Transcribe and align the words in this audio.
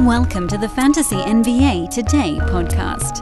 Welcome 0.00 0.46
to 0.48 0.58
the 0.58 0.68
Fantasy 0.68 1.16
NBA 1.16 1.88
Today 1.88 2.36
podcast. 2.42 3.16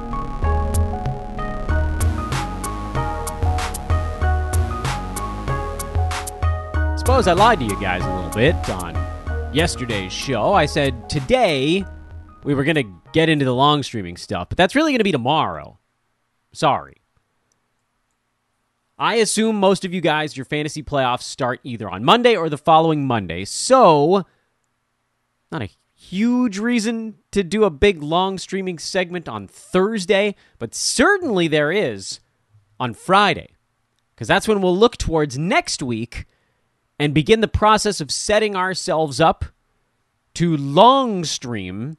Suppose 6.98 7.28
I 7.28 7.32
lied 7.34 7.60
to 7.60 7.64
you 7.64 7.80
guys 7.80 8.02
a 8.02 8.12
little 8.12 8.30
bit 8.30 8.68
on 8.70 9.54
yesterday's 9.54 10.12
show. 10.12 10.52
I 10.52 10.66
said 10.66 11.08
today 11.08 11.84
we 12.42 12.54
were 12.54 12.64
going 12.64 12.74
to 12.74 12.92
get 13.12 13.28
into 13.28 13.44
the 13.44 13.54
long 13.54 13.84
streaming 13.84 14.16
stuff, 14.16 14.48
but 14.48 14.58
that's 14.58 14.74
really 14.74 14.90
going 14.90 14.98
to 14.98 15.04
be 15.04 15.12
tomorrow. 15.12 15.78
Sorry. 16.52 16.96
I 18.98 19.14
assume 19.16 19.60
most 19.60 19.84
of 19.84 19.94
you 19.94 20.00
guys, 20.00 20.36
your 20.36 20.44
fantasy 20.44 20.82
playoffs 20.82 21.22
start 21.22 21.60
either 21.62 21.88
on 21.88 22.04
Monday 22.04 22.34
or 22.34 22.48
the 22.48 22.58
following 22.58 23.06
Monday. 23.06 23.44
So, 23.44 24.26
not 25.52 25.62
a 25.62 25.68
huge 26.10 26.58
reason 26.58 27.16
to 27.32 27.42
do 27.42 27.64
a 27.64 27.70
big 27.70 28.02
long 28.02 28.38
streaming 28.38 28.78
segment 28.78 29.28
on 29.28 29.46
Thursday, 29.46 30.34
but 30.58 30.74
certainly 30.74 31.48
there 31.48 31.72
is 31.72 32.20
on 32.78 32.94
Friday. 32.94 33.50
Because 34.14 34.28
that's 34.28 34.46
when 34.46 34.60
we'll 34.60 34.76
look 34.76 34.96
towards 34.96 35.38
next 35.38 35.82
week 35.82 36.26
and 36.98 37.14
begin 37.14 37.40
the 37.40 37.48
process 37.48 38.00
of 38.00 38.10
setting 38.10 38.54
ourselves 38.54 39.20
up 39.20 39.44
to 40.34 40.56
long 40.56 41.24
stream 41.24 41.96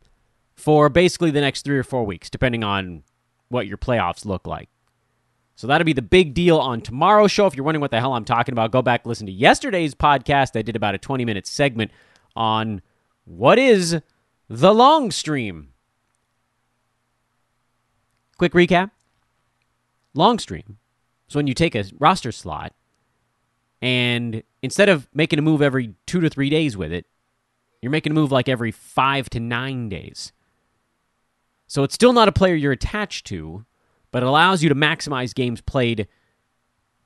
for 0.54 0.90
basically 0.90 1.32
the 1.32 1.42
next 1.42 1.64
three 1.64 1.78
or 1.78 1.84
four 1.84 2.06
weeks, 2.06 2.30
depending 2.30 2.64
on 2.64 3.04
what 3.50 3.68
your 3.68 3.78
playoffs 3.78 4.26
look 4.26 4.48
like. 4.48 4.70
So 5.56 5.68
that'll 5.68 5.86
be 5.86 5.94
the 5.94 6.02
big 6.02 6.34
deal 6.34 6.58
on 6.58 6.82
tomorrow's 6.82 7.32
show. 7.32 7.48
If 7.48 7.56
you're 7.56 7.66
wondering 7.66 7.82
what 7.82 7.92
the 7.92 8.00
hell 8.00 8.14
I'm 8.14 8.26
talking 8.26 8.54
about, 8.54 8.72
go 8.72 8.82
back 8.82 9.06
listen 9.06 9.26
to 9.28 9.32
yesterday's 9.32 9.96
podcast. 9.96 10.58
I 10.58 10.62
did 10.62 10.76
about 10.76 10.96
a 10.96 10.98
20 10.98 11.24
minute 11.26 11.48
segment 11.48 11.92
on 12.36 12.82
what 13.26 13.60
is 13.60 14.00
the 14.50 14.74
long 14.74 15.12
stream. 15.12 15.70
Quick 18.38 18.54
recap 18.54 18.92
long 20.14 20.40
stream 20.40 20.78
is 21.30 21.36
when 21.36 21.48
you 21.48 21.54
take 21.54 21.76
a 21.76 21.86
roster 22.00 22.32
slot 22.32 22.74
and 23.82 24.44
instead 24.62 24.90
of 24.90 25.08
making 25.14 25.40
a 25.40 25.42
move 25.42 25.62
every 25.62 25.94
two 26.06 26.22
to 26.22 26.30
three 26.30 26.50
days 26.50 26.78
with 26.78 26.92
it, 26.92 27.06
you're 27.82 27.92
making 27.92 28.12
a 28.12 28.16
move 28.16 28.32
like 28.32 28.50
every 28.50 28.72
five 28.72 29.30
to 29.32 29.40
nine 29.40 29.90
days. 29.90 30.32
So 31.68 31.84
it's 31.84 31.96
still 31.96 32.14
not 32.14 32.28
a 32.28 32.32
player 32.32 32.56
you're 32.56 32.72
attached 32.72 33.26
to, 33.28 33.66
but 34.12 34.24
it 34.24 34.28
allows 34.28 34.64
you 34.64 34.70
to 34.70 34.76
maximize 34.76 35.36
games 35.36 35.62
played 35.62 36.08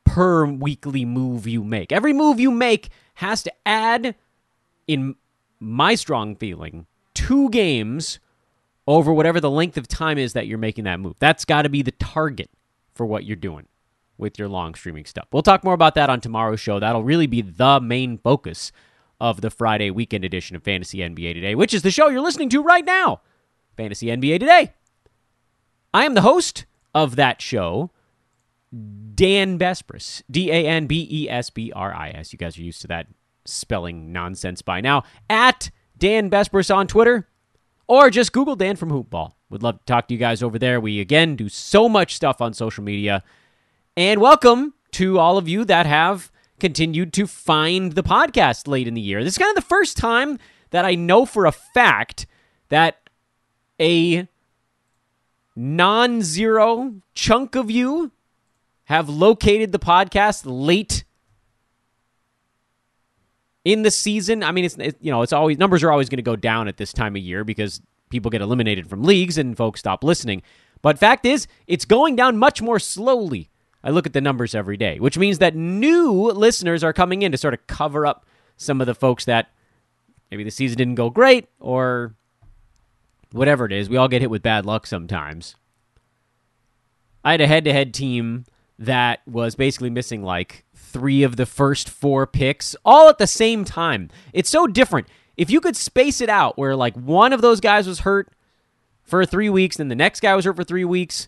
per 0.03 0.45
weekly 0.45 1.05
move 1.05 1.47
you 1.47 1.63
make. 1.63 1.91
Every 1.91 2.13
move 2.13 2.39
you 2.39 2.51
make 2.51 2.89
has 3.15 3.43
to 3.43 3.53
add, 3.65 4.15
in 4.87 5.15
my 5.59 5.95
strong 5.95 6.35
feeling, 6.35 6.85
two 7.13 7.49
games 7.49 8.19
over 8.87 9.13
whatever 9.13 9.39
the 9.39 9.51
length 9.51 9.77
of 9.77 9.87
time 9.87 10.17
is 10.17 10.33
that 10.33 10.47
you're 10.47 10.57
making 10.57 10.85
that 10.85 10.99
move. 10.99 11.15
That's 11.19 11.45
got 11.45 11.63
to 11.63 11.69
be 11.69 11.81
the 11.81 11.91
target 11.91 12.49
for 12.93 13.05
what 13.05 13.23
you're 13.23 13.35
doing 13.35 13.67
with 14.17 14.37
your 14.37 14.47
long 14.47 14.75
streaming 14.75 15.05
stuff. 15.05 15.27
We'll 15.31 15.43
talk 15.43 15.63
more 15.63 15.73
about 15.73 15.95
that 15.95 16.09
on 16.09 16.21
tomorrow's 16.21 16.59
show. 16.59 16.79
That'll 16.79 17.03
really 17.03 17.27
be 17.27 17.41
the 17.41 17.79
main 17.79 18.17
focus 18.17 18.71
of 19.21 19.41
the 19.41 19.49
Friday 19.49 19.91
weekend 19.91 20.25
edition 20.25 20.55
of 20.55 20.63
Fantasy 20.63 20.99
NBA 20.99 21.33
Today, 21.33 21.55
which 21.55 21.73
is 21.73 21.81
the 21.81 21.91
show 21.91 22.09
you're 22.09 22.21
listening 22.21 22.49
to 22.49 22.63
right 22.63 22.85
now, 22.85 23.21
Fantasy 23.77 24.07
NBA 24.07 24.39
Today. 24.39 24.73
I 25.93 26.05
am 26.05 26.13
the 26.13 26.21
host 26.21 26.65
of 26.93 27.15
that 27.15 27.41
show, 27.41 27.91
Dan 28.71 29.57
Besbris. 29.57 30.21
D 30.29 30.51
A 30.51 30.67
N 30.67 30.87
B 30.87 31.07
E 31.09 31.29
S 31.29 31.49
B 31.49 31.71
R 31.75 31.93
I 31.93 32.09
S. 32.09 32.31
You 32.31 32.39
guys 32.39 32.57
are 32.57 32.63
used 32.63 32.81
to 32.81 32.87
that 32.87 33.07
spelling 33.51 34.11
nonsense 34.11 34.61
by 34.61 34.81
now. 34.81 35.03
At 35.29 35.71
Dan 35.97 36.29
Besbris 36.29 36.73
on 36.73 36.87
Twitter, 36.87 37.27
or 37.87 38.09
just 38.09 38.33
Google 38.33 38.55
Dan 38.55 38.75
from 38.75 38.91
Hoopball. 38.91 39.33
Would 39.49 39.63
love 39.63 39.79
to 39.79 39.85
talk 39.85 40.07
to 40.07 40.13
you 40.13 40.19
guys 40.19 40.43
over 40.43 40.59
there. 40.59 40.79
We, 40.79 40.99
again, 40.99 41.35
do 41.35 41.49
so 41.49 41.89
much 41.89 42.15
stuff 42.15 42.39
on 42.39 42.53
social 42.53 42.83
media. 42.83 43.23
And 43.97 44.21
welcome 44.21 44.73
to 44.91 45.17
all 45.17 45.37
of 45.37 45.47
you 45.47 45.65
that 45.65 45.85
have 45.85 46.31
continued 46.59 47.13
to 47.13 47.25
find 47.25 47.93
the 47.93 48.03
podcast 48.03 48.67
late 48.67 48.87
in 48.87 48.93
the 48.93 49.01
year. 49.01 49.23
This 49.23 49.33
is 49.33 49.37
kind 49.37 49.49
of 49.49 49.63
the 49.63 49.67
first 49.67 49.97
time 49.97 50.37
that 50.69 50.85
I 50.85 50.95
know 50.95 51.25
for 51.25 51.45
a 51.45 51.51
fact 51.51 52.27
that 52.69 53.09
a 53.81 54.27
non 55.55 56.21
zero 56.21 56.95
chunk 57.13 57.55
of 57.55 57.71
you 57.71 58.11
have 58.85 59.09
located 59.09 59.71
the 59.71 59.79
podcast 59.79 60.43
late 60.45 61.03
in 63.65 63.83
the 63.83 63.91
season. 63.91 64.43
I 64.43 64.51
mean, 64.51 64.65
it's 64.65 64.77
it, 64.77 64.97
you 65.01 65.11
know, 65.11 65.21
it's 65.21 65.33
always 65.33 65.57
numbers 65.57 65.83
are 65.83 65.91
always 65.91 66.09
going 66.09 66.17
to 66.17 66.23
go 66.23 66.35
down 66.35 66.67
at 66.67 66.77
this 66.77 66.93
time 66.93 67.15
of 67.15 67.21
year 67.21 67.43
because 67.43 67.81
people 68.09 68.31
get 68.31 68.41
eliminated 68.41 68.89
from 68.89 69.03
leagues 69.03 69.37
and 69.37 69.55
folks 69.55 69.79
stop 69.79 70.03
listening. 70.03 70.41
But 70.81 70.97
fact 70.97 71.25
is, 71.25 71.47
it's 71.67 71.85
going 71.85 72.15
down 72.15 72.37
much 72.37 72.61
more 72.61 72.79
slowly. 72.79 73.49
I 73.83 73.91
look 73.91 74.05
at 74.05 74.13
the 74.13 74.21
numbers 74.21 74.55
every 74.55 74.77
day, 74.77 74.99
which 74.99 75.17
means 75.17 75.39
that 75.39 75.55
new 75.55 76.11
listeners 76.11 76.83
are 76.83 76.93
coming 76.93 77.21
in 77.21 77.31
to 77.31 77.37
sort 77.37 77.53
of 77.53 77.65
cover 77.67 78.05
up 78.05 78.25
some 78.57 78.81
of 78.81 78.87
the 78.87 78.95
folks 78.95 79.25
that 79.25 79.49
maybe 80.29 80.43
the 80.43 80.51
season 80.51 80.77
didn't 80.77 80.95
go 80.95 81.09
great 81.09 81.47
or 81.59 82.13
whatever 83.31 83.65
it 83.65 83.71
is. 83.71 83.89
We 83.89 83.97
all 83.97 84.07
get 84.07 84.21
hit 84.21 84.29
with 84.29 84.41
bad 84.41 84.65
luck 84.65 84.85
sometimes. 84.85 85.55
I 87.23 87.31
had 87.31 87.41
a 87.41 87.47
head 87.47 87.65
to 87.65 87.73
head 87.73 87.93
team 87.93 88.45
that 88.79 89.21
was 89.27 89.55
basically 89.55 89.89
missing 89.89 90.23
like 90.23 90.65
three 90.89 91.23
of 91.23 91.35
the 91.35 91.45
first 91.45 91.89
four 91.89 92.27
picks 92.27 92.75
all 92.83 93.09
at 93.09 93.17
the 93.17 93.27
same 93.27 93.63
time. 93.63 94.09
It's 94.33 94.49
so 94.49 94.67
different. 94.67 95.07
If 95.37 95.49
you 95.49 95.61
could 95.61 95.75
space 95.75 96.19
it 96.19 96.29
out 96.29 96.57
where 96.57 96.75
like 96.75 96.95
one 96.95 97.31
of 97.31 97.41
those 97.41 97.61
guys 97.61 97.87
was 97.87 97.99
hurt 97.99 98.29
for 99.03 99.25
three 99.25 99.49
weeks, 99.49 99.77
then 99.77 99.87
the 99.87 99.95
next 99.95 100.19
guy 100.19 100.35
was 100.35 100.45
hurt 100.45 100.55
for 100.55 100.63
three 100.63 100.85
weeks, 100.85 101.27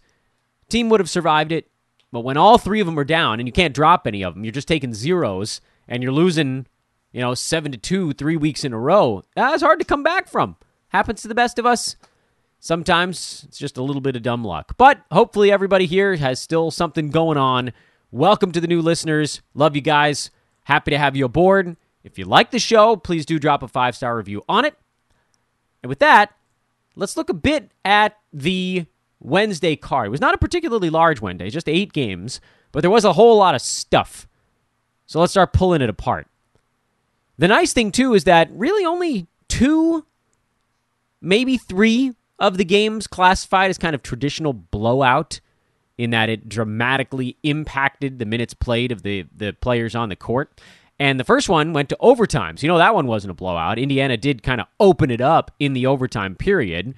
team 0.69 0.89
would 0.89 0.99
have 0.99 1.09
survived 1.09 1.51
it. 1.51 1.67
But 2.11 2.21
when 2.21 2.37
all 2.37 2.57
three 2.57 2.81
of 2.81 2.87
them 2.87 2.99
are 2.99 3.05
down 3.05 3.39
and 3.39 3.47
you 3.47 3.53
can't 3.53 3.73
drop 3.73 4.05
any 4.05 4.23
of 4.23 4.33
them, 4.33 4.43
you're 4.43 4.51
just 4.51 4.67
taking 4.67 4.93
zeros 4.93 5.61
and 5.87 6.03
you're 6.03 6.11
losing, 6.11 6.67
you 7.13 7.21
know, 7.21 7.33
seven 7.33 7.71
to 7.71 7.77
two, 7.77 8.11
three 8.13 8.35
weeks 8.35 8.65
in 8.65 8.73
a 8.73 8.79
row. 8.79 9.23
That's 9.35 9.63
hard 9.63 9.79
to 9.79 9.85
come 9.85 10.03
back 10.03 10.27
from. 10.27 10.57
Happens 10.89 11.21
to 11.21 11.29
the 11.29 11.35
best 11.35 11.57
of 11.57 11.65
us. 11.65 11.95
Sometimes 12.59 13.45
it's 13.47 13.57
just 13.57 13.77
a 13.77 13.83
little 13.83 14.01
bit 14.01 14.15
of 14.15 14.23
dumb 14.23 14.43
luck. 14.43 14.75
But 14.77 15.01
hopefully 15.11 15.51
everybody 15.51 15.85
here 15.85 16.15
has 16.17 16.39
still 16.39 16.69
something 16.69 17.09
going 17.09 17.37
on. 17.37 17.71
Welcome 18.13 18.51
to 18.51 18.59
the 18.59 18.67
new 18.67 18.81
listeners. 18.81 19.41
Love 19.53 19.73
you 19.73 19.81
guys. 19.81 20.31
Happy 20.65 20.91
to 20.91 20.97
have 20.97 21.15
you 21.15 21.23
aboard. 21.23 21.77
If 22.03 22.19
you 22.19 22.25
like 22.25 22.51
the 22.51 22.59
show, 22.59 22.97
please 22.97 23.25
do 23.25 23.39
drop 23.39 23.63
a 23.63 23.69
five 23.69 23.95
star 23.95 24.17
review 24.17 24.43
on 24.49 24.65
it. 24.65 24.75
And 25.81 25.87
with 25.87 25.99
that, 25.99 26.35
let's 26.97 27.15
look 27.15 27.29
a 27.29 27.33
bit 27.33 27.71
at 27.85 28.17
the 28.33 28.85
Wednesday 29.21 29.77
card. 29.77 30.07
It 30.07 30.09
was 30.09 30.19
not 30.19 30.33
a 30.33 30.37
particularly 30.37 30.89
large 30.89 31.21
Wednesday, 31.21 31.49
just 31.49 31.69
eight 31.69 31.93
games, 31.93 32.41
but 32.73 32.81
there 32.81 32.89
was 32.89 33.05
a 33.05 33.13
whole 33.13 33.37
lot 33.37 33.55
of 33.55 33.61
stuff. 33.61 34.27
So 35.05 35.21
let's 35.21 35.31
start 35.31 35.53
pulling 35.53 35.81
it 35.81 35.89
apart. 35.89 36.27
The 37.37 37.47
nice 37.47 37.71
thing, 37.71 37.93
too, 37.93 38.13
is 38.13 38.25
that 38.25 38.49
really 38.51 38.83
only 38.83 39.27
two, 39.47 40.05
maybe 41.21 41.57
three 41.57 42.13
of 42.39 42.57
the 42.57 42.65
games 42.65 43.07
classified 43.07 43.69
as 43.69 43.77
kind 43.77 43.95
of 43.95 44.03
traditional 44.03 44.51
blowout 44.51 45.39
in 46.01 46.09
that 46.09 46.29
it 46.29 46.49
dramatically 46.49 47.37
impacted 47.43 48.17
the 48.17 48.25
minutes 48.25 48.55
played 48.55 48.91
of 48.91 49.03
the, 49.03 49.25
the 49.37 49.53
players 49.53 49.93
on 49.93 50.09
the 50.09 50.15
court. 50.15 50.59
And 50.99 51.19
the 51.19 51.23
first 51.23 51.47
one 51.47 51.73
went 51.73 51.89
to 51.89 51.97
overtime. 51.99 52.57
So, 52.57 52.63
you 52.63 52.69
know, 52.69 52.79
that 52.79 52.95
one 52.95 53.05
wasn't 53.05 53.31
a 53.31 53.33
blowout. 53.35 53.77
Indiana 53.77 54.17
did 54.17 54.41
kind 54.41 54.59
of 54.59 54.67
open 54.79 55.11
it 55.11 55.21
up 55.21 55.51
in 55.59 55.73
the 55.73 55.85
overtime 55.85 56.35
period. 56.35 56.95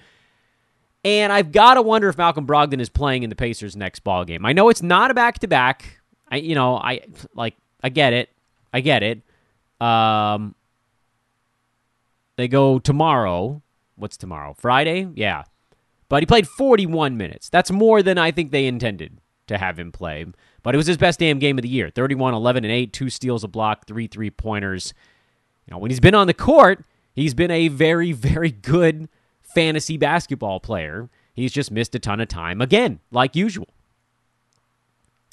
And 1.03 1.33
I've 1.33 1.51
got 1.51 1.73
to 1.73 1.81
wonder 1.81 2.07
if 2.07 2.17
Malcolm 2.17 2.47
Brogdon 2.47 2.79
is 2.79 2.87
playing 2.87 3.23
in 3.23 3.29
the 3.29 3.35
Pacers' 3.35 3.75
next 3.75 4.05
ball 4.05 4.23
game. 4.23 4.45
I 4.45 4.53
know 4.53 4.69
it's 4.69 4.81
not 4.81 5.11
a 5.11 5.13
back 5.13 5.39
to 5.39 5.47
back. 5.47 5.99
I, 6.31 6.37
you 6.37 6.55
know, 6.55 6.77
I 6.77 7.01
like, 7.35 7.55
I 7.81 7.89
get 7.89 8.13
it. 8.13 8.29
I 8.71 8.79
get 8.79 9.03
it. 9.03 9.21
Um, 9.85 10.55
they 12.37 12.47
go 12.47 12.79
tomorrow 12.79 13.61
what's 13.95 14.17
tomorrow? 14.17 14.55
Friday? 14.57 15.07
Yeah. 15.15 15.43
But 16.13 16.21
he 16.21 16.27
played 16.27 16.47
41 16.47 17.17
minutes. 17.17 17.49
That's 17.49 17.71
more 17.71 18.03
than 18.03 18.19
I 18.19 18.29
think 18.29 18.51
they 18.51 18.67
intended 18.67 19.17
to 19.47 19.57
have 19.57 19.79
him 19.79 19.91
play. 19.91 20.23
But 20.61 20.75
it 20.75 20.77
was 20.77 20.85
his 20.85 20.95
best 20.95 21.17
damn 21.17 21.39
game 21.39 21.57
of 21.57 21.63
the 21.63 21.67
year 21.67 21.89
31, 21.89 22.35
11, 22.35 22.63
and 22.63 22.71
8, 22.71 22.93
two 22.93 23.09
steals, 23.09 23.43
a 23.43 23.47
block, 23.47 23.87
three 23.87 24.05
three 24.05 24.29
pointers. 24.29 24.93
You 25.65 25.71
know, 25.71 25.79
when 25.79 25.89
he's 25.89 25.99
been 25.99 26.13
on 26.13 26.27
the 26.27 26.35
court, 26.35 26.85
he's 27.13 27.33
been 27.33 27.49
a 27.49 27.67
very, 27.67 28.11
very 28.11 28.51
good 28.51 29.09
fantasy 29.41 29.97
basketball 29.97 30.59
player. 30.59 31.09
He's 31.33 31.51
just 31.51 31.71
missed 31.71 31.95
a 31.95 31.99
ton 31.99 32.21
of 32.21 32.27
time 32.27 32.61
again, 32.61 32.99
like 33.09 33.35
usual. 33.35 33.69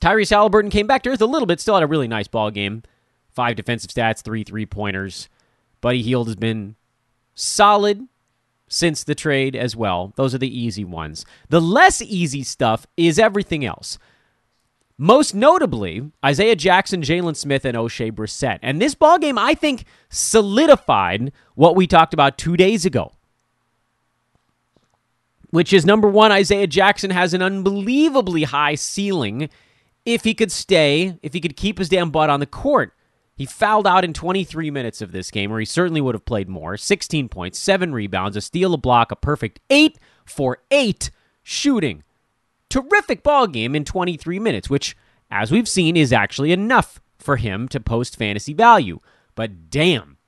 Tyrese 0.00 0.30
Halliburton 0.30 0.70
came 0.70 0.86
back 0.86 1.02
to 1.02 1.10
earth 1.10 1.20
a 1.20 1.26
little 1.26 1.44
bit, 1.44 1.60
still 1.60 1.74
had 1.74 1.82
a 1.82 1.86
really 1.86 2.08
nice 2.08 2.26
ball 2.26 2.50
game. 2.50 2.84
Five 3.28 3.56
defensive 3.56 3.90
stats, 3.90 4.22
three 4.22 4.44
three 4.44 4.64
pointers. 4.64 5.28
Buddy 5.82 6.00
Hield 6.00 6.28
has 6.28 6.36
been 6.36 6.76
solid 7.34 8.08
since 8.70 9.04
the 9.04 9.14
trade 9.14 9.54
as 9.56 9.76
well. 9.76 10.14
Those 10.16 10.34
are 10.34 10.38
the 10.38 10.58
easy 10.58 10.84
ones. 10.84 11.26
The 11.50 11.60
less 11.60 12.00
easy 12.00 12.42
stuff 12.44 12.86
is 12.96 13.18
everything 13.18 13.64
else. 13.64 13.98
Most 14.98 15.34
notably, 15.34 16.10
Isaiah 16.24 16.56
Jackson, 16.56 17.02
Jalen 17.02 17.36
Smith, 17.36 17.64
and 17.64 17.76
Oshae 17.76 18.12
Brissett. 18.12 18.60
And 18.62 18.80
this 18.80 18.94
ball 18.94 19.18
game, 19.18 19.38
I 19.38 19.54
think, 19.54 19.84
solidified 20.10 21.32
what 21.54 21.76
we 21.76 21.86
talked 21.86 22.14
about 22.14 22.38
two 22.38 22.56
days 22.56 22.86
ago. 22.86 23.12
which 25.50 25.72
is 25.72 25.84
number 25.84 26.08
one, 26.08 26.32
Isaiah 26.32 26.66
Jackson 26.66 27.10
has 27.10 27.34
an 27.34 27.42
unbelievably 27.42 28.44
high 28.44 28.76
ceiling 28.76 29.48
if 30.04 30.24
he 30.24 30.34
could 30.34 30.52
stay, 30.52 31.18
if 31.22 31.32
he 31.32 31.40
could 31.40 31.56
keep 31.56 31.78
his 31.78 31.88
damn 31.88 32.10
butt 32.10 32.30
on 32.30 32.40
the 32.40 32.46
court. 32.46 32.94
He 33.40 33.46
fouled 33.46 33.86
out 33.86 34.04
in 34.04 34.12
23 34.12 34.70
minutes 34.70 35.00
of 35.00 35.12
this 35.12 35.30
game, 35.30 35.48
where 35.48 35.60
he 35.60 35.64
certainly 35.64 36.02
would 36.02 36.14
have 36.14 36.26
played 36.26 36.46
more. 36.46 36.76
16 36.76 37.30
points, 37.30 37.58
7 37.58 37.90
rebounds, 37.94 38.36
a 38.36 38.42
steal, 38.42 38.74
a 38.74 38.76
block, 38.76 39.10
a 39.10 39.16
perfect 39.16 39.60
8 39.70 39.98
for 40.26 40.58
8 40.70 41.10
shooting. 41.42 42.02
Terrific 42.68 43.22
ball 43.22 43.46
game 43.46 43.74
in 43.74 43.86
23 43.86 44.38
minutes, 44.38 44.68
which, 44.68 44.94
as 45.30 45.50
we've 45.50 45.66
seen, 45.66 45.96
is 45.96 46.12
actually 46.12 46.52
enough 46.52 47.00
for 47.18 47.36
him 47.36 47.66
to 47.68 47.80
post 47.80 48.14
fantasy 48.14 48.52
value. 48.52 48.98
But 49.34 49.70
damn, 49.70 50.18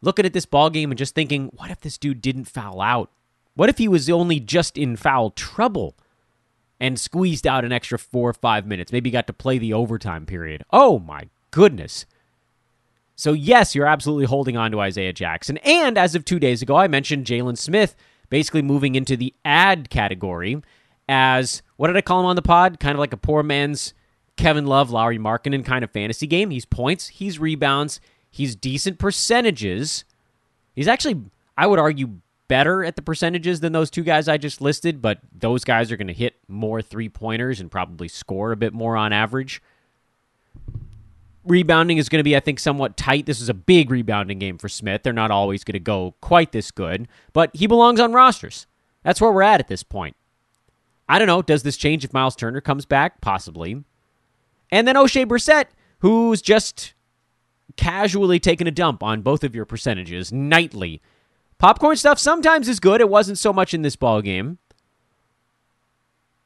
looking 0.00 0.24
at 0.24 0.32
this 0.32 0.46
ball 0.46 0.70
game 0.70 0.92
and 0.92 0.98
just 0.98 1.16
thinking, 1.16 1.50
what 1.56 1.72
if 1.72 1.80
this 1.80 1.98
dude 1.98 2.22
didn't 2.22 2.44
foul 2.44 2.80
out? 2.80 3.10
What 3.56 3.70
if 3.70 3.78
he 3.78 3.88
was 3.88 4.08
only 4.08 4.38
just 4.38 4.78
in 4.78 4.94
foul 4.94 5.30
trouble 5.30 5.96
and 6.78 7.00
squeezed 7.00 7.44
out 7.44 7.64
an 7.64 7.72
extra 7.72 7.98
four 7.98 8.30
or 8.30 8.34
five 8.34 8.68
minutes? 8.68 8.92
Maybe 8.92 9.10
got 9.10 9.26
to 9.26 9.32
play 9.32 9.58
the 9.58 9.72
overtime 9.72 10.26
period. 10.26 10.62
Oh 10.70 11.00
my 11.00 11.28
goodness. 11.50 12.06
So, 13.16 13.32
yes, 13.32 13.74
you're 13.74 13.86
absolutely 13.86 14.26
holding 14.26 14.56
on 14.56 14.70
to 14.70 14.80
Isaiah 14.80 15.12
Jackson. 15.12 15.56
And 15.58 15.96
as 15.96 16.14
of 16.14 16.24
two 16.24 16.38
days 16.38 16.62
ago, 16.62 16.76
I 16.76 16.86
mentioned 16.86 17.26
Jalen 17.26 17.58
Smith 17.58 17.96
basically 18.28 18.62
moving 18.62 18.94
into 18.94 19.16
the 19.16 19.34
add 19.44 19.88
category 19.90 20.62
as 21.08 21.62
what 21.76 21.86
did 21.88 21.96
I 21.96 22.02
call 22.02 22.20
him 22.20 22.26
on 22.26 22.36
the 22.36 22.42
pod? 22.42 22.78
Kind 22.78 22.94
of 22.94 22.98
like 22.98 23.12
a 23.12 23.18
poor 23.18 23.42
man's 23.42 23.94
Kevin 24.36 24.66
Love, 24.66 24.90
Lauri 24.90 25.18
Markkanen 25.18 25.64
kind 25.64 25.82
of 25.82 25.90
fantasy 25.90 26.26
game. 26.26 26.50
He's 26.50 26.64
points, 26.64 27.08
he's 27.08 27.38
rebounds, 27.38 28.00
he's 28.30 28.54
decent 28.54 28.98
percentages. 28.98 30.04
He's 30.74 30.88
actually, 30.88 31.22
I 31.56 31.66
would 31.66 31.78
argue, 31.78 32.18
better 32.48 32.84
at 32.84 32.96
the 32.96 33.02
percentages 33.02 33.60
than 33.60 33.72
those 33.72 33.90
two 33.90 34.04
guys 34.04 34.28
I 34.28 34.36
just 34.36 34.60
listed, 34.60 35.02
but 35.02 35.18
those 35.36 35.64
guys 35.64 35.90
are 35.90 35.96
going 35.96 36.06
to 36.06 36.12
hit 36.12 36.36
more 36.48 36.80
three 36.80 37.08
pointers 37.08 37.60
and 37.60 37.70
probably 37.70 38.08
score 38.08 38.52
a 38.52 38.56
bit 38.56 38.72
more 38.72 38.96
on 38.96 39.12
average. 39.12 39.62
Rebounding 41.46 41.98
is 41.98 42.08
going 42.08 42.20
to 42.20 42.24
be, 42.24 42.36
I 42.36 42.40
think, 42.40 42.58
somewhat 42.58 42.96
tight. 42.96 43.26
This 43.26 43.40
is 43.40 43.48
a 43.48 43.54
big 43.54 43.90
rebounding 43.90 44.38
game 44.38 44.58
for 44.58 44.68
Smith. 44.68 45.02
They're 45.02 45.12
not 45.12 45.30
always 45.30 45.64
going 45.64 45.74
to 45.74 45.80
go 45.80 46.14
quite 46.20 46.52
this 46.52 46.70
good, 46.70 47.08
but 47.32 47.50
he 47.54 47.66
belongs 47.66 48.00
on 48.00 48.12
rosters. 48.12 48.66
That's 49.02 49.20
where 49.20 49.32
we're 49.32 49.42
at 49.42 49.60
at 49.60 49.68
this 49.68 49.82
point. 49.82 50.16
I 51.08 51.18
don't 51.18 51.28
know. 51.28 51.42
Does 51.42 51.62
this 51.62 51.76
change 51.76 52.04
if 52.04 52.12
Miles 52.12 52.34
Turner 52.34 52.60
comes 52.60 52.84
back? 52.84 53.20
Possibly. 53.20 53.84
And 54.72 54.88
then 54.88 54.96
Oshae 54.96 55.24
Brissett, 55.24 55.66
who's 56.00 56.42
just 56.42 56.94
casually 57.76 58.40
taking 58.40 58.66
a 58.66 58.72
dump 58.72 59.02
on 59.02 59.22
both 59.22 59.44
of 59.44 59.54
your 59.54 59.64
percentages 59.64 60.32
nightly 60.32 61.00
Popcorn 61.58 61.96
stuff 61.96 62.18
sometimes 62.18 62.68
is 62.68 62.80
good. 62.80 63.00
It 63.00 63.08
wasn't 63.08 63.38
so 63.38 63.52
much 63.52 63.72
in 63.72 63.82
this 63.82 63.96
ball 63.96 64.20
game. 64.20 64.58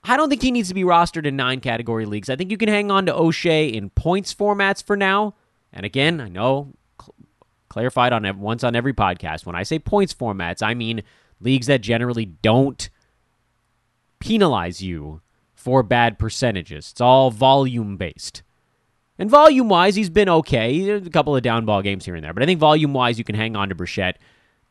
I 0.02 0.16
don't 0.16 0.30
think 0.30 0.42
he 0.42 0.50
needs 0.50 0.68
to 0.68 0.74
be 0.74 0.82
rostered 0.82 1.26
in 1.26 1.36
nine 1.36 1.60
category 1.60 2.06
leagues. 2.06 2.30
I 2.30 2.36
think 2.36 2.50
you 2.50 2.56
can 2.56 2.68
hang 2.68 2.90
on 2.90 3.06
to 3.06 3.12
Oshae 3.12 3.72
in 3.72 3.90
points 3.90 4.32
formats 4.34 4.82
for 4.82 4.96
now. 4.96 5.34
And 5.72 5.84
again, 5.84 6.20
I 6.20 6.28
know 6.28 6.72
cl- 7.00 7.14
clarified 7.68 8.12
on 8.12 8.40
once 8.40 8.64
on 8.64 8.74
every 8.74 8.94
podcast. 8.94 9.44
When 9.44 9.56
I 9.56 9.62
say 9.62 9.78
points 9.78 10.14
formats, 10.14 10.62
I 10.62 10.74
mean 10.74 11.02
leagues 11.40 11.66
that 11.66 11.82
generally 11.82 12.26
don't 12.26 12.88
penalize 14.20 14.82
you 14.82 15.20
for 15.54 15.82
bad 15.82 16.18
percentages. 16.18 16.90
It's 16.92 17.00
all 17.00 17.30
volume 17.30 17.96
based. 17.96 18.42
And 19.18 19.28
volume 19.28 19.68
wise, 19.68 19.96
he's 19.96 20.08
been 20.08 20.30
okay. 20.30 20.88
A 20.88 21.10
couple 21.10 21.36
of 21.36 21.42
down 21.42 21.66
ball 21.66 21.82
games 21.82 22.06
here 22.06 22.14
and 22.14 22.24
there, 22.24 22.32
but 22.32 22.42
I 22.42 22.46
think 22.46 22.58
volume 22.58 22.94
wise, 22.94 23.18
you 23.18 23.24
can 23.24 23.34
hang 23.34 23.54
on 23.54 23.68
to 23.68 23.74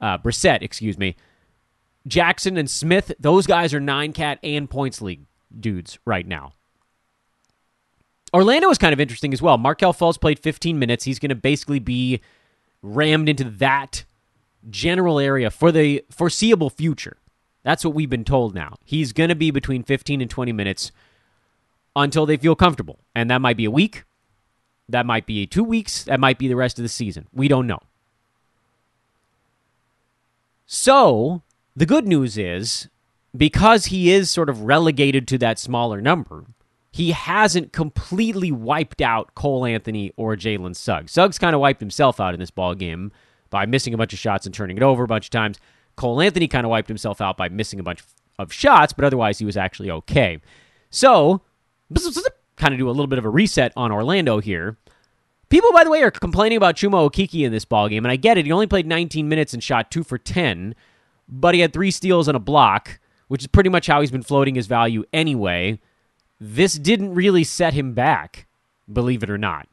uh, 0.02 0.18
Brissett, 0.18 0.64
excuse 0.64 0.98
me. 0.98 1.16
Jackson 2.10 2.58
and 2.58 2.70
Smith, 2.70 3.14
those 3.20 3.48
guys 3.48 3.74
are 3.74 3.80
nine 3.80 4.12
cat 4.14 4.40
and 4.44 4.70
points 4.70 5.02
league 5.02 5.26
dudes 5.58 6.00
right 6.06 6.28
now. 6.28 6.54
Orlando 8.34 8.70
is 8.70 8.78
kind 8.78 8.94
of 8.94 9.00
interesting 9.00 9.34
as 9.34 9.42
well. 9.42 9.58
Markelle 9.58 9.94
Fultz 9.94 10.20
played 10.20 10.40
15 10.40 10.78
minutes. 10.78 11.06
He's 11.06 11.20
going 11.20 11.30
to 11.30 11.36
basically 11.36 11.80
be 11.80 12.22
rammed 12.82 13.30
into 13.30 13.44
that 13.44 14.06
general 14.70 15.20
area 15.20 15.50
for 15.50 15.72
the 15.72 16.04
foreseeable 16.12 16.70
future. 16.70 17.18
That's 17.64 17.84
what 17.84 17.94
we've 17.94 18.10
been 18.10 18.26
told 18.26 18.56
now. 18.56 18.76
He's 18.84 19.14
going 19.14 19.30
to 19.30 19.36
be 19.36 19.52
between 19.52 19.84
15 19.84 20.22
and 20.22 20.30
20 20.30 20.52
minutes 20.52 20.92
until 21.96 22.26
they 22.26 22.38
feel 22.38 22.56
comfortable. 22.56 23.00
And 23.16 23.30
that 23.30 23.42
might 23.42 23.58
be 23.58 23.66
a 23.66 23.72
week. 23.72 24.04
That 24.88 25.06
might 25.06 25.26
be 25.26 25.46
two 25.46 25.64
weeks. 25.64 26.04
That 26.04 26.20
might 26.20 26.40
be 26.40 26.48
the 26.48 26.56
rest 26.56 26.80
of 26.80 26.84
the 26.84 26.90
season. 26.90 27.28
We 27.34 27.48
don't 27.48 27.68
know. 27.68 27.80
So, 30.66 31.42
the 31.76 31.86
good 31.86 32.08
news 32.08 32.38
is 32.38 32.90
because 33.36 33.86
he 33.86 34.12
is 34.12 34.30
sort 34.30 34.50
of 34.50 34.64
relegated 34.64 35.28
to 35.28 35.38
that 35.38 35.60
smaller 35.60 36.02
number, 36.02 36.46
he 36.92 37.12
hasn't 37.12 37.72
completely 37.72 38.52
wiped 38.52 39.02
out 39.02 39.36
Cole 39.36 39.66
Anthony 39.66 40.12
or 40.18 40.36
Jalen 40.36 40.76
Suggs. 40.76 41.12
Suggs 41.12 41.38
kind 41.38 41.56
of 41.56 41.62
wiped 41.62 41.80
himself 41.80 42.20
out 42.20 42.34
in 42.34 42.40
this 42.40 42.52
ball 42.52 42.76
game 42.76 43.12
by 43.50 43.66
missing 43.66 43.94
a 43.94 43.98
bunch 43.98 44.14
of 44.14 44.20
shots 44.20 44.46
and 44.46 44.54
turning 44.54 44.78
it 44.78 44.84
over 44.84 45.04
a 45.04 45.08
bunch 45.08 45.28
of 45.28 45.32
times. 45.32 45.60
Cole 45.96 46.22
Anthony 46.22 46.48
kind 46.48 46.66
of 46.66 46.70
wiped 46.70 46.88
himself 46.88 47.22
out 47.22 47.38
by 47.38 47.50
missing 47.50 47.80
a 47.80 47.84
bunch 47.84 48.02
of 48.40 48.52
shots, 48.52 48.94
but 48.94 49.06
otherwise 49.06 49.38
he 49.40 49.46
was 49.46 49.58
actually 49.58 49.92
okay. 49.92 50.40
So, 50.90 51.42
kind 52.56 52.74
of 52.74 52.80
do 52.80 52.88
a 52.88 52.92
little 52.92 53.08
bit 53.08 53.20
of 53.20 53.26
a 53.26 53.30
reset 53.30 53.74
on 53.76 53.92
Orlando 53.92 54.40
here. 54.40 54.78
People, 55.50 55.72
by 55.72 55.84
the 55.84 55.90
way, 55.90 56.04
are 56.04 56.12
complaining 56.12 56.58
about 56.58 56.76
Chuma 56.76 57.10
Okeke 57.10 57.44
in 57.44 57.52
this 57.52 57.66
ball 57.66 57.90
game, 57.90 58.06
and 58.06 58.12
I 58.12 58.16
get 58.16 58.38
it. 58.38 58.46
He 58.46 58.52
only 58.52 58.68
played 58.68 58.86
19 58.86 59.28
minutes 59.28 59.54
and 59.54 59.64
shot 59.64 59.90
two 59.90 60.04
for 60.04 60.18
10, 60.18 60.76
but 61.30 61.54
he 61.54 61.62
had 61.62 61.74
three 61.74 61.92
steals 61.92 62.28
and 62.28 62.36
a 62.36 62.40
block, 62.40 63.00
which 63.28 63.44
is 63.44 63.48
pretty 63.48 63.70
much 63.70 63.88
how 63.88 64.02
he's 64.02 64.12
been 64.12 64.24
floating 64.24 64.56
his 64.56 64.68
value 64.68 65.04
anyway. 65.14 65.80
This 66.40 66.76
didn't 66.76 67.14
really 67.14 67.44
set 67.44 67.74
him 67.74 67.94
back, 67.94 68.48
believe 68.92 69.24
it 69.24 69.30
or 69.30 69.38
not. 69.38 69.68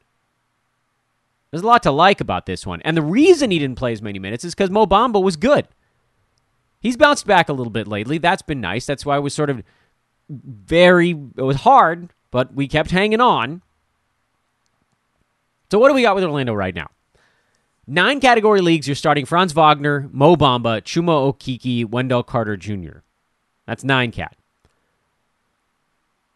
There's 1.51 1.63
a 1.63 1.67
lot 1.67 1.83
to 1.83 1.91
like 1.91 2.21
about 2.21 2.45
this 2.45 2.65
one. 2.65 2.81
And 2.81 2.95
the 2.95 3.01
reason 3.01 3.51
he 3.51 3.59
didn't 3.59 3.77
play 3.77 3.93
as 3.93 4.01
many 4.01 4.19
minutes 4.19 4.43
is 4.43 4.53
because 4.53 4.69
Mo 4.69 4.85
Bamba 4.85 5.21
was 5.21 5.37
good. 5.37 5.67
He's 6.79 6.97
bounced 6.97 7.25
back 7.25 7.49
a 7.49 7.53
little 7.53 7.71
bit 7.71 7.87
lately. 7.87 8.17
That's 8.17 8.41
been 8.41 8.61
nice. 8.61 8.85
That's 8.85 9.05
why 9.05 9.17
it 9.17 9.21
was 9.21 9.33
sort 9.33 9.49
of 9.49 9.63
very, 10.29 11.11
it 11.11 11.41
was 11.41 11.57
hard, 11.57 12.09
but 12.31 12.53
we 12.53 12.67
kept 12.67 12.91
hanging 12.91 13.21
on. 13.21 13.61
So 15.71 15.79
what 15.79 15.87
do 15.87 15.95
we 15.95 16.03
got 16.03 16.15
with 16.15 16.23
Orlando 16.23 16.53
right 16.53 16.75
now? 16.75 16.89
Nine 17.87 18.19
category 18.19 18.59
leagues. 18.59 18.87
You're 18.87 18.95
starting 18.95 19.25
Franz 19.25 19.53
Wagner, 19.53 20.09
Mo 20.11 20.35
Bamba, 20.35 20.81
Chuma 20.81 21.33
Okeke, 21.33 21.89
Wendell 21.89 22.23
Carter 22.23 22.57
Jr. 22.57 22.99
That's 23.65 23.83
nine 23.83 24.11
cat. 24.11 24.35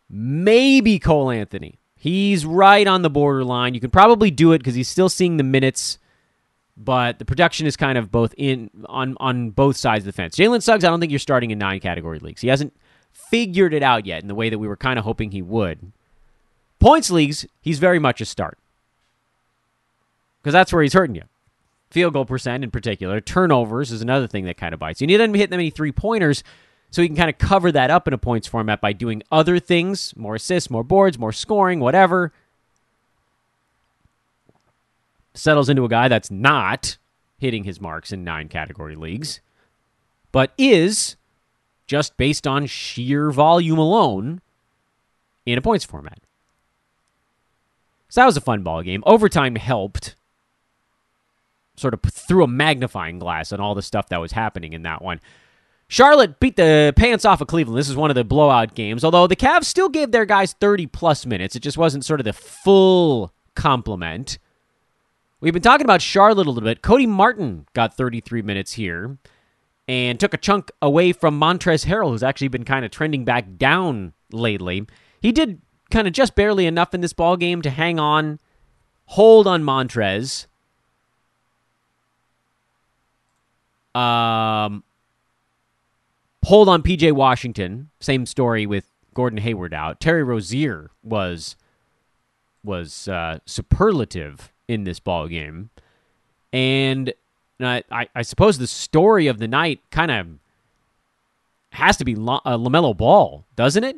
Maybe 0.09 0.97
Cole 0.97 1.29
Anthony. 1.29 1.79
He's 1.95 2.45
right 2.45 2.87
on 2.87 3.01
the 3.01 3.09
borderline. 3.09 3.73
You 3.73 3.79
can 3.79 3.91
probably 3.91 4.31
do 4.31 4.53
it 4.53 4.59
because 4.59 4.75
he's 4.75 4.87
still 4.87 5.09
seeing 5.09 5.37
the 5.37 5.43
minutes, 5.43 5.99
but 6.75 7.19
the 7.19 7.25
production 7.25 7.67
is 7.67 7.75
kind 7.75 7.97
of 7.97 8.11
both 8.11 8.33
in 8.37 8.69
on 8.87 9.15
on 9.19 9.51
both 9.51 9.77
sides 9.77 10.03
of 10.03 10.07
the 10.07 10.13
fence. 10.13 10.35
Jalen 10.35 10.63
Suggs, 10.63 10.83
I 10.83 10.89
don't 10.89 10.99
think 10.99 11.11
you're 11.11 11.19
starting 11.19 11.51
in 11.51 11.59
nine 11.59 11.79
category 11.79 12.19
leagues. 12.19 12.41
He 12.41 12.47
hasn't 12.47 12.75
figured 13.11 13.73
it 13.73 13.83
out 13.83 14.05
yet 14.05 14.21
in 14.21 14.27
the 14.27 14.35
way 14.35 14.49
that 14.49 14.57
we 14.57 14.67
were 14.67 14.77
kind 14.77 14.97
of 14.97 15.05
hoping 15.05 15.31
he 15.31 15.41
would. 15.41 15.91
Points 16.79 17.11
leagues, 17.11 17.45
he's 17.61 17.77
very 17.77 17.99
much 17.99 18.21
a 18.21 18.25
start 18.25 18.57
because 20.41 20.53
that's 20.53 20.73
where 20.73 20.81
he's 20.81 20.93
hurting 20.93 21.15
you. 21.15 21.23
Field 21.91 22.13
goal 22.13 22.25
percent 22.25 22.63
in 22.63 22.71
particular. 22.71 23.19
Turnovers 23.19 23.91
is 23.91 24.01
another 24.01 24.25
thing 24.25 24.45
that 24.45 24.57
kind 24.57 24.73
of 24.73 24.79
bites. 24.79 25.01
You 25.01 25.07
need 25.07 25.17
them 25.17 25.33
to 25.33 25.39
hit 25.39 25.49
that 25.49 25.57
many 25.57 25.69
three 25.69 25.91
pointers 25.91 26.43
so 26.89 27.01
you 27.01 27.09
can 27.09 27.17
kind 27.17 27.29
of 27.29 27.37
cover 27.37 27.71
that 27.71 27.91
up 27.91 28.07
in 28.07 28.13
a 28.13 28.17
points 28.17 28.47
format 28.47 28.79
by 28.79 28.93
doing 28.93 29.23
other 29.31 29.59
things 29.59 30.13
more 30.15 30.35
assists, 30.35 30.69
more 30.69 30.83
boards, 30.83 31.19
more 31.19 31.33
scoring, 31.33 31.81
whatever. 31.81 32.31
Settles 35.33 35.69
into 35.69 35.85
a 35.85 35.89
guy 35.89 36.07
that's 36.07 36.31
not 36.31 36.97
hitting 37.37 37.65
his 37.65 37.81
marks 37.81 38.11
in 38.11 38.23
nine 38.23 38.47
category 38.47 38.95
leagues, 38.95 39.41
but 40.31 40.53
is 40.57 41.17
just 41.87 42.15
based 42.15 42.47
on 42.47 42.67
sheer 42.67 43.31
volume 43.31 43.77
alone 43.77 44.39
in 45.45 45.57
a 45.57 45.61
points 45.61 45.83
format. 45.83 46.19
So 48.07 48.21
that 48.21 48.25
was 48.25 48.37
a 48.37 48.41
fun 48.41 48.63
ball 48.63 48.81
game. 48.81 49.03
Overtime 49.05 49.55
helped 49.55 50.15
sort 51.77 51.93
of 51.93 52.01
threw 52.01 52.43
a 52.43 52.47
magnifying 52.47 53.19
glass 53.19 53.51
on 53.51 53.59
all 53.59 53.75
the 53.75 53.81
stuff 53.81 54.09
that 54.09 54.17
was 54.17 54.31
happening 54.31 54.73
in 54.73 54.83
that 54.83 55.01
one. 55.01 55.19
Charlotte 55.87 56.39
beat 56.39 56.55
the 56.55 56.93
pants 56.95 57.25
off 57.25 57.41
of 57.41 57.47
Cleveland. 57.47 57.77
This 57.77 57.89
is 57.89 57.97
one 57.97 58.09
of 58.09 58.15
the 58.15 58.23
blowout 58.23 58.75
games, 58.75 59.03
although 59.03 59.27
the 59.27 59.35
Cavs 59.35 59.65
still 59.65 59.89
gave 59.89 60.11
their 60.11 60.25
guys 60.25 60.53
30 60.53 60.87
plus 60.87 61.25
minutes. 61.25 61.55
It 61.55 61.61
just 61.61 61.77
wasn't 61.77 62.05
sort 62.05 62.21
of 62.21 62.23
the 62.23 62.33
full 62.33 63.33
complement. 63.55 64.39
We've 65.41 65.51
been 65.51 65.61
talking 65.61 65.85
about 65.85 66.01
Charlotte 66.01 66.47
a 66.47 66.51
little 66.51 66.63
bit. 66.63 66.81
Cody 66.81 67.07
Martin 67.07 67.65
got 67.73 67.97
33 67.97 68.41
minutes 68.41 68.73
here 68.73 69.17
and 69.87 70.17
took 70.17 70.33
a 70.33 70.37
chunk 70.37 70.71
away 70.81 71.11
from 71.11 71.37
Montrezl 71.37 71.87
Harrell, 71.87 72.11
who's 72.11 72.23
actually 72.23 72.47
been 72.47 72.63
kind 72.63 72.85
of 72.85 72.91
trending 72.91 73.25
back 73.25 73.57
down 73.57 74.13
lately. 74.31 74.87
He 75.19 75.33
did 75.33 75.61
kind 75.89 76.07
of 76.07 76.13
just 76.13 76.35
barely 76.35 76.67
enough 76.67 76.93
in 76.93 77.01
this 77.01 77.11
ball 77.11 77.35
game 77.35 77.61
to 77.63 77.69
hang 77.69 77.99
on, 77.99 78.39
hold 79.07 79.45
on 79.45 79.63
Montrez, 79.63 80.47
Um, 83.93 84.83
hold 86.43 86.69
on 86.69 86.81
PJ 86.81 87.11
Washington. 87.11 87.89
Same 87.99 88.25
story 88.25 88.65
with 88.65 88.85
Gordon 89.13 89.39
Hayward 89.39 89.73
out. 89.73 89.99
Terry 89.99 90.23
Rozier 90.23 90.91
was 91.03 91.55
was 92.63 93.07
uh, 93.07 93.39
superlative 93.45 94.51
in 94.67 94.83
this 94.83 94.99
ball 94.99 95.27
game, 95.27 95.69
and 96.53 97.13
I, 97.59 98.07
I 98.15 98.21
suppose 98.21 98.57
the 98.57 98.67
story 98.67 99.27
of 99.27 99.39
the 99.39 99.47
night 99.47 99.81
kind 99.89 100.11
of 100.11 100.27
has 101.71 101.97
to 101.97 102.05
be 102.05 102.13
uh, 102.13 102.57
Lamelo 102.57 102.95
Ball, 102.95 103.45
doesn't 103.55 103.83
it? 103.83 103.97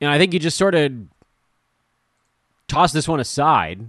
And 0.00 0.10
I 0.10 0.18
think 0.18 0.32
you 0.32 0.38
just 0.38 0.56
sort 0.56 0.74
of 0.74 0.92
toss 2.68 2.92
this 2.92 3.06
one 3.06 3.20
aside. 3.20 3.86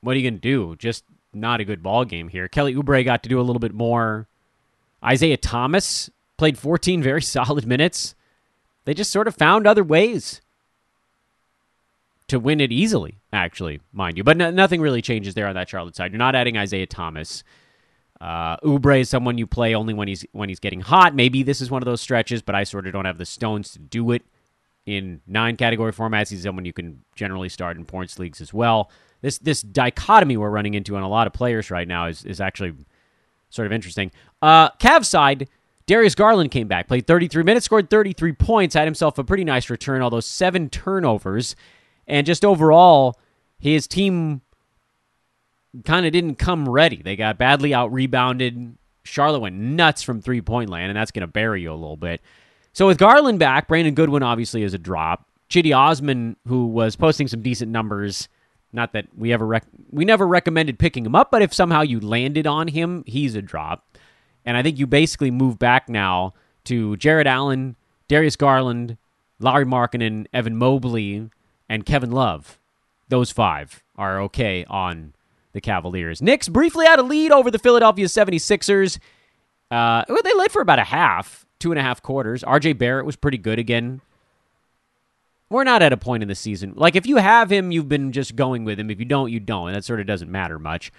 What 0.00 0.12
are 0.12 0.18
you 0.18 0.30
going 0.30 0.40
to 0.40 0.40
do? 0.40 0.76
Just 0.76 1.04
not 1.32 1.60
a 1.60 1.64
good 1.64 1.82
ball 1.82 2.04
game 2.04 2.28
here. 2.28 2.48
Kelly 2.48 2.74
Oubre 2.74 3.04
got 3.04 3.22
to 3.22 3.28
do 3.28 3.40
a 3.40 3.42
little 3.42 3.60
bit 3.60 3.74
more. 3.74 4.28
Isaiah 5.04 5.36
Thomas 5.36 6.10
played 6.36 6.58
14 6.58 7.02
very 7.02 7.22
solid 7.22 7.66
minutes. 7.66 8.14
They 8.84 8.94
just 8.94 9.10
sort 9.10 9.28
of 9.28 9.36
found 9.36 9.66
other 9.66 9.84
ways 9.84 10.40
to 12.28 12.38
win 12.38 12.60
it 12.60 12.72
easily, 12.72 13.18
actually, 13.32 13.80
mind 13.92 14.16
you. 14.16 14.24
But 14.24 14.36
no, 14.36 14.50
nothing 14.50 14.80
really 14.80 15.02
changes 15.02 15.34
there 15.34 15.46
on 15.48 15.54
that 15.54 15.68
Charlotte 15.68 15.96
side. 15.96 16.12
You're 16.12 16.18
not 16.18 16.34
adding 16.34 16.56
Isaiah 16.56 16.86
Thomas. 16.86 17.42
Uh, 18.20 18.56
Oubre 18.58 19.00
is 19.00 19.08
someone 19.08 19.38
you 19.38 19.46
play 19.46 19.74
only 19.74 19.94
when 19.94 20.08
he's 20.08 20.24
when 20.32 20.48
he's 20.48 20.58
getting 20.58 20.80
hot. 20.80 21.14
Maybe 21.14 21.42
this 21.42 21.60
is 21.60 21.70
one 21.70 21.82
of 21.82 21.86
those 21.86 22.00
stretches, 22.00 22.42
but 22.42 22.54
I 22.54 22.64
sort 22.64 22.86
of 22.86 22.92
don't 22.92 23.04
have 23.04 23.18
the 23.18 23.26
stones 23.26 23.72
to 23.72 23.78
do 23.78 24.10
it 24.10 24.22
in 24.86 25.20
nine 25.26 25.56
category 25.56 25.92
formats. 25.92 26.30
He's 26.30 26.42
someone 26.42 26.64
you 26.64 26.72
can 26.72 27.02
generally 27.14 27.48
start 27.48 27.76
in 27.76 27.84
points 27.84 28.18
leagues 28.18 28.40
as 28.40 28.52
well. 28.52 28.90
This 29.20 29.38
this 29.38 29.62
dichotomy 29.62 30.36
we're 30.36 30.50
running 30.50 30.74
into 30.74 30.96
on 30.96 31.02
a 31.02 31.08
lot 31.08 31.26
of 31.26 31.32
players 31.32 31.70
right 31.70 31.88
now 31.88 32.06
is 32.06 32.24
is 32.24 32.40
actually 32.40 32.74
sort 33.50 33.66
of 33.66 33.72
interesting. 33.72 34.10
Uh, 34.42 34.70
Cavs 34.72 35.06
side, 35.06 35.48
Darius 35.86 36.14
Garland 36.14 36.50
came 36.50 36.68
back, 36.68 36.86
played 36.86 37.06
33 37.06 37.42
minutes, 37.42 37.64
scored 37.64 37.90
33 37.90 38.32
points, 38.32 38.74
had 38.74 38.84
himself 38.84 39.18
a 39.18 39.24
pretty 39.24 39.44
nice 39.44 39.70
return, 39.70 40.02
although 40.02 40.20
seven 40.20 40.68
turnovers, 40.68 41.56
and 42.06 42.26
just 42.26 42.44
overall, 42.44 43.18
his 43.58 43.86
team 43.86 44.42
kind 45.84 46.06
of 46.06 46.12
didn't 46.12 46.36
come 46.36 46.68
ready. 46.68 47.02
They 47.02 47.16
got 47.16 47.38
badly 47.38 47.74
out 47.74 47.92
rebounded. 47.92 48.76
Charlotte 49.04 49.40
went 49.40 49.56
nuts 49.56 50.02
from 50.02 50.20
three 50.20 50.40
point 50.40 50.70
land, 50.70 50.90
and 50.90 50.96
that's 50.96 51.10
going 51.10 51.22
to 51.22 51.26
bury 51.26 51.62
you 51.62 51.72
a 51.72 51.74
little 51.74 51.96
bit. 51.96 52.20
So 52.72 52.86
with 52.86 52.98
Garland 52.98 53.38
back, 53.38 53.66
Brandon 53.66 53.94
Goodwin 53.94 54.22
obviously 54.22 54.62
is 54.62 54.74
a 54.74 54.78
drop. 54.78 55.26
Cedi 55.50 55.76
Osman, 55.76 56.36
who 56.46 56.66
was 56.66 56.94
posting 56.94 57.26
some 57.26 57.40
decent 57.40 57.72
numbers, 57.72 58.28
not 58.72 58.92
that 58.92 59.06
we 59.16 59.32
ever 59.32 59.46
rec- 59.46 59.66
we 59.90 60.04
never 60.04 60.26
recommended 60.26 60.78
picking 60.78 61.06
him 61.06 61.14
up, 61.14 61.30
but 61.30 61.42
if 61.42 61.54
somehow 61.54 61.82
you 61.82 62.00
landed 62.00 62.46
on 62.46 62.68
him, 62.68 63.04
he's 63.06 63.34
a 63.34 63.42
drop. 63.42 63.84
And 64.44 64.56
I 64.56 64.62
think 64.62 64.78
you 64.78 64.86
basically 64.86 65.30
move 65.30 65.58
back 65.58 65.88
now 65.88 66.34
to 66.64 66.96
Jarrett 66.96 67.26
Allen, 67.26 67.76
Darius 68.08 68.36
Garland, 68.36 68.96
Lauri 69.38 69.64
Markkanen, 69.64 70.26
Evan 70.32 70.56
Mobley, 70.56 71.30
and 71.68 71.86
Kevin 71.86 72.10
Love. 72.10 72.58
Those 73.08 73.30
five 73.30 73.82
are 73.96 74.20
okay 74.22 74.64
on 74.68 75.14
the 75.52 75.60
Cavaliers. 75.60 76.20
Knicks 76.20 76.48
briefly 76.48 76.86
had 76.86 76.98
a 76.98 77.02
lead 77.02 77.32
over 77.32 77.50
the 77.50 77.58
Philadelphia 77.58 78.06
76ers. 78.06 78.98
Uh, 79.70 80.04
they 80.22 80.34
led 80.34 80.50
for 80.52 80.62
about 80.62 80.78
a 80.78 80.84
half, 80.84 81.46
two 81.58 81.72
and 81.72 81.78
a 81.78 81.82
half 81.82 82.02
quarters. 82.02 82.42
RJ 82.42 82.76
Barrett 82.78 83.06
was 83.06 83.16
pretty 83.16 83.38
good 83.38 83.58
again. 83.58 84.00
We're 85.50 85.64
not 85.64 85.82
at 85.82 85.92
a 85.92 85.96
point 85.96 86.22
in 86.22 86.28
the 86.28 86.34
season. 86.34 86.74
Like, 86.76 86.94
if 86.94 87.06
you 87.06 87.16
have 87.16 87.50
him, 87.50 87.70
you've 87.70 87.88
been 87.88 88.12
just 88.12 88.36
going 88.36 88.64
with 88.64 88.78
him. 88.78 88.90
If 88.90 88.98
you 88.98 89.06
don't, 89.06 89.32
you 89.32 89.40
don't. 89.40 89.68
And 89.68 89.76
that 89.76 89.84
sort 89.84 90.00
of 90.00 90.06
doesn't 90.06 90.30
matter 90.30 90.58
much. 90.58 90.92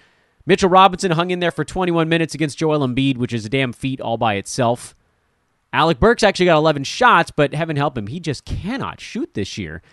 Mitchell 0.46 0.70
Robinson 0.70 1.12
hung 1.12 1.30
in 1.30 1.40
there 1.40 1.52
for 1.52 1.64
21 1.64 2.10
minutes 2.10 2.34
against 2.34 2.58
Joel 2.58 2.88
Embiid, 2.88 3.18
which 3.18 3.34
is 3.34 3.46
a 3.46 3.50
damn 3.50 3.74
feat 3.74 4.02
all 4.02 4.18
by 4.18 4.36
itself. 4.36 4.96
Alec 5.72 6.00
Burks 6.00 6.24
actually 6.24 6.48
got 6.48 6.58
11 6.58 6.84
shots, 6.84 7.30
but 7.30 7.54
heaven 7.54 7.76
help 7.76 7.96
him, 7.96 8.08
he 8.08 8.20
just 8.20 8.46
cannot 8.46 9.00
shoot 9.00 9.36
this 9.36 9.58
year. 9.58 9.84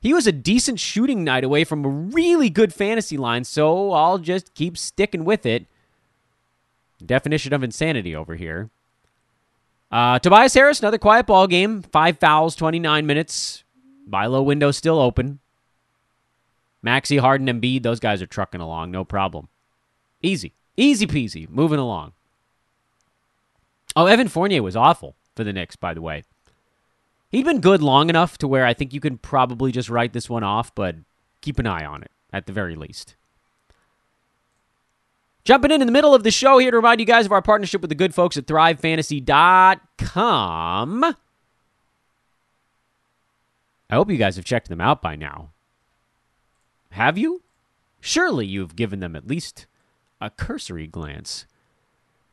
He 0.00 0.14
was 0.14 0.26
a 0.26 0.32
decent 0.32 0.80
shooting 0.80 1.24
night 1.24 1.44
away 1.44 1.64
from 1.64 1.84
a 1.84 1.88
really 1.88 2.48
good 2.48 2.72
fantasy 2.72 3.16
line, 3.16 3.44
so 3.44 3.92
I'll 3.92 4.18
just 4.18 4.54
keep 4.54 4.78
sticking 4.78 5.24
with 5.24 5.44
it. 5.44 5.66
Definition 7.04 7.52
of 7.52 7.62
insanity 7.62 8.14
over 8.14 8.36
here. 8.36 8.70
Uh, 9.90 10.18
Tobias 10.18 10.54
Harris, 10.54 10.80
another 10.80 10.98
quiet 10.98 11.26
ball 11.26 11.46
game. 11.46 11.82
Five 11.82 12.18
fouls, 12.18 12.54
29 12.54 13.06
minutes. 13.06 13.64
Buy 14.08 14.26
low 14.26 14.42
window 14.42 14.70
still 14.70 14.98
open. 14.98 15.40
Maxey, 16.82 17.18
Harden, 17.18 17.48
and 17.48 17.60
Embiid, 17.60 17.82
those 17.82 18.00
guys 18.00 18.22
are 18.22 18.26
trucking 18.26 18.60
along, 18.60 18.90
no 18.90 19.04
problem. 19.04 19.48
Easy. 20.22 20.54
Easy 20.76 21.06
peasy. 21.06 21.48
Moving 21.48 21.78
along. 21.78 22.12
Oh, 23.96 24.06
Evan 24.06 24.28
Fournier 24.28 24.62
was 24.62 24.76
awful 24.76 25.16
for 25.34 25.44
the 25.44 25.52
Knicks, 25.52 25.76
by 25.76 25.92
the 25.92 26.00
way. 26.00 26.24
He'd 27.30 27.44
been 27.44 27.60
good 27.60 27.82
long 27.82 28.08
enough 28.08 28.38
to 28.38 28.48
where 28.48 28.64
I 28.64 28.74
think 28.74 28.94
you 28.94 29.00
can 29.00 29.18
probably 29.18 29.72
just 29.72 29.90
write 29.90 30.12
this 30.12 30.30
one 30.30 30.44
off, 30.44 30.74
but 30.74 30.96
keep 31.40 31.58
an 31.58 31.66
eye 31.66 31.84
on 31.84 32.02
it 32.02 32.10
at 32.32 32.46
the 32.46 32.52
very 32.52 32.74
least. 32.74 33.16
Jumping 35.44 35.70
in 35.70 35.82
in 35.82 35.86
the 35.86 35.92
middle 35.92 36.14
of 36.14 36.22
the 36.22 36.30
show 36.30 36.58
here 36.58 36.70
to 36.70 36.76
remind 36.76 37.00
you 37.00 37.06
guys 37.06 37.26
of 37.26 37.32
our 37.32 37.42
partnership 37.42 37.80
with 37.80 37.88
the 37.88 37.94
good 37.94 38.14
folks 38.14 38.36
at 38.36 38.46
ThriveFantasy.com. 38.46 41.16
I 43.90 43.94
hope 43.94 44.10
you 44.10 44.16
guys 44.16 44.36
have 44.36 44.44
checked 44.44 44.68
them 44.68 44.80
out 44.80 45.00
by 45.00 45.16
now. 45.16 45.50
Have 46.90 47.16
you? 47.16 47.42
Surely 48.00 48.46
you've 48.46 48.76
given 48.76 49.00
them 49.00 49.16
at 49.16 49.26
least 49.26 49.66
a 50.20 50.30
cursory 50.30 50.86
glance. 50.86 51.46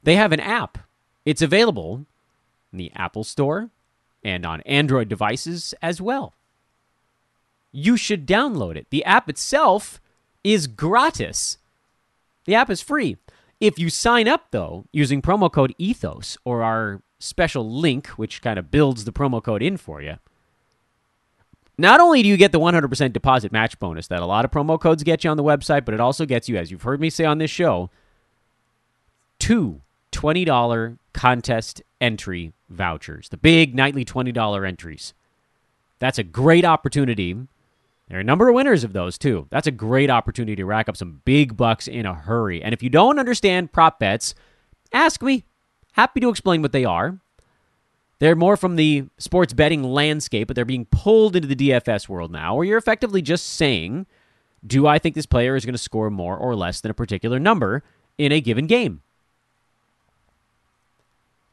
They 0.03 0.15
have 0.15 0.31
an 0.31 0.39
app. 0.39 0.79
It's 1.25 1.41
available 1.41 2.05
in 2.71 2.77
the 2.77 2.91
Apple 2.95 3.23
Store 3.23 3.69
and 4.23 4.45
on 4.45 4.61
Android 4.61 5.07
devices 5.07 5.73
as 5.81 6.01
well. 6.01 6.33
You 7.71 7.97
should 7.97 8.27
download 8.27 8.75
it. 8.75 8.87
The 8.89 9.03
app 9.05 9.29
itself 9.29 9.99
is 10.43 10.67
gratis. 10.67 11.57
The 12.45 12.55
app 12.55 12.69
is 12.69 12.81
free. 12.81 13.17
If 13.59 13.79
you 13.79 13.89
sign 13.89 14.27
up, 14.27 14.47
though, 14.51 14.85
using 14.91 15.21
promo 15.21 15.51
code 15.51 15.73
ETHOS 15.79 16.37
or 16.43 16.61
our 16.61 17.01
special 17.19 17.69
link, 17.69 18.07
which 18.09 18.41
kind 18.41 18.59
of 18.59 18.71
builds 18.71 19.05
the 19.05 19.13
promo 19.13 19.41
code 19.41 19.61
in 19.61 19.77
for 19.77 20.01
you, 20.01 20.17
not 21.77 21.99
only 21.99 22.23
do 22.23 22.29
you 22.29 22.37
get 22.37 22.51
the 22.51 22.59
100% 22.59 23.13
deposit 23.13 23.51
match 23.51 23.77
bonus 23.79 24.07
that 24.07 24.21
a 24.21 24.25
lot 24.25 24.45
of 24.45 24.51
promo 24.51 24.79
codes 24.79 25.03
get 25.03 25.23
you 25.23 25.29
on 25.29 25.37
the 25.37 25.43
website, 25.43 25.85
but 25.85 25.93
it 25.93 25.99
also 25.99 26.25
gets 26.25 26.47
you, 26.47 26.57
as 26.57 26.71
you've 26.71 26.83
heard 26.83 27.01
me 27.01 27.09
say 27.09 27.25
on 27.25 27.37
this 27.37 27.51
show, 27.51 27.89
two 29.39 29.81
$20 30.11 30.97
contest 31.13 31.81
entry 31.99 32.53
vouchers, 32.69 33.29
the 33.29 33.37
big 33.37 33.75
nightly 33.75 34.05
$20 34.05 34.67
entries. 34.67 35.13
That's 35.99 36.17
a 36.17 36.23
great 36.23 36.63
opportunity. 36.65 37.33
There 38.07 38.17
are 38.17 38.21
a 38.21 38.23
number 38.23 38.47
of 38.47 38.55
winners 38.55 38.83
of 38.83 38.93
those, 38.93 39.17
too. 39.17 39.47
That's 39.49 39.67
a 39.67 39.71
great 39.71 40.09
opportunity 40.09 40.55
to 40.55 40.65
rack 40.65 40.87
up 40.87 40.95
some 40.95 41.21
big 41.25 41.57
bucks 41.57 41.87
in 41.87 42.05
a 42.05 42.13
hurry. 42.13 42.63
And 42.63 42.73
if 42.73 42.83
you 42.83 42.89
don't 42.89 43.19
understand 43.19 43.71
prop 43.71 43.99
bets, 43.99 44.35
ask 44.93 45.21
me. 45.21 45.45
Happy 45.93 46.19
to 46.19 46.29
explain 46.29 46.61
what 46.61 46.71
they 46.71 46.85
are. 46.85 47.17
They're 48.25 48.35
more 48.35 48.57
from 48.57 48.75
the 48.75 49.05
sports 49.19 49.53
betting 49.53 49.83
landscape, 49.83 50.47
but 50.47 50.55
they're 50.55 50.65
being 50.65 50.85
pulled 50.85 51.35
into 51.35 51.47
the 51.47 51.55
DFS 51.55 52.09
world 52.09 52.31
now, 52.31 52.55
where 52.55 52.65
you're 52.65 52.79
effectively 52.79 53.21
just 53.21 53.45
saying, 53.45 54.07
do 54.65 54.87
I 54.87 54.97
think 54.97 55.13
this 55.13 55.27
player 55.27 55.55
is 55.55 55.63
going 55.63 55.75
to 55.75 55.77
score 55.77 56.09
more 56.09 56.35
or 56.35 56.55
less 56.55 56.81
than 56.81 56.89
a 56.89 56.95
particular 56.95 57.37
number 57.37 57.83
in 58.17 58.31
a 58.31 58.41
given 58.41 58.65
game? 58.65 59.03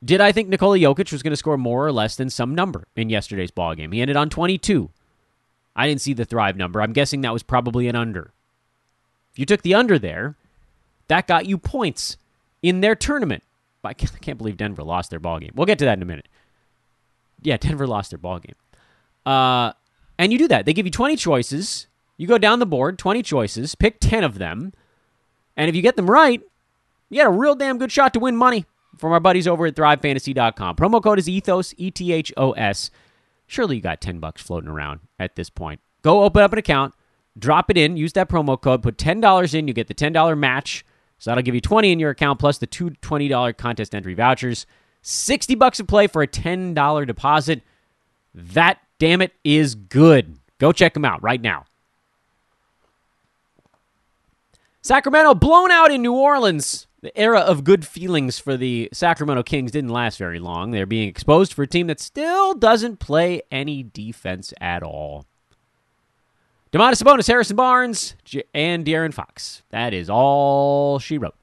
Did 0.02 0.22
I 0.22 0.32
think 0.32 0.48
Nikola 0.48 0.78
Jokic 0.78 1.12
was 1.12 1.22
going 1.22 1.32
to 1.32 1.36
score 1.36 1.58
more 1.58 1.86
or 1.86 1.92
less 1.92 2.16
than 2.16 2.30
some 2.30 2.54
number 2.54 2.88
in 2.96 3.10
yesterday's 3.10 3.50
ball 3.50 3.74
game? 3.74 3.92
He 3.92 4.00
ended 4.00 4.16
on 4.16 4.30
22. 4.30 4.88
I 5.76 5.86
didn't 5.86 6.00
see 6.00 6.14
the 6.14 6.24
Thrive 6.24 6.56
number. 6.56 6.80
I'm 6.80 6.94
guessing 6.94 7.20
that 7.20 7.34
was 7.34 7.42
probably 7.42 7.86
an 7.86 7.96
under. 7.96 8.32
If 9.34 9.38
you 9.38 9.44
took 9.44 9.60
the 9.60 9.74
under 9.74 9.98
there, 9.98 10.36
that 11.08 11.26
got 11.26 11.44
you 11.44 11.58
points 11.58 12.16
in 12.62 12.80
their 12.80 12.94
tournament. 12.94 13.42
I 13.84 13.92
can't 13.92 14.38
believe 14.38 14.56
Denver 14.56 14.82
lost 14.82 15.10
their 15.10 15.20
ball 15.20 15.38
game. 15.38 15.52
We'll 15.54 15.66
get 15.66 15.78
to 15.80 15.84
that 15.84 15.98
in 15.98 16.02
a 16.02 16.06
minute 16.06 16.28
yeah, 17.42 17.56
Denver 17.56 17.86
lost 17.86 18.10
their 18.10 18.18
ball 18.18 18.38
game. 18.38 18.54
Uh, 19.24 19.72
and 20.18 20.32
you 20.32 20.38
do 20.38 20.48
that. 20.48 20.66
They 20.66 20.72
give 20.72 20.86
you 20.86 20.92
20 20.92 21.16
choices. 21.16 21.86
You 22.16 22.26
go 22.26 22.38
down 22.38 22.58
the 22.58 22.66
board, 22.66 22.98
20 22.98 23.22
choices, 23.22 23.74
pick 23.74 23.98
10 24.00 24.24
of 24.24 24.38
them. 24.38 24.72
And 25.56 25.68
if 25.68 25.76
you 25.76 25.82
get 25.82 25.96
them 25.96 26.08
right, 26.08 26.40
you 27.10 27.18
got 27.18 27.26
a 27.26 27.30
real 27.30 27.54
damn 27.54 27.78
good 27.78 27.92
shot 27.92 28.14
to 28.14 28.20
win 28.20 28.36
money 28.36 28.64
from 28.96 29.12
our 29.12 29.20
buddies 29.20 29.48
over 29.48 29.66
at 29.66 29.74
thrivefantasy.com. 29.74 30.76
Promo 30.76 31.02
code 31.02 31.18
is 31.18 31.28
ethos, 31.28 31.74
E 31.76 31.90
T 31.90 32.12
H 32.12 32.32
O 32.36 32.52
S. 32.52 32.90
Surely 33.46 33.76
you 33.76 33.82
got 33.82 34.00
10 34.00 34.18
bucks 34.18 34.42
floating 34.42 34.68
around 34.68 35.00
at 35.18 35.36
this 35.36 35.50
point. 35.50 35.80
Go 36.02 36.22
open 36.24 36.42
up 36.42 36.52
an 36.52 36.58
account, 36.58 36.94
drop 37.38 37.70
it 37.70 37.76
in, 37.76 37.96
use 37.96 38.12
that 38.14 38.28
promo 38.28 38.60
code, 38.60 38.82
put 38.82 38.96
$10 38.96 39.54
in, 39.54 39.68
you 39.68 39.74
get 39.74 39.88
the 39.88 39.94
$10 39.94 40.38
match. 40.38 40.84
So 41.18 41.30
that'll 41.30 41.42
give 41.42 41.54
you 41.54 41.60
20 41.60 41.92
in 41.92 42.00
your 42.00 42.10
account 42.10 42.38
plus 42.38 42.58
the 42.58 42.66
two 42.66 42.90
$20 42.90 43.56
contest 43.56 43.94
entry 43.94 44.14
vouchers. 44.14 44.66
60 45.02 45.54
bucks 45.56 45.80
a 45.80 45.84
play 45.84 46.06
for 46.06 46.22
a 46.22 46.28
$10 46.28 47.06
deposit. 47.06 47.62
That, 48.34 48.78
damn 48.98 49.20
it, 49.20 49.32
is 49.44 49.74
good. 49.74 50.38
Go 50.58 50.72
check 50.72 50.94
them 50.94 51.04
out 51.04 51.22
right 51.22 51.40
now. 51.40 51.64
Sacramento 54.80 55.34
blown 55.34 55.70
out 55.70 55.92
in 55.92 56.02
New 56.02 56.14
Orleans. 56.14 56.86
The 57.02 57.16
era 57.18 57.40
of 57.40 57.64
good 57.64 57.84
feelings 57.84 58.38
for 58.38 58.56
the 58.56 58.88
Sacramento 58.92 59.42
Kings 59.42 59.72
didn't 59.72 59.90
last 59.90 60.18
very 60.18 60.38
long. 60.38 60.70
They're 60.70 60.86
being 60.86 61.08
exposed 61.08 61.52
for 61.52 61.64
a 61.64 61.66
team 61.66 61.88
that 61.88 62.00
still 62.00 62.54
doesn't 62.54 63.00
play 63.00 63.42
any 63.50 63.82
defense 63.82 64.54
at 64.60 64.84
all. 64.84 65.26
Domantas 66.72 67.02
Sabonis, 67.02 67.26
Harrison 67.26 67.56
Barnes, 67.56 68.14
and 68.54 68.86
De'Aaron 68.86 69.12
Fox. 69.12 69.62
That 69.70 69.92
is 69.92 70.08
all 70.08 70.98
she 71.00 71.18
wrote. 71.18 71.34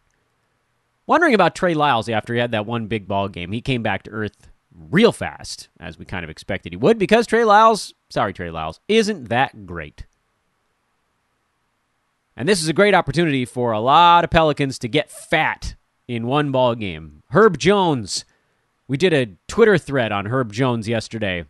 Wondering 1.09 1.33
about 1.33 1.55
Trey 1.55 1.73
Lyles 1.73 2.07
after 2.07 2.35
he 2.35 2.39
had 2.39 2.51
that 2.51 2.67
one 2.67 2.85
big 2.85 3.07
ball 3.07 3.29
game. 3.29 3.51
He 3.51 3.61
came 3.61 3.81
back 3.81 4.03
to 4.03 4.11
earth 4.11 4.51
real 4.91 5.11
fast, 5.11 5.67
as 5.79 5.97
we 5.97 6.05
kind 6.05 6.23
of 6.23 6.29
expected 6.29 6.71
he 6.71 6.77
would, 6.77 6.99
because 6.99 7.25
Trey 7.25 7.43
Lyles, 7.43 7.95
sorry, 8.11 8.31
Trey 8.31 8.51
Lyles, 8.51 8.79
isn't 8.87 9.27
that 9.29 9.65
great. 9.65 10.05
And 12.37 12.47
this 12.47 12.61
is 12.61 12.69
a 12.69 12.73
great 12.73 12.93
opportunity 12.93 13.43
for 13.43 13.71
a 13.71 13.79
lot 13.79 14.23
of 14.23 14.29
Pelicans 14.29 14.77
to 14.77 14.87
get 14.87 15.09
fat 15.09 15.73
in 16.07 16.27
one 16.27 16.51
ball 16.51 16.75
game. 16.75 17.23
Herb 17.31 17.57
Jones. 17.57 18.23
We 18.87 18.95
did 18.95 19.11
a 19.11 19.35
Twitter 19.47 19.79
thread 19.79 20.11
on 20.11 20.27
Herb 20.27 20.53
Jones 20.53 20.87
yesterday 20.87 21.43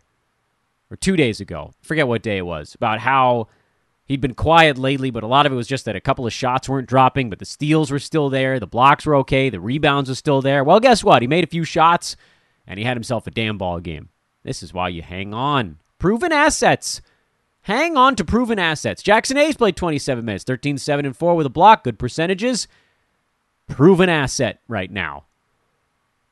or 0.90 0.96
2 0.96 1.16
days 1.16 1.38
ago. 1.38 1.74
forget 1.82 2.08
what 2.08 2.22
day 2.22 2.38
it 2.38 2.46
was. 2.46 2.74
About 2.74 3.00
how 3.00 3.48
he'd 4.10 4.20
been 4.20 4.34
quiet 4.34 4.76
lately, 4.76 5.12
but 5.12 5.22
a 5.22 5.26
lot 5.28 5.46
of 5.46 5.52
it 5.52 5.54
was 5.54 5.68
just 5.68 5.84
that 5.84 5.94
a 5.94 6.00
couple 6.00 6.26
of 6.26 6.32
shots 6.32 6.68
weren't 6.68 6.88
dropping, 6.88 7.30
but 7.30 7.38
the 7.38 7.44
steals 7.44 7.92
were 7.92 7.98
still 8.00 8.28
there, 8.28 8.58
the 8.58 8.66
blocks 8.66 9.06
were 9.06 9.14
okay, 9.14 9.48
the 9.48 9.60
rebounds 9.60 10.08
were 10.08 10.16
still 10.16 10.42
there. 10.42 10.64
Well, 10.64 10.80
guess 10.80 11.04
what? 11.04 11.22
He 11.22 11.28
made 11.28 11.44
a 11.44 11.46
few 11.46 11.62
shots 11.62 12.16
and 12.66 12.76
he 12.76 12.84
had 12.84 12.96
himself 12.96 13.28
a 13.28 13.30
damn 13.30 13.56
ball 13.56 13.78
game. 13.78 14.08
This 14.42 14.64
is 14.64 14.74
why 14.74 14.88
you 14.88 15.00
hang 15.00 15.32
on. 15.32 15.78
Proven 16.00 16.32
assets. 16.32 17.00
Hang 17.62 17.96
on 17.96 18.16
to 18.16 18.24
proven 18.24 18.58
assets. 18.58 19.00
Jaxson 19.00 19.36
Hayes 19.36 19.56
played 19.56 19.76
27 19.76 20.24
minutes, 20.24 20.42
13 20.42 20.76
7 20.76 21.06
and 21.06 21.16
4 21.16 21.36
with 21.36 21.46
a 21.46 21.50
block, 21.50 21.84
good 21.84 21.98
percentages. 21.98 22.66
Proven 23.68 24.08
asset 24.08 24.58
right 24.66 24.90
now. 24.90 25.26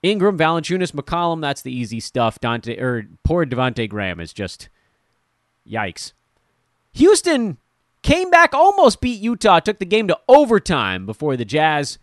Ingram, 0.02 0.36
Valanciunas, 0.36 0.90
McCollum, 0.90 1.40
that's 1.40 1.62
the 1.62 1.72
easy 1.72 2.00
stuff. 2.00 2.40
Dante 2.40 2.76
or 2.80 3.06
poor 3.22 3.46
Devonte 3.46 3.88
Graham 3.88 4.18
is 4.18 4.32
just 4.32 4.68
yikes. 5.64 6.12
Houston 6.94 7.58
came 8.08 8.30
back, 8.30 8.54
almost 8.54 9.00
beat 9.00 9.20
Utah, 9.20 9.60
took 9.60 9.78
the 9.78 9.84
game 9.84 10.08
to 10.08 10.18
overtime 10.28 11.06
before 11.06 11.36
the 11.36 11.44
Jazz 11.44 11.98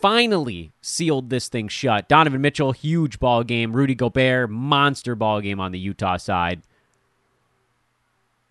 finally 0.00 0.72
sealed 0.80 1.30
this 1.30 1.48
thing 1.48 1.68
shut. 1.68 2.08
Donovan 2.08 2.40
Mitchell, 2.40 2.72
huge 2.72 3.18
ball 3.18 3.44
game. 3.44 3.74
Rudy 3.74 3.94
Gobert, 3.94 4.50
monster 4.50 5.14
ball 5.14 5.40
game 5.40 5.60
on 5.60 5.72
the 5.72 5.78
Utah 5.78 6.16
side 6.16 6.62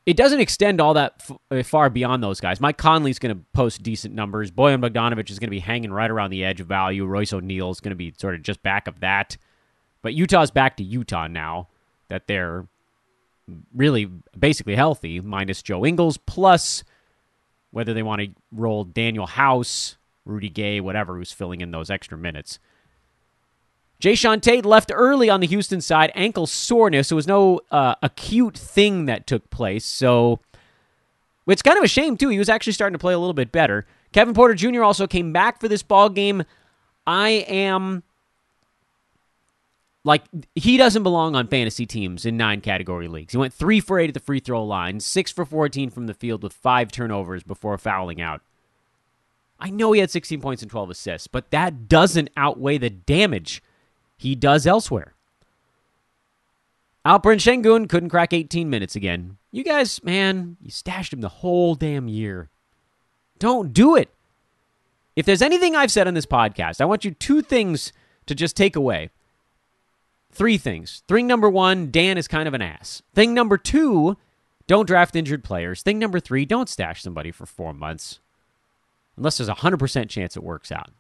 it 0.09 0.17
doesn't 0.17 0.39
extend 0.39 0.81
all 0.81 0.95
that 0.95 1.13
f- 1.19 1.37
uh, 1.51 1.61
far 1.61 1.87
beyond 1.87 2.23
those 2.23 2.41
guys. 2.41 2.59
Mike 2.59 2.77
Conley's 2.79 3.19
going 3.19 3.35
to 3.35 3.43
post 3.53 3.83
decent 3.83 4.15
numbers. 4.15 4.49
Bojan 4.49 4.81
Bogdanovic 4.81 5.29
is 5.29 5.37
going 5.37 5.49
to 5.49 5.51
be 5.51 5.59
hanging 5.59 5.93
right 5.93 6.09
around 6.09 6.31
the 6.31 6.43
edge 6.43 6.59
of 6.59 6.65
value. 6.65 7.05
Royce 7.05 7.31
O'Neale 7.31 7.69
is 7.69 7.79
going 7.79 7.91
to 7.91 7.95
be 7.95 8.11
sort 8.17 8.33
of 8.33 8.41
just 8.41 8.63
back 8.63 8.87
of 8.87 9.01
that. 9.01 9.37
But 10.01 10.15
Utah's 10.15 10.49
back 10.49 10.77
to 10.77 10.83
Utah 10.83 11.27
now 11.27 11.67
that 12.07 12.25
they're 12.25 12.65
really 13.75 14.09
basically 14.37 14.73
healthy, 14.73 15.19
minus 15.19 15.61
Joe 15.61 15.85
Ingles, 15.85 16.17
plus 16.17 16.83
whether 17.71 17.93
they 17.93 18.03
want 18.03 18.21
to 18.21 18.29
roll 18.51 18.85
Danuel 18.85 19.29
House, 19.29 19.97
Rudy 20.25 20.49
Gay, 20.49 20.79
whatever, 20.79 21.15
who's 21.15 21.31
filling 21.31 21.61
in 21.61 21.71
those 21.71 21.89
extra 21.89 22.17
minutes. 22.17 22.59
Jae'Sean 24.01 24.41
Tate 24.41 24.65
left 24.65 24.91
early 24.93 25.29
on 25.29 25.41
the 25.41 25.47
Houston 25.47 25.81
side, 25.81 26.11
ankle 26.15 26.47
soreness. 26.47 27.11
It 27.11 27.15
was 27.15 27.27
no 27.27 27.59
uh, 27.69 27.95
acute 28.01 28.57
thing 28.57 29.05
that 29.05 29.27
took 29.27 29.49
place. 29.49 29.85
So 29.85 30.39
it's 31.47 31.61
kind 31.61 31.77
of 31.77 31.83
a 31.83 31.87
shame, 31.87 32.15
too. 32.15 32.29
He 32.29 32.37
was 32.37 32.47
actually 32.47 32.73
starting 32.73 32.93
to 32.93 32.99
play 32.99 33.13
a 33.13 33.19
little 33.19 33.33
bit 33.33 33.51
better. 33.51 33.85
Kevin 34.13 34.33
Porter 34.33 34.55
Jr. 34.55 34.83
also 34.83 35.05
came 35.05 35.33
back 35.33 35.59
for 35.59 35.67
this 35.67 35.83
ball 35.83 36.09
game. 36.09 36.43
I 37.05 37.29
am 37.29 38.03
like 40.09 40.23
he 40.55 40.75
doesn't 40.75 41.03
belong 41.03 41.35
on 41.35 41.47
fantasy 41.47 41.85
teams 41.85 42.25
in 42.25 42.35
nine 42.35 42.61
category 42.61 43.07
leagues. 43.07 43.33
He 43.33 43.37
went 43.37 43.53
three 43.53 43.79
for 43.79 43.99
eight 43.99 44.09
at 44.09 44.15
the 44.15 44.19
free 44.19 44.39
throw 44.39 44.63
line, 44.63 44.99
six 44.99 45.31
for 45.31 45.45
fourteen 45.45 45.91
from 45.91 46.07
the 46.07 46.15
field 46.15 46.41
with 46.41 46.51
five 46.51 46.91
turnovers 46.91 47.43
before 47.43 47.77
fouling 47.77 48.19
out. 48.19 48.41
I 49.59 49.69
know 49.69 49.91
he 49.91 49.99
had 49.99 50.09
16 50.09 50.41
points 50.41 50.63
and 50.63 50.71
12 50.71 50.89
assists, 50.89 51.27
but 51.27 51.51
that 51.51 51.87
doesn't 51.87 52.31
outweigh 52.35 52.79
the 52.79 52.89
damage 52.89 53.61
he 54.17 54.33
does 54.33 54.65
elsewhere. 54.65 55.13
Alperen 57.05 57.37
Sengun 57.37 57.87
couldn't 57.87 58.09
crack 58.09 58.33
18 58.33 58.67
minutes 58.69 58.95
again. 58.95 59.37
You 59.51 59.63
guys, 59.63 60.01
man, 60.03 60.57
you 60.61 60.71
stashed 60.71 61.13
him 61.13 61.21
the 61.21 61.29
whole 61.29 61.75
damn 61.75 62.07
year. 62.07 62.49
Don't 63.37 63.73
do 63.73 63.95
it. 63.95 64.09
If 65.15 65.25
there's 65.25 65.41
anything 65.41 65.75
I've 65.75 65.91
said 65.91 66.07
on 66.07 66.13
this 66.15 66.25
podcast, 66.25 66.81
I 66.81 66.85
want 66.85 67.05
you 67.05 67.11
two 67.11 67.41
things 67.41 67.91
to 68.25 68.33
just 68.33 68.55
take 68.55 68.75
away. 68.75 69.09
Three 70.31 70.57
things. 70.57 71.03
Thing 71.07 71.27
number 71.27 71.49
one, 71.49 71.91
Dan 71.91 72.17
is 72.17 72.27
kind 72.27 72.47
of 72.47 72.53
an 72.53 72.61
ass. 72.61 73.01
Thing 73.13 73.33
number 73.33 73.57
two, 73.57 74.17
don't 74.67 74.85
draft 74.85 75.15
injured 75.15 75.43
players. 75.43 75.81
Thing 75.81 75.99
number 75.99 76.19
three, 76.19 76.45
don't 76.45 76.69
stash 76.69 77.01
somebody 77.01 77.31
for 77.31 77.45
four 77.45 77.73
months. 77.73 78.19
Unless 79.17 79.37
there's 79.37 79.49
a 79.49 79.55
100% 79.55 80.09
chance 80.09 80.37
it 80.37 80.43
works 80.43 80.71
out 80.71 80.91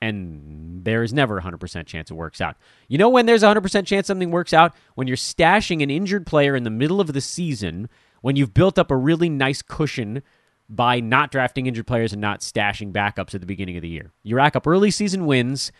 and 0.00 0.84
there 0.84 1.02
is 1.02 1.12
never 1.12 1.38
a 1.38 1.42
100% 1.42 1.86
chance 1.86 2.10
it 2.10 2.14
works 2.14 2.40
out. 2.40 2.56
You 2.88 2.98
know 2.98 3.08
when 3.08 3.26
there's 3.26 3.42
a 3.42 3.46
100% 3.46 3.86
chance 3.86 4.06
something 4.06 4.30
works 4.30 4.52
out? 4.52 4.74
When 4.94 5.06
you're 5.06 5.16
stashing 5.16 5.82
an 5.82 5.90
injured 5.90 6.26
player 6.26 6.54
in 6.54 6.64
the 6.64 6.70
middle 6.70 7.00
of 7.00 7.12
the 7.12 7.20
season, 7.20 7.88
when 8.20 8.36
you've 8.36 8.54
built 8.54 8.78
up 8.78 8.90
a 8.90 8.96
really 8.96 9.28
nice 9.28 9.62
cushion 9.62 10.22
by 10.68 11.00
not 11.00 11.30
drafting 11.30 11.66
injured 11.66 11.86
players 11.86 12.12
and 12.12 12.20
not 12.20 12.40
stashing 12.40 12.92
backups 12.92 13.34
at 13.34 13.40
the 13.40 13.46
beginning 13.46 13.76
of 13.76 13.82
the 13.82 13.88
year. 13.88 14.12
You 14.22 14.36
rack 14.36 14.56
up 14.56 14.66
early 14.66 14.90
season 14.90 15.24
wins, 15.24 15.70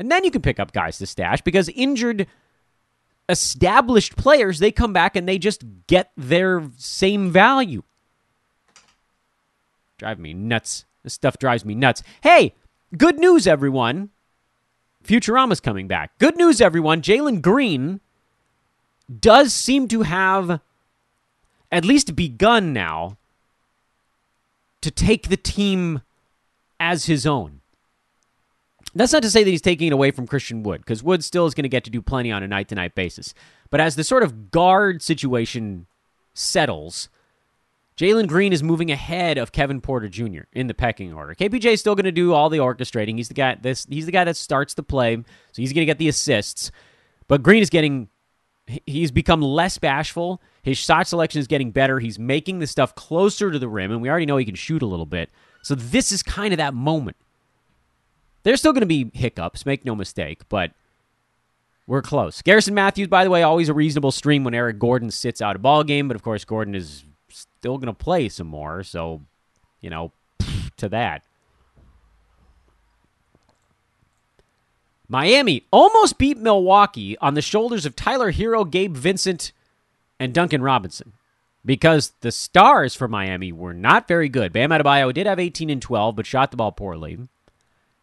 and 0.00 0.10
then 0.10 0.24
you 0.24 0.32
can 0.32 0.42
pick 0.42 0.58
up 0.58 0.72
guys 0.72 0.98
to 0.98 1.06
stash 1.06 1.40
because 1.42 1.68
injured 1.68 2.26
established 3.28 4.16
players, 4.16 4.58
they 4.58 4.72
come 4.72 4.92
back 4.92 5.14
and 5.14 5.28
they 5.28 5.38
just 5.38 5.62
get 5.86 6.10
their 6.16 6.68
same 6.76 7.30
value. 7.30 7.84
Drive 9.98 10.18
me 10.18 10.34
nuts. 10.34 10.86
This 11.04 11.14
stuff 11.14 11.38
drives 11.38 11.64
me 11.64 11.76
nuts. 11.76 12.02
Hey, 12.22 12.54
Good 12.96 13.20
news, 13.20 13.46
everyone. 13.46 14.10
Futurama's 15.04 15.60
coming 15.60 15.86
back. 15.86 16.18
Good 16.18 16.36
news, 16.36 16.60
everyone. 16.60 17.02
Jalen 17.02 17.40
Green 17.40 18.00
does 19.20 19.54
seem 19.54 19.86
to 19.88 20.02
have 20.02 20.60
at 21.70 21.84
least 21.84 22.16
begun 22.16 22.72
now 22.72 23.16
to 24.80 24.90
take 24.90 25.28
the 25.28 25.36
team 25.36 26.02
as 26.80 27.04
his 27.04 27.26
own. 27.26 27.59
That's 28.94 29.12
not 29.12 29.22
to 29.22 29.30
say 29.30 29.44
that 29.44 29.50
he's 29.50 29.62
taking 29.62 29.88
it 29.88 29.92
away 29.92 30.10
from 30.10 30.26
Christian 30.26 30.62
Wood, 30.62 30.80
because 30.80 31.02
Wood 31.02 31.22
still 31.24 31.46
is 31.46 31.54
going 31.54 31.62
to 31.64 31.68
get 31.68 31.84
to 31.84 31.90
do 31.90 32.02
plenty 32.02 32.32
on 32.32 32.42
a 32.42 32.48
night 32.48 32.68
to 32.68 32.74
night 32.74 32.94
basis. 32.94 33.34
But 33.70 33.80
as 33.80 33.96
the 33.96 34.04
sort 34.04 34.22
of 34.22 34.50
guard 34.50 35.00
situation 35.02 35.86
settles, 36.34 37.08
Jalen 37.96 38.26
Green 38.26 38.52
is 38.52 38.62
moving 38.62 38.90
ahead 38.90 39.38
of 39.38 39.52
Kevin 39.52 39.80
Porter 39.80 40.08
Jr. 40.08 40.42
in 40.52 40.66
the 40.66 40.74
pecking 40.74 41.12
order. 41.12 41.34
KPJ 41.34 41.74
is 41.74 41.80
still 41.80 41.94
going 41.94 42.04
to 42.04 42.12
do 42.12 42.32
all 42.32 42.48
the 42.48 42.58
orchestrating. 42.58 43.16
He's 43.16 43.28
the 43.28 43.34
guy. 43.34 43.56
This 43.60 43.86
he's 43.88 44.06
the 44.06 44.12
guy 44.12 44.24
that 44.24 44.36
starts 44.36 44.74
the 44.74 44.82
play, 44.82 45.16
so 45.16 45.24
he's 45.54 45.72
going 45.72 45.82
to 45.82 45.86
get 45.86 45.98
the 45.98 46.08
assists. 46.08 46.70
But 47.28 47.42
Green 47.42 47.62
is 47.62 47.70
getting. 47.70 48.08
He's 48.86 49.10
become 49.10 49.42
less 49.42 49.78
bashful. 49.78 50.40
His 50.62 50.78
shot 50.78 51.08
selection 51.08 51.40
is 51.40 51.46
getting 51.46 51.72
better. 51.72 51.98
He's 51.98 52.18
making 52.18 52.60
the 52.60 52.66
stuff 52.66 52.94
closer 52.94 53.50
to 53.50 53.58
the 53.58 53.68
rim, 53.68 53.90
and 53.90 54.00
we 54.00 54.08
already 54.08 54.26
know 54.26 54.36
he 54.36 54.44
can 54.44 54.54
shoot 54.54 54.82
a 54.82 54.86
little 54.86 55.06
bit. 55.06 55.30
So 55.62 55.74
this 55.74 56.10
is 56.10 56.22
kind 56.22 56.52
of 56.54 56.58
that 56.58 56.72
moment. 56.72 57.16
There's 58.42 58.60
still 58.60 58.72
going 58.72 58.80
to 58.80 58.86
be 58.86 59.10
hiccups, 59.14 59.66
make 59.66 59.84
no 59.84 59.94
mistake, 59.94 60.42
but 60.48 60.72
we're 61.86 62.02
close. 62.02 62.40
Garrison 62.42 62.74
Matthews, 62.74 63.08
by 63.08 63.24
the 63.24 63.30
way, 63.30 63.42
always 63.42 63.68
a 63.68 63.74
reasonable 63.74 64.12
stream 64.12 64.44
when 64.44 64.54
Eric 64.54 64.78
Gordon 64.78 65.10
sits 65.10 65.42
out 65.42 65.56
a 65.56 65.58
ball 65.58 65.84
game, 65.84 66.08
but 66.08 66.14
of 66.14 66.22
course 66.22 66.44
Gordon 66.44 66.74
is 66.74 67.04
still 67.28 67.78
going 67.78 67.86
to 67.86 67.92
play 67.92 68.28
some 68.28 68.46
more. 68.46 68.82
So, 68.82 69.22
you 69.80 69.90
know, 69.90 70.12
to 70.76 70.88
that. 70.88 71.22
Miami 75.08 75.66
almost 75.72 76.18
beat 76.18 76.38
Milwaukee 76.38 77.18
on 77.18 77.34
the 77.34 77.42
shoulders 77.42 77.84
of 77.84 77.96
Tyler 77.96 78.32
Herro, 78.32 78.68
Gabe 78.70 78.96
Vincent, 78.96 79.52
and 80.20 80.32
Duncan 80.32 80.62
Robinson 80.62 81.12
because 81.64 82.12
the 82.20 82.30
stars 82.32 82.94
for 82.94 83.08
Miami 83.08 83.52
were 83.52 83.74
not 83.74 84.08
very 84.08 84.28
good. 84.28 84.52
Bam 84.52 84.70
Adebayo 84.70 85.12
did 85.12 85.26
have 85.26 85.38
18 85.38 85.70
and 85.70 85.82
12, 85.82 86.16
but 86.16 86.26
shot 86.26 86.50
the 86.50 86.56
ball 86.56 86.72
poorly. 86.72 87.18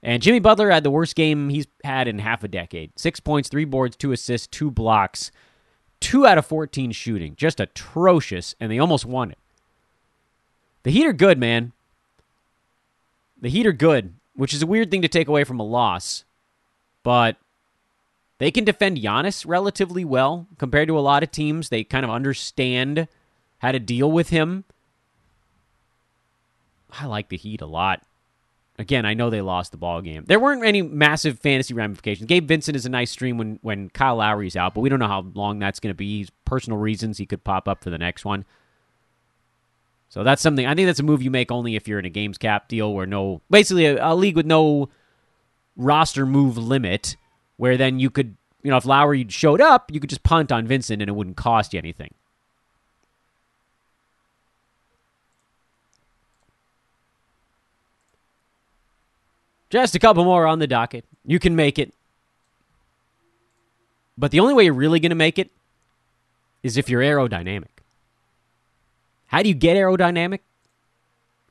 And 0.04 0.22
Jimmy 0.22 0.40
Butler 0.40 0.70
had 0.70 0.84
the 0.84 0.92
worst 0.92 1.16
game 1.16 1.50
he's 1.50 1.68
had 1.84 2.08
in 2.08 2.20
half 2.20 2.44
a 2.44 2.48
decade. 2.48 2.92
Six 2.98 3.20
points, 3.20 3.50
three 3.50 3.66
boards, 3.66 3.96
two 3.96 4.12
assists, 4.12 4.48
two 4.48 4.70
blocks, 4.70 5.32
two 6.00 6.26
out 6.26 6.38
of 6.38 6.46
14 6.46 6.92
shooting. 6.92 7.36
Just 7.36 7.60
atrocious, 7.60 8.56
and 8.60 8.72
they 8.72 8.80
almost 8.80 9.06
won 9.06 9.32
it. 9.32 9.40
The 10.84 10.92
Heat 10.92 11.08
are 11.08 11.14
good, 11.14 11.38
man. 11.38 11.74
The 13.42 13.50
Heat 13.50 13.68
are 13.68 13.74
good, 13.74 14.14
which 14.36 14.54
is 14.54 14.62
a 14.62 14.68
weird 14.68 14.92
thing 14.92 15.02
to 15.02 15.08
take 15.08 15.28
away 15.28 15.44
from 15.44 15.60
a 15.60 15.64
loss, 15.64 16.24
but 17.04 17.38
they 18.38 18.52
can 18.52 18.64
defend 18.64 18.98
Giannis 18.98 19.46
relatively 19.48 20.06
well 20.06 20.48
compared 20.58 20.88
to 20.88 20.98
a 20.98 21.02
lot 21.02 21.24
of 21.24 21.32
teams. 21.32 21.70
They 21.70 21.84
kind 21.84 22.06
of 22.06 22.12
understand 22.12 23.08
how 23.60 23.72
to 23.72 23.80
deal 23.80 24.12
with 24.12 24.30
him. 24.30 24.64
I 26.92 27.06
like 27.06 27.30
the 27.30 27.38
Heat 27.38 27.62
a 27.62 27.66
lot. 27.66 28.04
Again, 28.78 29.06
I 29.06 29.14
know 29.14 29.30
they 29.30 29.42
lost 29.42 29.72
the 29.72 29.78
ball 29.78 30.02
game. 30.02 30.24
There 30.26 30.40
weren't 30.40 30.64
any 30.64 30.82
massive 30.82 31.40
fantasy 31.40 31.74
ramifications. 31.74 32.28
Gabe 32.28 32.48
Vincent 32.48 32.76
is 32.76 32.86
a 32.86 32.90
nice 32.90 33.12
stream 33.12 33.38
when 33.38 33.60
when 33.62 33.90
Kyle 33.90 34.18
Lowry's 34.18 34.56
out, 34.56 34.74
but 34.74 34.82
we 34.82 34.90
don't 34.90 35.00
know 35.00 35.08
how 35.08 35.26
long 35.34 35.60
that's 35.60 35.80
going 35.80 35.92
to 35.92 35.96
be. 35.96 36.20
He's 36.20 36.30
personal 36.46 36.78
reasons 36.80 37.18
he 37.18 37.26
could 37.26 37.44
pop 37.44 37.68
up 37.68 37.84
for 37.84 37.90
the 37.90 37.98
next 37.98 38.26
one. 38.26 38.46
So 40.10 40.24
that's 40.24 40.42
something. 40.42 40.66
I 40.66 40.74
think 40.74 40.88
that's 40.88 41.00
a 41.00 41.04
move 41.04 41.22
you 41.22 41.32
make 41.32 41.52
only 41.52 41.76
if 41.76 41.88
you're 41.88 42.00
in 42.00 42.06
a 42.06 42.10
games 42.10 42.38
cap 42.38 42.70
deal 42.70 42.94
where 42.94 43.06
no, 43.06 43.42
basically 43.50 43.86
a, 43.86 44.06
a 44.06 44.16
league 44.16 44.36
with 44.36 44.46
no 44.46 44.90
roster 45.76 46.26
move 46.26 46.58
limit, 46.58 47.18
where 47.58 47.78
then 47.78 48.00
you 48.00 48.10
could, 48.10 48.38
you 48.64 48.72
know, 48.72 48.78
if 48.78 48.86
Lowry 48.86 49.26
showed 49.30 49.60
up, 49.60 49.92
you 49.92 50.00
could 50.00 50.10
just 50.10 50.24
punt 50.24 50.52
on 50.52 50.66
Vincent 50.66 51.02
and 51.02 51.10
it 51.10 51.14
wouldn't 51.14 51.36
cost 51.36 51.74
you 51.74 51.78
anything. 51.78 52.14
Just 59.70 59.96
a 59.96 60.00
couple 60.00 60.24
more 60.24 60.46
on 60.46 60.60
the 60.60 60.68
docket. 60.68 61.06
You 61.26 61.40
can 61.40 61.56
make 61.56 61.78
it. 61.78 61.94
But 64.18 64.32
the 64.32 64.40
only 64.40 64.54
way 64.54 64.66
you're 64.66 64.74
really 64.74 65.00
going 65.00 65.12
to 65.12 65.16
make 65.16 65.38
it 65.38 65.52
is 66.64 66.78
if 66.78 66.90
you're 66.90 67.02
aerodynamic. 67.02 67.68
How 69.28 69.44
do 69.44 69.50
you 69.50 69.56
get 69.56 69.78
aerodynamic? 69.78 70.40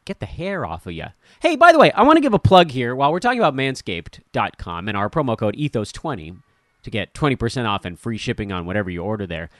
Get 0.04 0.20
the 0.20 0.26
hair 0.26 0.64
off 0.64 0.86
of 0.86 0.92
you. 0.92 1.06
Hey, 1.40 1.56
by 1.56 1.72
the 1.72 1.78
way, 1.78 1.92
I 1.92 2.02
want 2.02 2.16
to 2.16 2.20
give 2.20 2.34
a 2.34 2.38
plug 2.38 2.70
here 2.70 2.94
while 2.94 3.12
we're 3.12 3.20
talking 3.20 3.40
about 3.40 3.54
manscaped.com 3.54 4.88
and 4.88 4.96
our 4.96 5.10
promo 5.10 5.36
code 5.36 5.56
ethos20 5.56 6.36
to 6.82 6.90
get 6.90 7.12
20% 7.12 7.66
off 7.66 7.84
and 7.84 7.98
free 7.98 8.16
shipping 8.16 8.52
on 8.52 8.66
whatever 8.66 8.88
you 8.88 9.02
order 9.02 9.26
there. 9.26 9.50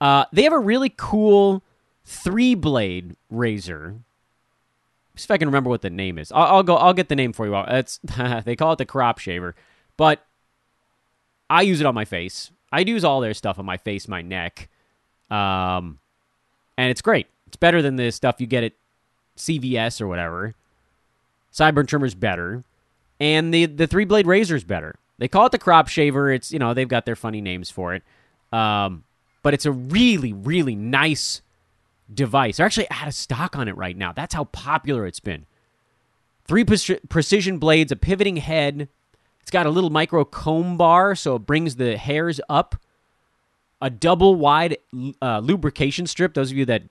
Uh, 0.00 0.24
they 0.32 0.44
have 0.44 0.52
a 0.52 0.58
really 0.58 0.92
cool 0.96 1.62
three 2.04 2.54
blade 2.54 3.16
razor. 3.30 3.96
See 5.16 5.24
if 5.24 5.30
I 5.30 5.38
can 5.38 5.48
remember 5.48 5.70
what 5.70 5.80
the 5.80 5.90
name 5.90 6.18
is. 6.18 6.30
I'll, 6.30 6.56
I'll 6.56 6.62
go. 6.62 6.76
I'll 6.76 6.92
get 6.92 7.08
the 7.08 7.16
name 7.16 7.32
for 7.32 7.46
you. 7.46 7.56
It's 7.68 7.98
they 8.44 8.54
call 8.56 8.72
it 8.72 8.76
the 8.76 8.84
crop 8.84 9.18
shaver, 9.18 9.54
but 9.96 10.24
I 11.48 11.62
use 11.62 11.80
it 11.80 11.86
on 11.86 11.94
my 11.94 12.04
face. 12.04 12.50
I 12.70 12.80
use 12.80 13.04
all 13.04 13.20
their 13.20 13.34
stuff 13.34 13.58
on 13.58 13.64
my 13.64 13.76
face, 13.76 14.08
my 14.08 14.22
neck, 14.22 14.68
um, 15.30 15.98
and 16.76 16.90
it's 16.90 17.00
great. 17.00 17.28
It's 17.46 17.56
better 17.56 17.80
than 17.80 17.96
the 17.96 18.10
stuff 18.10 18.40
you 18.40 18.46
get 18.46 18.64
at 18.64 18.72
CVS 19.36 20.00
or 20.00 20.08
whatever. 20.08 20.54
Sideburn 21.52 21.86
trimmer's 21.86 22.14
better, 22.14 22.64
and 23.18 23.54
the 23.54 23.66
the 23.66 23.86
three 23.86 24.04
blade 24.04 24.26
razor's 24.26 24.64
better. 24.64 24.96
They 25.18 25.28
call 25.28 25.46
it 25.46 25.52
the 25.52 25.58
crop 25.58 25.88
shaver. 25.88 26.30
It's 26.30 26.52
you 26.52 26.58
know 26.58 26.74
they've 26.74 26.86
got 26.86 27.06
their 27.06 27.16
funny 27.16 27.40
names 27.40 27.70
for 27.70 27.94
it, 27.94 28.02
um, 28.52 29.04
but 29.42 29.54
it's 29.54 29.64
a 29.64 29.72
really 29.72 30.34
really 30.34 30.74
nice 30.74 31.40
device. 32.12 32.56
They're 32.56 32.66
actually 32.66 32.90
out 32.90 33.08
of 33.08 33.14
stock 33.14 33.56
on 33.56 33.68
it 33.68 33.76
right 33.76 33.96
now. 33.96 34.12
That's 34.12 34.34
how 34.34 34.44
popular 34.44 35.06
it's 35.06 35.20
been. 35.20 35.46
Three 36.44 36.64
pre- 36.64 37.00
precision 37.08 37.58
blades, 37.58 37.92
a 37.92 37.96
pivoting 37.96 38.36
head. 38.36 38.88
It's 39.40 39.50
got 39.50 39.66
a 39.66 39.70
little 39.70 39.90
micro 39.90 40.24
comb 40.24 40.76
bar, 40.76 41.14
so 41.14 41.36
it 41.36 41.46
brings 41.46 41.76
the 41.76 41.96
hairs 41.96 42.40
up. 42.48 42.76
A 43.80 43.90
double 43.90 44.34
wide 44.34 44.78
uh, 45.20 45.40
lubrication 45.40 46.06
strip. 46.06 46.34
Those 46.34 46.50
of 46.50 46.56
you 46.56 46.64
that 46.66 46.84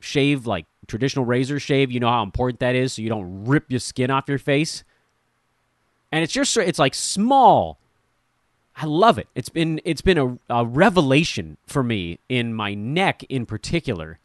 shave 0.00 0.46
like 0.46 0.66
traditional 0.86 1.24
razor 1.24 1.60
shave, 1.60 1.90
you 1.90 2.00
know 2.00 2.08
how 2.08 2.22
important 2.22 2.60
that 2.60 2.74
is, 2.74 2.94
so 2.94 3.02
you 3.02 3.08
don't 3.08 3.44
rip 3.44 3.70
your 3.70 3.80
skin 3.80 4.10
off 4.10 4.28
your 4.28 4.38
face. 4.38 4.82
And 6.10 6.24
it's 6.24 6.32
just 6.32 6.56
it's 6.56 6.78
like 6.78 6.94
small. 6.94 7.78
I 8.76 8.86
love 8.86 9.18
it. 9.18 9.28
It's 9.34 9.50
been 9.50 9.80
it's 9.84 10.00
been 10.00 10.18
a, 10.18 10.38
a 10.48 10.64
revelation 10.64 11.58
for 11.66 11.82
me 11.82 12.18
in 12.28 12.54
my 12.54 12.74
neck 12.74 13.22
in 13.28 13.44
particular. 13.44 14.18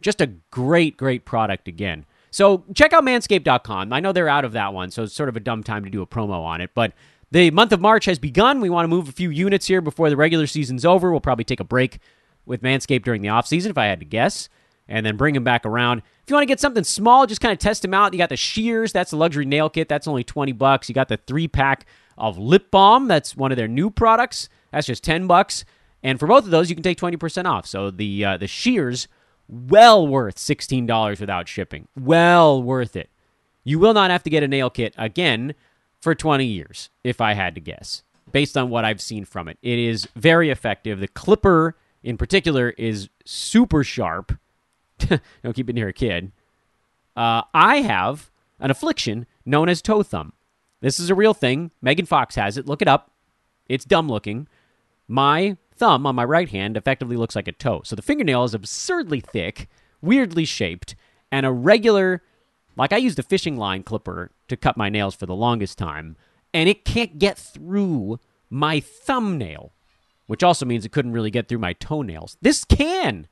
Just 0.00 0.20
a 0.20 0.26
great, 0.50 0.96
great 0.96 1.24
product 1.24 1.68
again. 1.68 2.06
So 2.30 2.64
check 2.74 2.92
out 2.92 3.04
manscaped.com. 3.04 3.92
I 3.92 4.00
know 4.00 4.12
they're 4.12 4.28
out 4.28 4.44
of 4.44 4.52
that 4.52 4.72
one, 4.74 4.90
so 4.90 5.02
it's 5.02 5.14
sort 5.14 5.28
of 5.28 5.36
a 5.36 5.40
dumb 5.40 5.62
time 5.62 5.84
to 5.84 5.90
do 5.90 6.02
a 6.02 6.06
promo 6.06 6.42
on 6.44 6.60
it. 6.60 6.70
But 6.74 6.92
the 7.30 7.50
month 7.50 7.72
of 7.72 7.80
March 7.80 8.04
has 8.04 8.18
begun. 8.18 8.60
We 8.60 8.70
want 8.70 8.84
to 8.84 8.88
move 8.88 9.08
a 9.08 9.12
few 9.12 9.30
units 9.30 9.66
here 9.66 9.80
before 9.80 10.10
the 10.10 10.16
regular 10.16 10.46
season's 10.46 10.84
over. 10.84 11.10
We'll 11.10 11.20
probably 11.20 11.44
take 11.44 11.60
a 11.60 11.64
break 11.64 11.98
with 12.46 12.62
Manscaped 12.62 13.02
during 13.02 13.22
the 13.22 13.28
off 13.28 13.46
season, 13.46 13.70
if 13.70 13.78
I 13.78 13.86
had 13.86 14.00
to 14.00 14.06
guess 14.06 14.48
and 14.88 15.04
then 15.04 15.16
bring 15.16 15.34
them 15.34 15.44
back 15.44 15.66
around. 15.66 15.98
If 15.98 16.30
you 16.30 16.34
want 16.34 16.42
to 16.42 16.46
get 16.46 16.60
something 16.60 16.84
small, 16.84 17.26
just 17.26 17.40
kind 17.40 17.52
of 17.52 17.58
test 17.58 17.82
them 17.82 17.94
out. 17.94 18.12
You 18.12 18.18
got 18.18 18.30
the 18.30 18.36
shears, 18.36 18.92
that's 18.92 19.12
a 19.12 19.16
luxury 19.16 19.44
nail 19.44 19.68
kit, 19.68 19.88
that's 19.88 20.08
only 20.08 20.24
20 20.24 20.52
bucks. 20.52 20.88
You 20.88 20.94
got 20.94 21.08
the 21.08 21.18
3 21.18 21.46
pack 21.48 21.86
of 22.16 22.38
lip 22.38 22.70
balm, 22.70 23.06
that's 23.06 23.36
one 23.36 23.52
of 23.52 23.56
their 23.56 23.68
new 23.68 23.90
products. 23.90 24.48
That's 24.72 24.86
just 24.86 25.04
10 25.04 25.26
bucks. 25.26 25.64
And 26.02 26.18
for 26.18 26.26
both 26.26 26.44
of 26.44 26.50
those, 26.50 26.70
you 26.70 26.76
can 26.76 26.82
take 26.82 26.98
20% 26.98 27.44
off. 27.44 27.66
So 27.66 27.90
the 27.90 28.24
uh, 28.24 28.36
the 28.36 28.46
shears 28.46 29.08
well 29.48 30.06
worth 30.06 30.36
$16 30.36 31.20
without 31.20 31.48
shipping. 31.48 31.88
Well 31.98 32.62
worth 32.62 32.96
it. 32.96 33.10
You 33.64 33.78
will 33.78 33.94
not 33.94 34.10
have 34.10 34.22
to 34.24 34.30
get 34.30 34.42
a 34.42 34.48
nail 34.48 34.70
kit 34.70 34.94
again 34.96 35.54
for 36.00 36.14
20 36.14 36.44
years 36.44 36.90
if 37.04 37.20
I 37.20 37.34
had 37.34 37.54
to 37.54 37.60
guess. 37.60 38.02
Based 38.30 38.56
on 38.56 38.70
what 38.70 38.84
I've 38.84 39.00
seen 39.00 39.24
from 39.24 39.48
it. 39.48 39.58
It 39.62 39.78
is 39.78 40.06
very 40.14 40.50
effective. 40.50 41.00
The 41.00 41.08
clipper 41.08 41.76
in 42.02 42.16
particular 42.16 42.70
is 42.70 43.08
super 43.24 43.82
sharp 43.82 44.38
don't 45.42 45.54
keep 45.54 45.68
it 45.68 45.74
near 45.74 45.88
a 45.88 45.92
kid. 45.92 46.32
Uh, 47.16 47.42
I 47.54 47.76
have 47.76 48.30
an 48.60 48.70
affliction 48.70 49.26
known 49.44 49.68
as 49.68 49.82
toe 49.82 50.02
thumb. 50.02 50.32
This 50.80 51.00
is 51.00 51.10
a 51.10 51.14
real 51.14 51.34
thing. 51.34 51.70
Megan 51.82 52.06
Fox 52.06 52.36
has 52.36 52.56
it. 52.56 52.66
Look 52.66 52.82
it 52.82 52.88
up. 52.88 53.10
It's 53.68 53.84
dumb 53.84 54.08
looking. 54.08 54.46
My 55.08 55.56
thumb 55.78 56.06
on 56.06 56.14
my 56.14 56.24
right 56.24 56.48
hand 56.48 56.76
effectively 56.76 57.16
looks 57.16 57.36
like 57.36 57.48
a 57.48 57.52
toe. 57.52 57.82
So 57.84 57.96
the 57.96 58.02
fingernail 58.02 58.44
is 58.44 58.54
absurdly 58.54 59.20
thick, 59.20 59.68
weirdly 60.00 60.44
shaped, 60.44 60.94
and 61.30 61.46
a 61.46 61.52
regular, 61.52 62.22
like 62.76 62.92
I 62.92 62.96
used 62.98 63.18
a 63.18 63.22
fishing 63.22 63.56
line 63.56 63.82
clipper 63.82 64.30
to 64.48 64.56
cut 64.56 64.76
my 64.76 64.88
nails 64.88 65.14
for 65.14 65.26
the 65.26 65.34
longest 65.34 65.78
time, 65.78 66.16
and 66.52 66.68
it 66.68 66.84
can't 66.84 67.18
get 67.18 67.38
through 67.38 68.18
my 68.50 68.80
thumbnail, 68.80 69.72
which 70.26 70.42
also 70.42 70.66
means 70.66 70.84
it 70.84 70.92
couldn't 70.92 71.12
really 71.12 71.30
get 71.30 71.48
through 71.48 71.58
my 71.58 71.72
toenails. 71.74 72.36
This 72.40 72.64
can. 72.64 73.28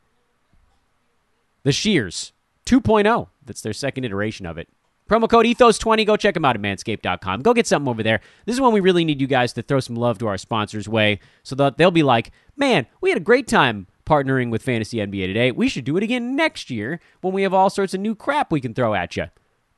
The 1.62 1.72
Shears 1.72 2.32
2.0. 2.66 3.28
That's 3.44 3.62
their 3.62 3.72
second 3.72 4.04
iteration 4.04 4.46
of 4.46 4.58
it. 4.58 4.68
Promo 5.08 5.28
code 5.28 5.46
Ethos20. 5.46 6.04
Go 6.06 6.16
check 6.16 6.34
them 6.34 6.44
out 6.44 6.56
at 6.56 6.62
manscaped.com. 6.62 7.42
Go 7.42 7.54
get 7.54 7.66
something 7.66 7.88
over 7.88 8.02
there. 8.02 8.20
This 8.44 8.54
is 8.54 8.60
when 8.60 8.72
we 8.72 8.80
really 8.80 9.04
need 9.04 9.20
you 9.20 9.26
guys 9.26 9.52
to 9.54 9.62
throw 9.62 9.80
some 9.80 9.96
love 9.96 10.18
to 10.18 10.26
our 10.26 10.36
sponsors' 10.36 10.88
way 10.88 11.20
so 11.42 11.54
that 11.56 11.78
they'll 11.78 11.90
be 11.90 12.02
like, 12.02 12.32
man, 12.56 12.86
we 13.00 13.10
had 13.10 13.16
a 13.16 13.20
great 13.20 13.46
time 13.46 13.86
partnering 14.04 14.50
with 14.50 14.62
Fantasy 14.62 14.98
NBA 14.98 15.26
today. 15.26 15.50
We 15.52 15.68
should 15.68 15.84
do 15.84 15.96
it 15.96 16.02
again 16.02 16.34
next 16.36 16.70
year 16.70 17.00
when 17.20 17.32
we 17.34 17.42
have 17.42 17.54
all 17.54 17.70
sorts 17.70 17.94
of 17.94 18.00
new 18.00 18.14
crap 18.14 18.50
we 18.50 18.60
can 18.60 18.74
throw 18.74 18.94
at 18.94 19.16
you. 19.16 19.26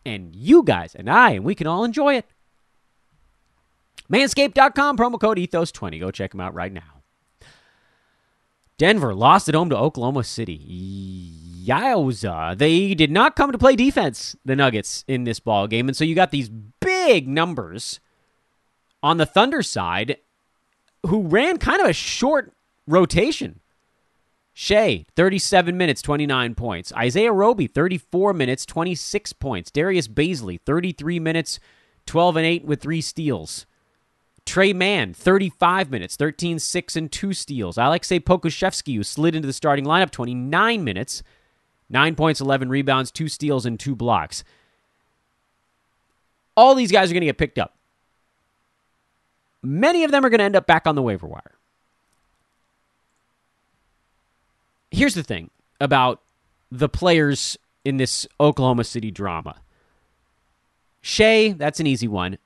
And 0.05 0.35
you 0.35 0.63
guys 0.63 0.95
and 0.95 1.11
I, 1.11 1.33
and 1.33 1.45
we 1.45 1.55
can 1.55 1.67
all 1.67 1.85
enjoy 1.85 2.17
it. 2.17 2.27
Manscaped.com, 4.11 4.97
promo 4.97 5.21
code 5.21 5.37
Ethos20. 5.39 6.01
Go 6.01 6.11
check 6.11 6.31
them 6.31 6.41
out 6.41 6.55
right 6.55 6.73
now. 6.73 7.03
Denver 8.79 9.15
lost 9.15 9.49
at 9.49 9.55
home 9.55 9.71
to 9.71 9.77
Oklahoma 9.77 10.25
City. 10.25 10.55
Yowza. 11.69 12.57
They 12.57 12.95
did 12.95 13.11
not 13.11 13.37
come 13.37 13.53
to 13.53 13.59
play 13.59 13.77
defense, 13.77 14.35
the 14.45 14.57
Nuggets, 14.57 15.05
in 15.07 15.25
this 15.25 15.41
ball 15.41 15.67
game. 15.67 15.89
And 15.89 15.97
so 15.97 16.05
you 16.05 16.15
got 16.15 16.31
these 16.31 16.49
big 16.49 17.29
numbers 17.29 18.01
on 19.03 19.19
the 19.19 19.27
Thunder 19.27 19.63
side 19.63 20.17
who 21.07 21.23
ran 21.23 21.59
kind 21.59 21.81
of 21.81 21.89
a 21.89 21.93
short 21.93 22.53
rotation. 22.87 23.61
Shai, 24.53 25.05
37 25.15 25.77
minutes, 25.77 26.03
29 26.03 26.57
points. 26.57 26.93
Isaiah 26.95 27.33
Roby, 27.33 27.69
34 27.69 28.33
minutes, 28.33 28.67
26 28.67 29.33
points. 29.35 29.71
Darius 29.71 30.09
Bazley, 30.09 30.61
33 30.61 31.21
minutes, 31.21 31.61
12 32.07 32.37
and 32.39 32.47
8 32.47 32.65
with 32.65 32.81
three 32.81 33.01
steals. 33.01 33.67
Tre 34.45 34.73
Mann, 34.73 35.15
35 35.15 35.91
minutes, 35.91 36.17
13, 36.17 36.59
6, 36.59 36.97
and 36.97 37.13
2 37.13 37.33
steals. 37.35 37.77
Aleksej 37.77 38.21
Pokusevski, 38.21 38.97
who 38.97 39.05
slid 39.05 39.37
into 39.37 39.47
the 39.47 39.53
starting 39.53 39.85
lineup, 39.85 40.11
29 40.11 40.83
minutes, 40.83 41.23
Nine 41.91 42.15
points, 42.15 42.41
11 42.41 42.69
rebounds, 42.69 43.11
two 43.11 43.29
steals, 43.29 43.65
and 43.65 43.79
two 43.79 43.97
blocks. 43.97 44.45
All 46.57 46.75
these 46.75 46.93
guys 46.93 47.11
are 47.11 47.15
going 47.15 47.23
to 47.23 47.27
get 47.27 47.39
picked 47.39 47.59
up. 47.59 47.75
Many 49.63 50.05
of 50.05 50.11
them 50.11 50.25
are 50.25 50.31
going 50.31 50.39
to 50.39 50.45
end 50.45 50.57
up 50.57 50.67
back 50.67 50.87
on 50.87 50.95
the 50.95 51.03
waiver 51.03 51.27
wire. 51.27 51.55
Here's 54.91 55.15
the 55.15 55.23
thing 55.23 55.51
about 55.81 56.23
the 56.71 56.89
players 56.89 57.57
in 57.85 57.97
this 57.97 58.27
Oklahoma 58.41 58.85
City 58.85 59.11
drama. 59.11 59.57
Shai, 61.01 61.53
that's 61.53 61.81
an 61.81 61.87
easy 61.87 62.09
one. 62.09 62.39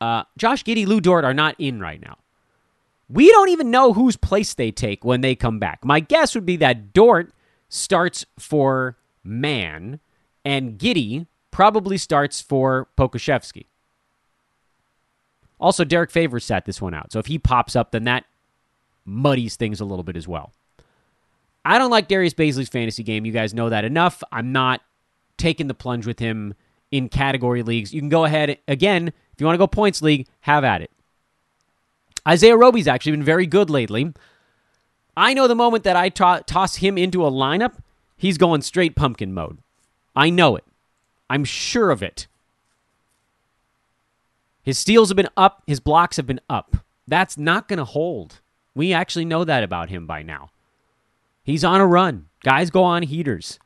Uh, 0.00 0.24
Josh 0.38 0.64
Giddey, 0.64 0.86
Lou 0.86 1.00
Dort 1.00 1.24
are 1.24 1.34
not 1.34 1.54
in 1.58 1.80
right 1.80 2.00
now. 2.00 2.16
We 3.08 3.28
don't 3.30 3.48
even 3.48 3.70
know 3.70 3.92
whose 3.92 4.16
place 4.16 4.54
they 4.54 4.70
take 4.70 5.04
when 5.04 5.20
they 5.20 5.34
come 5.34 5.58
back. 5.58 5.84
My 5.84 6.00
guess 6.00 6.34
would 6.34 6.46
be 6.46 6.56
that 6.56 6.92
Dort 6.92 7.32
starts 7.70 8.26
for 8.38 8.98
Mann, 9.24 10.00
and 10.44 10.78
Giddey 10.78 11.26
probably 11.50 11.96
starts 11.96 12.42
for 12.42 12.88
Pokusevski. 12.98 13.64
Also, 15.58 15.84
Derrick 15.84 16.10
Favors 16.10 16.44
sat 16.44 16.66
this 16.66 16.80
one 16.80 16.92
out. 16.92 17.12
So 17.12 17.18
if 17.18 17.26
he 17.26 17.38
pops 17.38 17.74
up, 17.74 17.92
then 17.92 18.04
that 18.04 18.24
muddies 19.06 19.56
things 19.56 19.80
a 19.80 19.84
little 19.84 20.02
bit 20.02 20.16
as 20.16 20.28
well. 20.28 20.52
I 21.64 21.78
don't 21.78 21.90
like 21.90 22.08
Darius 22.08 22.34
Bazley's 22.34 22.68
fantasy 22.68 23.02
game. 23.02 23.24
You 23.26 23.32
guys 23.32 23.54
know 23.54 23.68
that 23.68 23.84
enough. 23.84 24.22
I'm 24.32 24.52
not 24.52 24.80
taking 25.36 25.66
the 25.66 25.74
plunge 25.74 26.06
with 26.06 26.18
him 26.18 26.54
in 26.90 27.08
category 27.08 27.62
leagues. 27.62 27.92
You 27.92 28.00
can 28.00 28.08
go 28.08 28.24
ahead 28.24 28.58
again 28.66 29.08
if 29.08 29.40
you 29.40 29.46
want 29.46 29.54
to 29.54 29.58
go 29.58 29.66
points 29.66 30.02
league, 30.02 30.26
have 30.40 30.64
at 30.64 30.82
it. 30.82 30.90
Isaiah 32.28 32.56
Roby's 32.56 32.88
actually 32.88 33.12
been 33.12 33.22
very 33.22 33.46
good 33.46 33.70
lately. 33.70 34.12
I 35.20 35.34
know 35.34 35.46
the 35.46 35.54
moment 35.54 35.84
that 35.84 35.96
I 35.96 36.08
to- 36.08 36.42
toss 36.46 36.76
him 36.76 36.96
into 36.96 37.26
a 37.26 37.30
lineup, 37.30 37.74
he's 38.16 38.38
going 38.38 38.62
straight 38.62 38.96
pumpkin 38.96 39.34
mode. 39.34 39.58
I 40.16 40.30
know 40.30 40.56
it. 40.56 40.64
I'm 41.28 41.44
sure 41.44 41.90
of 41.90 42.02
it. 42.02 42.26
His 44.62 44.78
steals 44.78 45.10
have 45.10 45.16
been 45.16 45.28
up, 45.36 45.62
his 45.66 45.78
blocks 45.78 46.16
have 46.16 46.26
been 46.26 46.40
up. 46.48 46.78
That's 47.06 47.36
not 47.36 47.68
going 47.68 47.78
to 47.78 47.84
hold. 47.84 48.40
We 48.74 48.94
actually 48.94 49.26
know 49.26 49.44
that 49.44 49.62
about 49.62 49.90
him 49.90 50.06
by 50.06 50.22
now. 50.22 50.52
He's 51.42 51.64
on 51.64 51.82
a 51.82 51.86
run. 51.86 52.28
Guys 52.42 52.70
go 52.70 52.82
on 52.82 53.02
heaters. 53.02 53.58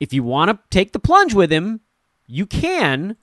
If 0.00 0.12
you 0.12 0.24
want 0.24 0.50
to 0.50 0.58
take 0.70 0.90
the 0.90 0.98
plunge 0.98 1.32
with 1.32 1.52
him, 1.52 1.80
you 2.26 2.44
can, 2.44 3.16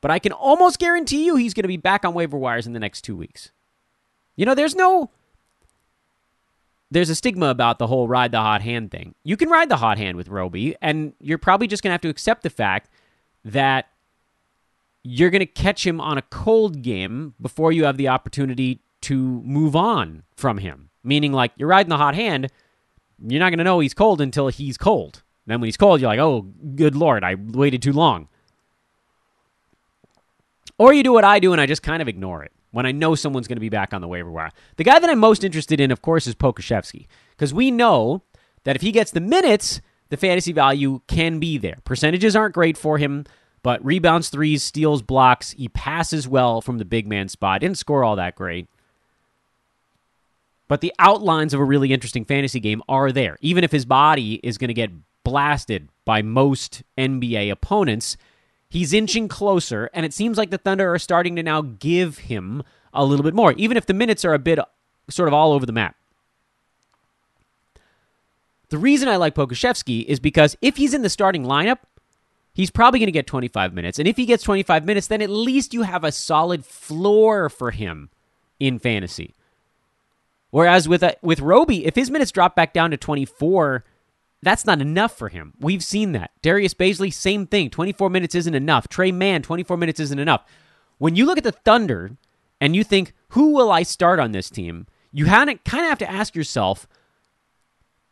but 0.00 0.10
I 0.10 0.18
can 0.18 0.32
almost 0.32 0.80
guarantee 0.80 1.26
you 1.26 1.36
he's 1.36 1.54
going 1.54 1.62
to 1.62 1.68
be 1.68 1.76
back 1.76 2.04
on 2.04 2.12
waiver 2.12 2.36
wires 2.36 2.66
in 2.66 2.72
the 2.72 2.80
next 2.80 3.02
two 3.02 3.16
weeks. 3.16 3.52
You 4.34 4.46
know, 4.46 4.56
there's 4.56 4.74
no. 4.74 5.10
There's 6.90 7.10
a 7.10 7.14
stigma 7.14 7.48
about 7.48 7.78
the 7.78 7.86
whole 7.86 8.08
ride 8.08 8.32
the 8.32 8.40
hot 8.40 8.62
hand 8.62 8.90
thing. 8.90 9.14
You 9.22 9.36
can 9.36 9.50
ride 9.50 9.68
the 9.68 9.76
hot 9.76 9.98
hand 9.98 10.16
with 10.16 10.28
Roby, 10.28 10.74
and 10.80 11.12
you're 11.20 11.38
probably 11.38 11.66
just 11.66 11.82
going 11.82 11.90
to 11.90 11.94
have 11.94 12.00
to 12.02 12.08
accept 12.08 12.42
the 12.42 12.50
fact 12.50 12.90
that 13.44 13.88
you're 15.02 15.30
going 15.30 15.40
to 15.40 15.46
catch 15.46 15.86
him 15.86 16.00
on 16.00 16.18
a 16.18 16.22
cold 16.22 16.82
game 16.82 17.34
before 17.40 17.72
you 17.72 17.84
have 17.84 17.98
the 17.98 18.08
opportunity 18.08 18.80
to 19.02 19.42
move 19.42 19.76
on 19.76 20.22
from 20.34 20.58
him. 20.58 20.90
Meaning, 21.04 21.32
like, 21.32 21.52
you're 21.56 21.68
riding 21.68 21.90
the 21.90 21.98
hot 21.98 22.14
hand, 22.14 22.50
you're 23.26 23.40
not 23.40 23.50
going 23.50 23.58
to 23.58 23.64
know 23.64 23.80
he's 23.80 23.94
cold 23.94 24.20
until 24.20 24.48
he's 24.48 24.78
cold. 24.78 25.22
Then 25.46 25.60
when 25.60 25.68
he's 25.68 25.76
cold, 25.76 26.00
you're 26.00 26.10
like, 26.10 26.18
oh, 26.18 26.42
good 26.74 26.96
lord, 26.96 27.22
I 27.22 27.34
waited 27.34 27.82
too 27.82 27.92
long. 27.92 28.28
Or 30.78 30.92
you 30.92 31.02
do 31.02 31.12
what 31.12 31.24
I 31.24 31.38
do 31.38 31.52
and 31.52 31.60
I 31.60 31.66
just 31.66 31.82
kind 31.82 32.00
of 32.00 32.08
ignore 32.08 32.42
it 32.42 32.52
when 32.70 32.86
I 32.86 32.92
know 32.92 33.14
someone's 33.14 33.48
going 33.48 33.56
to 33.56 33.60
be 33.60 33.68
back 33.68 33.94
on 33.94 34.00
the 34.00 34.08
waiver 34.08 34.30
wire. 34.30 34.50
The 34.76 34.84
guy 34.84 34.98
that 34.98 35.08
I'm 35.08 35.18
most 35.18 35.44
interested 35.44 35.80
in, 35.80 35.90
of 35.90 36.02
course, 36.02 36.26
is 36.26 36.34
Pokusevski 36.34 37.06
because 37.30 37.54
we 37.54 37.70
know 37.70 38.22
that 38.64 38.76
if 38.76 38.82
he 38.82 38.92
gets 38.92 39.10
the 39.10 39.20
minutes, 39.20 39.80
the 40.10 40.16
fantasy 40.16 40.52
value 40.52 41.00
can 41.06 41.38
be 41.38 41.58
there. 41.58 41.78
Percentages 41.84 42.36
aren't 42.36 42.54
great 42.54 42.76
for 42.76 42.98
him, 42.98 43.24
but 43.62 43.84
rebounds, 43.84 44.28
threes, 44.28 44.62
steals, 44.62 45.02
blocks. 45.02 45.52
He 45.52 45.68
passes 45.68 46.28
well 46.28 46.60
from 46.60 46.78
the 46.78 46.84
big 46.84 47.06
man 47.06 47.28
spot. 47.28 47.60
Didn't 47.60 47.78
score 47.78 48.04
all 48.04 48.16
that 48.16 48.36
great. 48.36 48.68
But 50.68 50.82
the 50.82 50.92
outlines 50.98 51.54
of 51.54 51.60
a 51.60 51.64
really 51.64 51.92
interesting 51.92 52.24
fantasy 52.24 52.60
game 52.60 52.82
are 52.88 53.10
there. 53.10 53.38
Even 53.40 53.64
if 53.64 53.72
his 53.72 53.86
body 53.86 54.34
is 54.42 54.58
going 54.58 54.68
to 54.68 54.74
get 54.74 54.90
blasted 55.24 55.88
by 56.04 56.22
most 56.22 56.82
NBA 56.98 57.50
opponents, 57.50 58.16
he's 58.68 58.92
inching 58.92 59.28
closer, 59.28 59.90
and 59.92 60.04
it 60.04 60.12
seems 60.12 60.38
like 60.38 60.50
the 60.50 60.58
Thunder 60.58 60.92
are 60.92 60.98
starting 60.98 61.36
to 61.36 61.42
now 61.42 61.62
give 61.62 62.18
him 62.18 62.62
a 62.92 63.04
little 63.04 63.24
bit 63.24 63.34
more, 63.34 63.52
even 63.52 63.76
if 63.76 63.86
the 63.86 63.94
minutes 63.94 64.24
are 64.24 64.34
a 64.34 64.38
bit 64.38 64.58
sort 65.08 65.28
of 65.28 65.34
all 65.34 65.52
over 65.52 65.66
the 65.66 65.72
map. 65.72 65.96
The 68.70 68.78
reason 68.78 69.08
I 69.08 69.16
like 69.16 69.34
Pokusevski 69.34 70.04
is 70.04 70.20
because 70.20 70.56
if 70.60 70.76
he's 70.76 70.92
in 70.92 71.02
the 71.02 71.08
starting 71.08 71.44
lineup, 71.44 71.78
he's 72.52 72.70
probably 72.70 72.98
going 73.00 73.06
to 73.06 73.12
get 73.12 73.26
25 73.26 73.72
minutes. 73.72 73.98
And 73.98 74.06
if 74.06 74.16
he 74.16 74.26
gets 74.26 74.42
25 74.42 74.84
minutes, 74.84 75.06
then 75.06 75.22
at 75.22 75.30
least 75.30 75.72
you 75.72 75.82
have 75.82 76.04
a 76.04 76.12
solid 76.12 76.64
floor 76.64 77.48
for 77.48 77.70
him 77.70 78.10
in 78.60 78.78
fantasy. 78.78 79.34
Whereas 80.50 80.88
with 80.88 81.02
a, 81.02 81.16
with 81.22 81.40
Roby, 81.40 81.86
if 81.86 81.94
his 81.94 82.10
minutes 82.10 82.30
drop 82.30 82.56
back 82.56 82.72
down 82.72 82.90
to 82.90 82.96
24, 82.96 83.84
that's 84.42 84.64
not 84.64 84.80
enough 84.80 85.16
for 85.16 85.28
him. 85.28 85.54
We've 85.58 85.82
seen 85.82 86.12
that. 86.12 86.30
Darius 86.42 86.74
Bazley, 86.74 87.12
same 87.12 87.46
thing. 87.46 87.70
24 87.70 88.10
minutes 88.10 88.34
isn't 88.34 88.54
enough. 88.54 88.88
Tre 88.88 89.10
Mann, 89.10 89.42
24 89.42 89.76
minutes 89.76 90.00
isn't 90.00 90.18
enough. 90.18 90.44
When 90.98 91.16
you 91.16 91.26
look 91.26 91.38
at 91.38 91.44
the 91.44 91.52
Thunder 91.52 92.12
and 92.60 92.76
you 92.76 92.84
think, 92.84 93.14
who 93.30 93.52
will 93.52 93.70
I 93.70 93.82
start 93.82 94.20
on 94.20 94.32
this 94.32 94.50
team? 94.50 94.86
You 95.12 95.24
kind 95.24 95.50
of 95.50 95.58
have 95.66 95.98
to 95.98 96.10
ask 96.10 96.34
yourself, 96.36 96.86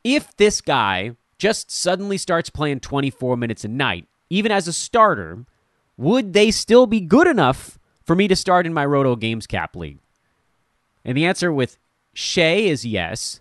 if 0.03 0.37
this 0.37 0.61
guy 0.61 1.13
just 1.39 1.71
suddenly 1.71 2.19
starts 2.19 2.51
playing 2.51 2.81
24 2.81 3.37
minutes 3.37 3.65
a 3.65 3.69
night, 3.69 4.07
even 4.31 4.51
as 4.51 4.67
a 4.67 4.73
starter, 4.73 5.45
would 5.97 6.33
they 6.33 6.51
still 6.51 6.87
be 6.87 7.01
good 7.01 7.27
enough 7.27 7.79
for 8.03 8.17
me 8.17 8.29
to 8.29 8.37
start 8.37 8.67
in 8.67 8.73
my 8.73 8.85
Roto 8.85 9.17
Games 9.17 9.47
Cap 9.47 9.77
League? 9.77 9.99
And 11.05 11.17
the 11.17 11.27
answer 11.27 11.53
with 11.53 11.79
Shai 12.15 12.57
is 12.57 12.85
yes. 12.85 13.41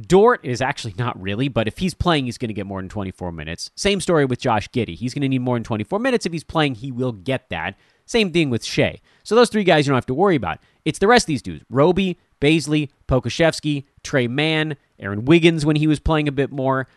Dort 0.00 0.44
is 0.44 0.60
actually 0.60 0.94
not 0.98 1.20
really, 1.20 1.48
but 1.48 1.66
if 1.66 1.78
he's 1.78 1.94
playing, 1.94 2.26
he's 2.26 2.38
going 2.38 2.48
to 2.48 2.54
get 2.54 2.66
more 2.66 2.80
than 2.80 2.88
24 2.88 3.32
minutes. 3.32 3.70
Same 3.74 4.00
story 4.00 4.24
with 4.24 4.40
Josh 4.40 4.68
Giddey. 4.70 4.94
He's 4.94 5.14
going 5.14 5.22
to 5.22 5.28
need 5.28 5.40
more 5.40 5.56
than 5.56 5.64
24 5.64 5.98
minutes. 5.98 6.26
If 6.26 6.32
he's 6.32 6.44
playing, 6.44 6.76
he 6.76 6.92
will 6.92 7.12
get 7.12 7.48
that. 7.48 7.76
Same 8.06 8.32
thing 8.32 8.48
with 8.48 8.64
Shai. 8.64 9.00
So 9.22 9.34
those 9.34 9.50
three 9.50 9.64
guys 9.64 9.86
you 9.86 9.90
don't 9.90 9.96
have 9.96 10.06
to 10.06 10.14
worry 10.14 10.36
about. 10.36 10.58
It's 10.84 10.98
the 10.98 11.08
rest 11.08 11.24
of 11.24 11.28
these 11.28 11.42
dudes. 11.42 11.64
Roby, 11.68 12.18
Bazley, 12.40 12.90
Pokusevski, 13.06 13.84
Tre 14.02 14.28
Mann, 14.28 14.76
Aaron 14.98 15.24
Wiggins 15.24 15.66
when 15.66 15.76
he 15.76 15.86
was 15.86 16.00
playing 16.00 16.28
a 16.28 16.32
bit 16.32 16.50
more. 16.50 16.88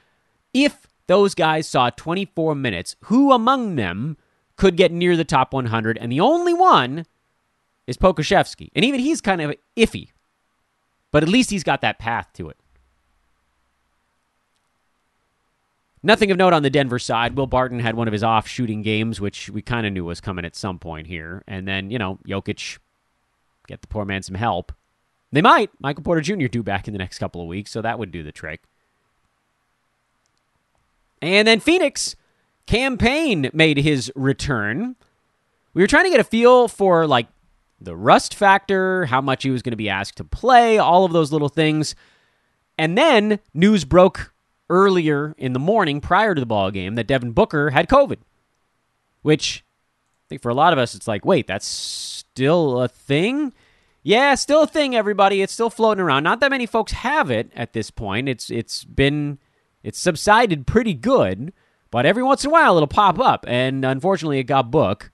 If 0.53 0.87
those 1.07 1.33
guys 1.35 1.67
saw 1.67 1.89
24 1.89 2.55
minutes, 2.55 2.95
who 3.05 3.31
among 3.31 3.75
them 3.75 4.17
could 4.55 4.77
get 4.77 4.91
near 4.91 5.17
the 5.17 5.25
top 5.25 5.53
100? 5.53 5.97
And 5.97 6.11
the 6.11 6.19
only 6.19 6.53
one 6.53 7.05
is 7.87 7.97
Pokusevski. 7.97 8.69
And 8.75 8.85
even 8.85 8.99
he's 8.99 9.21
kind 9.21 9.41
of 9.41 9.55
iffy. 9.75 10.09
But 11.11 11.23
at 11.23 11.29
least 11.29 11.49
he's 11.49 11.63
got 11.63 11.81
that 11.81 11.99
path 11.99 12.29
to 12.33 12.49
it. 12.49 12.57
Nothing 16.03 16.31
of 16.31 16.37
note 16.37 16.53
on 16.53 16.63
the 16.63 16.69
Denver 16.69 16.97
side. 16.97 17.35
Will 17.35 17.47
Barton 17.47 17.79
had 17.79 17.95
one 17.95 18.07
of 18.07 18.11
his 18.11 18.23
off 18.23 18.47
shooting 18.47 18.81
games, 18.81 19.21
which 19.21 19.49
we 19.49 19.61
kind 19.61 19.85
of 19.85 19.93
knew 19.93 20.05
was 20.05 20.19
coming 20.19 20.45
at 20.45 20.55
some 20.55 20.79
point 20.79 21.07
here. 21.07 21.43
And 21.47 21.67
then, 21.67 21.91
you 21.91 21.99
know, 21.99 22.17
Jokic 22.27 22.79
get 23.67 23.81
the 23.81 23.87
poor 23.87 24.05
man 24.05 24.23
some 24.23 24.35
help. 24.35 24.71
They 25.31 25.41
might. 25.41 25.69
Michael 25.79 26.03
Porter 26.03 26.21
Jr. 26.21 26.47
do 26.47 26.63
back 26.63 26.87
in 26.87 26.93
the 26.93 26.97
next 26.97 27.19
couple 27.19 27.41
of 27.41 27.47
weeks, 27.47 27.71
so 27.71 27.81
that 27.81 27.99
would 27.99 28.11
do 28.11 28.23
the 28.23 28.31
trick. 28.31 28.63
And 31.21 31.47
then 31.47 31.59
Phoenix, 31.59 32.15
Cam 32.65 32.97
Payne 32.97 33.51
made 33.53 33.77
his 33.77 34.11
return. 34.15 34.95
We 35.73 35.83
were 35.83 35.87
trying 35.87 36.05
to 36.05 36.09
get 36.09 36.19
a 36.19 36.25
feel 36.25 36.67
for 36.67 37.05
like 37.05 37.27
the 37.79 37.95
rust 37.95 38.33
factor, 38.33 39.05
how 39.05 39.21
much 39.21 39.43
he 39.43 39.51
was 39.51 39.61
going 39.61 39.71
to 39.71 39.77
be 39.77 39.89
asked 39.89 40.17
to 40.17 40.23
play, 40.23 40.79
all 40.79 41.05
of 41.05 41.13
those 41.13 41.31
little 41.31 41.49
things. 41.49 41.95
And 42.77 42.97
then 42.97 43.39
news 43.53 43.85
broke 43.85 44.33
earlier 44.71 45.35
in 45.37 45.53
the 45.53 45.59
morning 45.59 46.01
prior 46.01 46.33
to 46.33 46.39
the 46.39 46.47
ball 46.47 46.71
game 46.71 46.95
that 46.95 47.05
Devin 47.05 47.33
Booker 47.33 47.69
had 47.69 47.89
COVID, 47.89 48.17
which 49.21 49.63
I 50.25 50.25
think 50.29 50.41
for 50.41 50.49
a 50.49 50.55
lot 50.55 50.73
of 50.73 50.79
us 50.79 50.95
it's 50.95 51.07
like, 51.07 51.25
wait, 51.25 51.45
that's 51.45 51.67
still 51.67 52.81
a 52.81 52.87
thing. 52.87 53.53
Yeah, 54.01 54.33
still 54.33 54.63
a 54.63 54.67
thing, 54.67 54.95
everybody. 54.95 55.41
It's 55.41 55.53
still 55.53 55.69
floating 55.69 56.01
around. 56.01 56.23
Not 56.23 56.39
that 56.39 56.49
many 56.49 56.65
folks 56.65 56.93
have 56.93 57.29
it 57.29 57.51
at 57.55 57.73
this 57.73 57.91
point. 57.91 58.29
It's 58.29 58.49
it's 58.49 58.83
been 58.83 59.37
it's 59.83 59.99
subsided 59.99 60.65
pretty 60.65 60.95
good, 60.95 61.53
but 61.91 62.05
every 62.05 62.23
once 62.23 62.43
in 62.43 62.49
a 62.49 62.53
while 62.53 62.77
it'll 62.77 62.87
pop 62.87 63.19
up, 63.19 63.45
and 63.47 63.85
unfortunately 63.85 64.39
it 64.39 64.45
got 64.45 64.71
Book. 64.71 65.11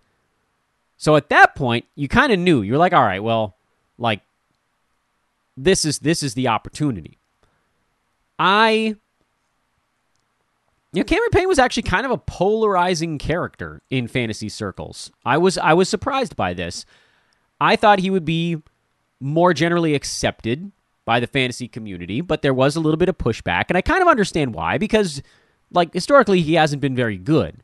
So 0.95 1.15
at 1.15 1.29
that 1.29 1.55
point, 1.55 1.85
you 1.95 2.07
kind 2.07 2.31
of 2.31 2.39
knew. 2.39 2.61
You're 2.61 2.77
like, 2.77 2.93
all 2.93 3.03
right, 3.03 3.21
well, 3.21 3.57
like 3.97 4.21
this 5.57 5.83
is 5.83 5.99
this 5.99 6.23
is 6.23 6.35
the 6.35 6.47
opportunity. 6.47 7.17
I 8.39 8.95
know, 10.93 11.03
Cameron 11.03 11.29
Payne 11.31 11.47
was 11.47 11.59
actually 11.59 11.83
kind 11.83 12.05
of 12.05 12.11
a 12.11 12.17
polarizing 12.17 13.17
character 13.17 13.81
in 13.89 14.07
fantasy 14.07 14.49
circles. 14.49 15.11
I 15.25 15.37
was 15.37 15.57
I 15.57 15.73
was 15.73 15.89
surprised 15.89 16.35
by 16.35 16.53
this. 16.53 16.85
I 17.59 17.75
thought 17.75 17.99
he 17.99 18.09
would 18.09 18.25
be 18.25 18.61
more 19.19 19.53
generally 19.53 19.95
accepted 19.95 20.71
by 21.05 21.19
the 21.19 21.27
fantasy 21.27 21.67
community, 21.67 22.21
but 22.21 22.41
there 22.41 22.53
was 22.53 22.75
a 22.75 22.79
little 22.79 22.97
bit 22.97 23.09
of 23.09 23.17
pushback, 23.17 23.65
and 23.69 23.77
I 23.77 23.81
kind 23.81 24.01
of 24.01 24.07
understand 24.07 24.53
why 24.53 24.77
because 24.77 25.21
like 25.71 25.93
historically 25.93 26.41
he 26.41 26.53
hasn't 26.53 26.81
been 26.81 26.95
very 26.95 27.17
good. 27.17 27.63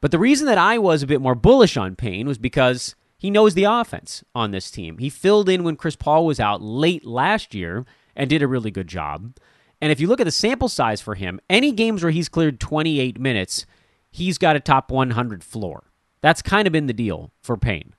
But 0.00 0.10
the 0.10 0.18
reason 0.18 0.46
that 0.46 0.58
I 0.58 0.78
was 0.78 1.02
a 1.02 1.06
bit 1.06 1.20
more 1.20 1.34
bullish 1.34 1.76
on 1.76 1.94
Payne 1.94 2.26
was 2.26 2.38
because 2.38 2.94
he 3.18 3.30
knows 3.30 3.54
the 3.54 3.64
offense 3.64 4.24
on 4.34 4.50
this 4.50 4.70
team. 4.70 4.98
He 4.98 5.10
filled 5.10 5.48
in 5.48 5.62
when 5.62 5.76
Chris 5.76 5.94
Paul 5.94 6.24
was 6.24 6.40
out 6.40 6.62
late 6.62 7.04
last 7.04 7.54
year 7.54 7.84
and 8.16 8.30
did 8.30 8.42
a 8.42 8.48
really 8.48 8.70
good 8.70 8.88
job. 8.88 9.34
And 9.80 9.90
if 9.90 10.00
you 10.00 10.06
look 10.08 10.20
at 10.20 10.24
the 10.24 10.30
sample 10.30 10.68
size 10.68 11.00
for 11.00 11.14
him, 11.14 11.40
any 11.48 11.72
games 11.72 12.02
where 12.02 12.12
he's 12.12 12.28
cleared 12.28 12.60
28 12.60 13.18
minutes, 13.18 13.66
he's 14.10 14.38
got 14.38 14.56
a 14.56 14.60
top 14.60 14.90
100 14.90 15.42
floor. 15.42 15.84
That's 16.20 16.42
kind 16.42 16.66
of 16.66 16.72
been 16.72 16.86
the 16.86 16.92
deal 16.92 17.32
for 17.42 17.56
Payne. 17.56 17.94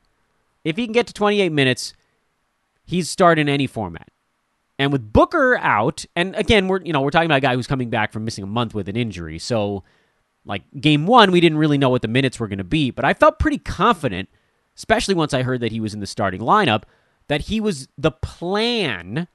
If 0.63 0.78
he 0.78 0.86
can 0.86 0.94
get 0.94 1.08
to 1.08 1.13
28 1.13 1.52
minutes, 1.52 1.94
he's 2.84 3.10
starting 3.10 3.50
any 3.50 3.65
format. 3.65 4.10
And 4.78 4.91
with 4.91 5.13
Booker 5.13 5.58
out, 5.58 6.06
and 6.15 6.36
again, 6.36 6.67
we're 6.67 6.82
you 6.82 6.91
know 6.91 7.02
we're 7.02 7.12
talking 7.12 7.28
about 7.28 7.38
a 7.38 7.41
guy 7.41 7.56
who's 7.56 7.67
coming 7.67 7.89
back 7.89 8.12
from 8.12 8.26
missing 8.26 8.44
a 8.44 8.48
month 8.48 8.74
with 8.74 8.89
an 8.89 8.96
injury. 8.96 9.38
So, 9.38 9.84
like 10.44 10.63
game 10.80 11.06
one, 11.06 11.32
we 11.32 11.39
didn't 11.39 11.60
really 11.60 11.78
know 11.78 11.89
what 11.89 12.02
the 12.02 12.08
minutes 12.08 12.39
were 12.39 12.48
going 12.48 12.58
to 12.58 12.63
be, 12.63 12.89
but 12.89 13.06
I 13.06 13.13
felt 13.13 13.38
pretty 13.38 13.60
confident, 13.60 14.28
especially 14.76 15.13
once 15.13 15.36
I 15.36 15.44
heard 15.44 15.62
that 15.62 15.72
he 15.72 15.80
was 15.80 15.94
in 15.94 16.00
the 16.00 16.08
starting 16.08 16.41
lineup, 16.41 16.84
that 17.28 17.41
he 17.41 17.60
was 17.60 17.89
the 17.96 18.12
plan 18.12 19.28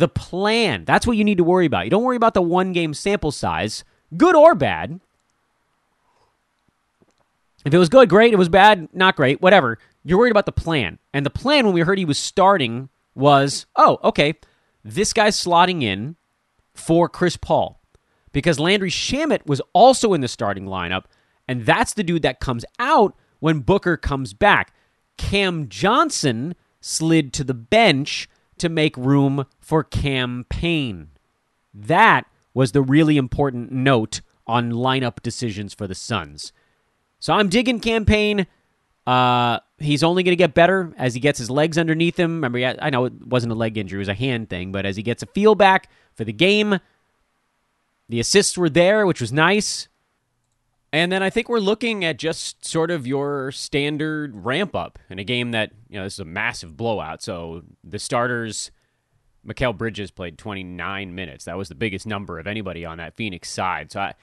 the 0.00 0.08
plan. 0.08 0.84
That's 0.86 1.06
what 1.06 1.18
you 1.18 1.24
need 1.24 1.38
to 1.38 1.44
worry 1.44 1.66
about. 1.66 1.84
You 1.84 1.90
don't 1.90 2.02
worry 2.02 2.16
about 2.16 2.34
the 2.34 2.42
one 2.42 2.72
game 2.72 2.94
sample 2.94 3.30
size, 3.30 3.84
good 4.16 4.34
or 4.34 4.54
bad. 4.54 4.98
If 7.66 7.74
it 7.74 7.78
was 7.78 7.90
good, 7.90 8.08
great. 8.08 8.32
It 8.32 8.38
was 8.38 8.48
bad, 8.48 8.88
not 8.94 9.14
great. 9.14 9.42
Whatever. 9.42 9.78
You're 10.02 10.18
worried 10.18 10.30
about 10.30 10.46
the 10.46 10.52
plan. 10.52 10.98
And 11.12 11.26
the 11.26 11.30
plan 11.30 11.66
when 11.66 11.74
we 11.74 11.82
heard 11.82 11.98
he 11.98 12.06
was 12.06 12.16
starting 12.16 12.88
was, 13.14 13.66
oh, 13.76 13.98
okay, 14.02 14.34
this 14.82 15.12
guy's 15.12 15.36
slotting 15.36 15.82
in 15.82 16.16
for 16.72 17.06
Chris 17.06 17.36
Paul 17.36 17.78
because 18.32 18.58
Landry 18.58 18.90
Shamet 18.90 19.44
was 19.44 19.60
also 19.74 20.14
in 20.14 20.22
the 20.22 20.28
starting 20.28 20.64
lineup, 20.64 21.04
and 21.46 21.66
that's 21.66 21.92
the 21.92 22.02
dude 22.02 22.22
that 22.22 22.40
comes 22.40 22.64
out 22.78 23.14
when 23.40 23.60
Booker 23.60 23.98
comes 23.98 24.32
back. 24.32 24.72
Cam 25.18 25.68
Johnson 25.68 26.54
slid 26.80 27.34
to 27.34 27.44
the 27.44 27.52
bench 27.52 28.30
to 28.60 28.68
make 28.68 28.96
room 28.96 29.46
for 29.58 29.84
Cam 29.84 30.46
Payne. 30.48 31.10
That 31.74 32.26
was 32.54 32.72
the 32.72 32.82
really 32.82 33.16
important 33.16 33.70
note 33.72 34.20
on 34.46 34.72
lineup 34.72 35.22
decisions 35.22 35.74
for 35.74 35.86
the 35.86 35.94
Suns. 35.94 36.52
So 37.18 37.32
I'm 37.32 37.48
digging 37.48 37.80
Cam 37.80 38.04
Payne. 38.04 38.46
Uh, 39.06 39.60
he's 39.78 40.02
only 40.02 40.22
going 40.22 40.32
to 40.32 40.36
get 40.36 40.54
better 40.54 40.92
as 40.96 41.14
he 41.14 41.20
gets 41.20 41.38
his 41.38 41.50
legs 41.50 41.78
underneath 41.78 42.18
him. 42.18 42.42
Remember, 42.42 42.58
I 42.80 42.90
know 42.90 43.04
it 43.06 43.26
wasn't 43.26 43.52
a 43.52 43.56
leg 43.56 43.76
injury, 43.76 43.98
it 43.98 44.00
was 44.00 44.08
a 44.08 44.14
hand 44.14 44.48
thing, 44.50 44.72
but 44.72 44.86
as 44.86 44.96
he 44.96 45.02
gets 45.02 45.22
a 45.22 45.26
feel 45.26 45.54
back 45.54 45.90
for 46.14 46.24
the 46.24 46.32
game, 46.32 46.78
the 48.08 48.20
assists 48.20 48.58
were 48.58 48.70
there, 48.70 49.06
which 49.06 49.20
was 49.20 49.32
nice. 49.32 49.88
And 50.92 51.12
then 51.12 51.22
I 51.22 51.30
think 51.30 51.48
we're 51.48 51.60
looking 51.60 52.04
at 52.04 52.18
just 52.18 52.64
sort 52.64 52.90
of 52.90 53.06
your 53.06 53.52
standard 53.52 54.34
ramp 54.44 54.74
up 54.74 54.98
in 55.08 55.18
a 55.18 55.24
game 55.24 55.52
that, 55.52 55.70
you 55.88 55.98
know, 55.98 56.04
this 56.04 56.14
is 56.14 56.20
a 56.20 56.24
massive 56.24 56.76
blowout. 56.76 57.22
So 57.22 57.62
the 57.84 58.00
starters, 58.00 58.72
Mikal 59.46 59.76
Bridges 59.76 60.10
played 60.10 60.36
29 60.36 61.14
minutes. 61.14 61.44
That 61.44 61.56
was 61.56 61.68
the 61.68 61.76
biggest 61.76 62.06
number 62.06 62.40
of 62.40 62.48
anybody 62.48 62.84
on 62.84 62.98
that 62.98 63.14
Phoenix 63.14 63.48
side. 63.48 63.92
So 63.92 64.00
I, 64.00 64.14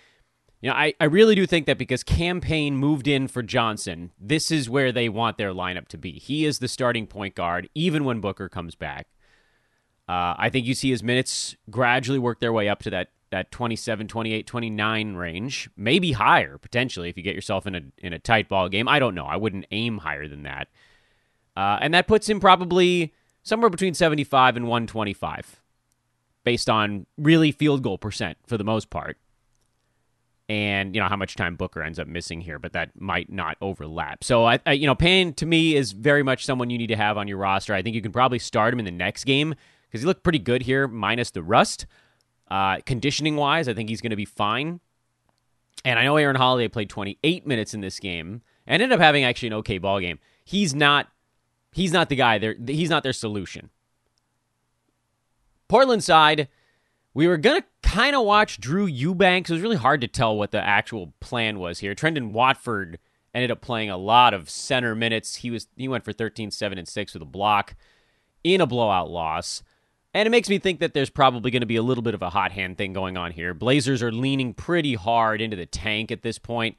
you 0.61 0.69
know, 0.69 0.75
I, 0.75 0.93
I 0.99 1.05
really 1.05 1.35
do 1.35 1.45
think 1.45 1.67
that 1.67 1.77
because 1.77 2.03
Cam 2.03 2.41
Payne 2.41 2.75
moved 2.75 3.07
in 3.07 3.29
for 3.29 3.43
Johnson, 3.43 4.11
this 4.19 4.51
is 4.51 4.69
where 4.69 4.91
they 4.91 5.07
want 5.07 5.37
their 5.37 5.53
lineup 5.53 5.87
to 5.89 5.97
be. 5.97 6.13
He 6.13 6.45
is 6.45 6.59
the 6.59 6.67
starting 6.67 7.07
point 7.07 7.35
guard, 7.35 7.69
even 7.75 8.03
when 8.03 8.19
Booker 8.19 8.49
comes 8.49 8.75
back. 8.75 9.07
Uh, 10.09 10.35
I 10.37 10.49
think 10.49 10.65
you 10.65 10.73
see 10.73 10.89
his 10.89 11.03
minutes 11.03 11.55
gradually 11.69 12.19
work 12.19 12.39
their 12.39 12.53
way 12.53 12.67
up 12.67 12.81
to 12.83 12.89
that 12.89 13.09
that 13.29 13.51
27, 13.51 14.07
28, 14.07 14.47
29 14.47 15.15
range, 15.15 15.69
maybe 15.75 16.13
higher 16.13 16.57
potentially 16.57 17.09
if 17.09 17.17
you 17.17 17.23
get 17.23 17.35
yourself 17.35 17.67
in 17.67 17.75
a 17.75 17.81
in 17.97 18.13
a 18.13 18.19
tight 18.19 18.49
ball 18.49 18.69
game. 18.69 18.87
I 18.87 18.99
don't 18.99 19.15
know. 19.15 19.25
I 19.25 19.35
wouldn't 19.35 19.65
aim 19.71 19.99
higher 19.99 20.27
than 20.27 20.43
that. 20.43 20.67
Uh, 21.55 21.79
and 21.81 21.93
that 21.93 22.07
puts 22.07 22.29
him 22.29 22.39
probably 22.39 23.13
somewhere 23.43 23.69
between 23.69 23.93
75 23.93 24.57
and 24.57 24.67
125 24.67 25.61
based 26.43 26.69
on 26.69 27.05
really 27.17 27.51
field 27.51 27.83
goal 27.83 27.97
percent 27.97 28.37
for 28.45 28.57
the 28.57 28.63
most 28.63 28.89
part. 28.89 29.17
And 30.49 30.95
you 30.95 31.01
know 31.01 31.09
how 31.09 31.17
much 31.17 31.35
time 31.35 31.57
Booker 31.57 31.81
ends 31.81 31.99
up 31.99 32.07
missing 32.07 32.39
here, 32.39 32.57
but 32.57 32.71
that 32.71 32.99
might 32.99 33.29
not 33.29 33.57
overlap. 33.59 34.23
So 34.23 34.45
I, 34.45 34.59
I 34.65 34.71
you 34.73 34.87
know, 34.87 34.95
Payne 34.95 35.33
to 35.33 35.45
me 35.45 35.75
is 35.75 35.91
very 35.91 36.23
much 36.23 36.45
someone 36.45 36.69
you 36.69 36.77
need 36.77 36.87
to 36.87 36.95
have 36.95 37.17
on 37.17 37.27
your 37.27 37.37
roster. 37.37 37.73
I 37.73 37.81
think 37.81 37.95
you 37.95 38.01
can 38.01 38.13
probably 38.13 38.39
start 38.39 38.73
him 38.73 38.79
in 38.79 38.85
the 38.85 38.91
next 38.91 39.25
game 39.25 39.55
because 39.87 40.01
he 40.01 40.07
looked 40.07 40.23
pretty 40.23 40.39
good 40.39 40.61
here, 40.61 40.87
minus 40.87 41.31
the 41.31 41.43
rust. 41.43 41.85
Uh, 42.49 42.77
conditioning 42.85 43.35
wise, 43.35 43.67
I 43.67 43.73
think 43.73 43.89
he's 43.89 44.01
going 44.01 44.11
to 44.11 44.15
be 44.15 44.25
fine. 44.25 44.79
And 45.83 45.99
I 45.99 46.03
know 46.03 46.17
Aaron 46.17 46.35
Holiday 46.35 46.67
played 46.67 46.89
28 46.89 47.45
minutes 47.45 47.73
in 47.73 47.81
this 47.81 47.99
game 47.99 48.41
and 48.65 48.81
ended 48.81 48.97
up 48.97 49.01
having 49.01 49.23
actually 49.23 49.47
an 49.47 49.53
okay 49.55 49.77
ball 49.77 49.99
game. 49.99 50.19
He's 50.43 50.73
not 50.73 51.07
he's 51.73 51.91
not 51.91 52.09
the 52.09 52.15
guy 52.15 52.37
there 52.37 52.55
he's 52.65 52.89
not 52.89 53.03
their 53.03 53.13
solution. 53.13 53.69
Portland 55.67 56.03
side, 56.03 56.47
we 57.13 57.27
were 57.27 57.37
to 57.37 57.63
kind 57.81 58.15
of 58.15 58.25
watch 58.25 58.59
Drew 58.59 58.85
Eubanks. 58.85 59.49
It 59.49 59.53
was 59.53 59.61
really 59.61 59.75
hard 59.75 60.01
to 60.01 60.07
tell 60.07 60.37
what 60.37 60.51
the 60.51 60.61
actual 60.61 61.13
plan 61.19 61.59
was 61.59 61.79
here. 61.79 61.93
Trendon 61.93 62.31
Watford 62.31 62.99
ended 63.33 63.51
up 63.51 63.61
playing 63.61 63.89
a 63.89 63.97
lot 63.97 64.33
of 64.33 64.49
center 64.49 64.95
minutes. 64.95 65.35
He 65.37 65.51
was 65.51 65.67
he 65.75 65.87
went 65.87 66.03
for 66.03 66.13
13 66.13 66.51
7 66.51 66.77
and 66.77 66.87
6 66.87 67.13
with 67.13 67.21
a 67.21 67.25
block 67.25 67.75
in 68.43 68.61
a 68.61 68.67
blowout 68.67 69.09
loss. 69.09 69.63
And 70.17 70.25
it 70.25 70.31
makes 70.31 70.49
me 70.49 70.57
think 70.57 70.79
that 70.79 70.95
there's 70.95 71.11
probably 71.11 71.51
going 71.51 71.61
to 71.61 71.67
be 71.67 71.75
a 71.75 71.83
little 71.83 72.01
bit 72.01 72.15
of 72.15 72.23
a 72.23 72.31
hot 72.31 72.51
hand 72.51 72.75
thing 72.75 72.91
going 72.91 73.17
on 73.17 73.31
here. 73.31 73.53
Blazers 73.53 74.01
are 74.01 74.11
leaning 74.11 74.51
pretty 74.51 74.95
hard 74.95 75.41
into 75.41 75.55
the 75.55 75.67
tank 75.67 76.11
at 76.11 76.23
this 76.23 76.39
point. 76.39 76.75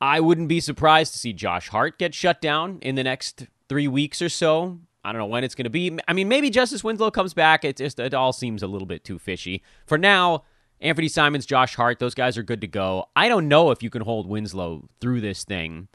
I 0.00 0.20
wouldn't 0.20 0.48
be 0.48 0.58
surprised 0.60 1.12
to 1.12 1.18
see 1.18 1.34
Josh 1.34 1.68
Hart 1.68 1.98
get 1.98 2.14
shut 2.14 2.40
down 2.40 2.78
in 2.80 2.94
the 2.94 3.04
next 3.04 3.48
three 3.68 3.86
weeks 3.86 4.22
or 4.22 4.30
so. 4.30 4.78
I 5.04 5.12
don't 5.12 5.18
know 5.18 5.26
when 5.26 5.44
it's 5.44 5.54
going 5.54 5.64
to 5.64 5.70
be. 5.70 5.98
I 6.08 6.14
mean, 6.14 6.26
maybe 6.26 6.48
Justice 6.48 6.82
Winslow 6.82 7.10
comes 7.10 7.34
back. 7.34 7.66
It 7.66 7.76
just 7.76 8.00
it 8.00 8.14
all 8.14 8.32
seems 8.32 8.62
a 8.62 8.66
little 8.66 8.88
bit 8.88 9.04
too 9.04 9.18
fishy. 9.18 9.62
For 9.84 9.98
now, 9.98 10.44
Anthony 10.80 11.08
Simons, 11.08 11.44
Josh 11.44 11.74
Hart, 11.74 11.98
those 11.98 12.14
guys 12.14 12.38
are 12.38 12.42
good 12.42 12.62
to 12.62 12.66
go. 12.66 13.10
I 13.14 13.28
don't 13.28 13.48
know 13.48 13.72
if 13.72 13.82
you 13.82 13.90
can 13.90 14.00
hold 14.00 14.26
Winslow 14.26 14.88
through 15.02 15.20
this 15.20 15.44
thing. 15.44 15.88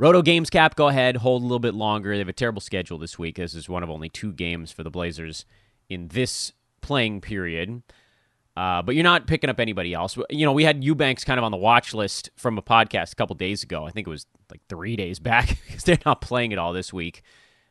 Roto 0.00 0.22
Games 0.22 0.48
Cap, 0.48 0.76
go 0.76 0.86
ahead, 0.86 1.16
hold 1.16 1.42
a 1.42 1.44
little 1.44 1.58
bit 1.58 1.74
longer. 1.74 2.12
They 2.12 2.20
have 2.20 2.28
a 2.28 2.32
terrible 2.32 2.60
schedule 2.60 2.98
this 2.98 3.18
week. 3.18 3.36
This 3.36 3.54
is 3.54 3.68
one 3.68 3.82
of 3.82 3.90
only 3.90 4.08
two 4.08 4.32
games 4.32 4.70
for 4.70 4.84
the 4.84 4.90
Blazers 4.90 5.44
in 5.88 6.08
this 6.08 6.52
playing 6.80 7.20
period. 7.20 7.82
Uh, 8.56 8.80
but 8.82 8.94
you're 8.94 9.04
not 9.04 9.26
picking 9.26 9.50
up 9.50 9.58
anybody 9.58 9.94
else. 9.94 10.16
You 10.30 10.46
know, 10.46 10.52
we 10.52 10.64
had 10.64 10.84
Eubanks 10.84 11.24
kind 11.24 11.38
of 11.38 11.44
on 11.44 11.50
the 11.50 11.58
watch 11.58 11.94
list 11.94 12.30
from 12.36 12.58
a 12.58 12.62
podcast 12.62 13.12
a 13.12 13.16
couple 13.16 13.34
days 13.34 13.64
ago. 13.64 13.86
I 13.86 13.90
think 13.90 14.06
it 14.06 14.10
was 14.10 14.26
like 14.50 14.60
three 14.68 14.94
days 14.94 15.18
back 15.20 15.58
because 15.66 15.82
they're 15.82 15.98
not 16.06 16.20
playing 16.20 16.52
at 16.52 16.58
all 16.60 16.72
this 16.72 16.92
week. 16.92 17.22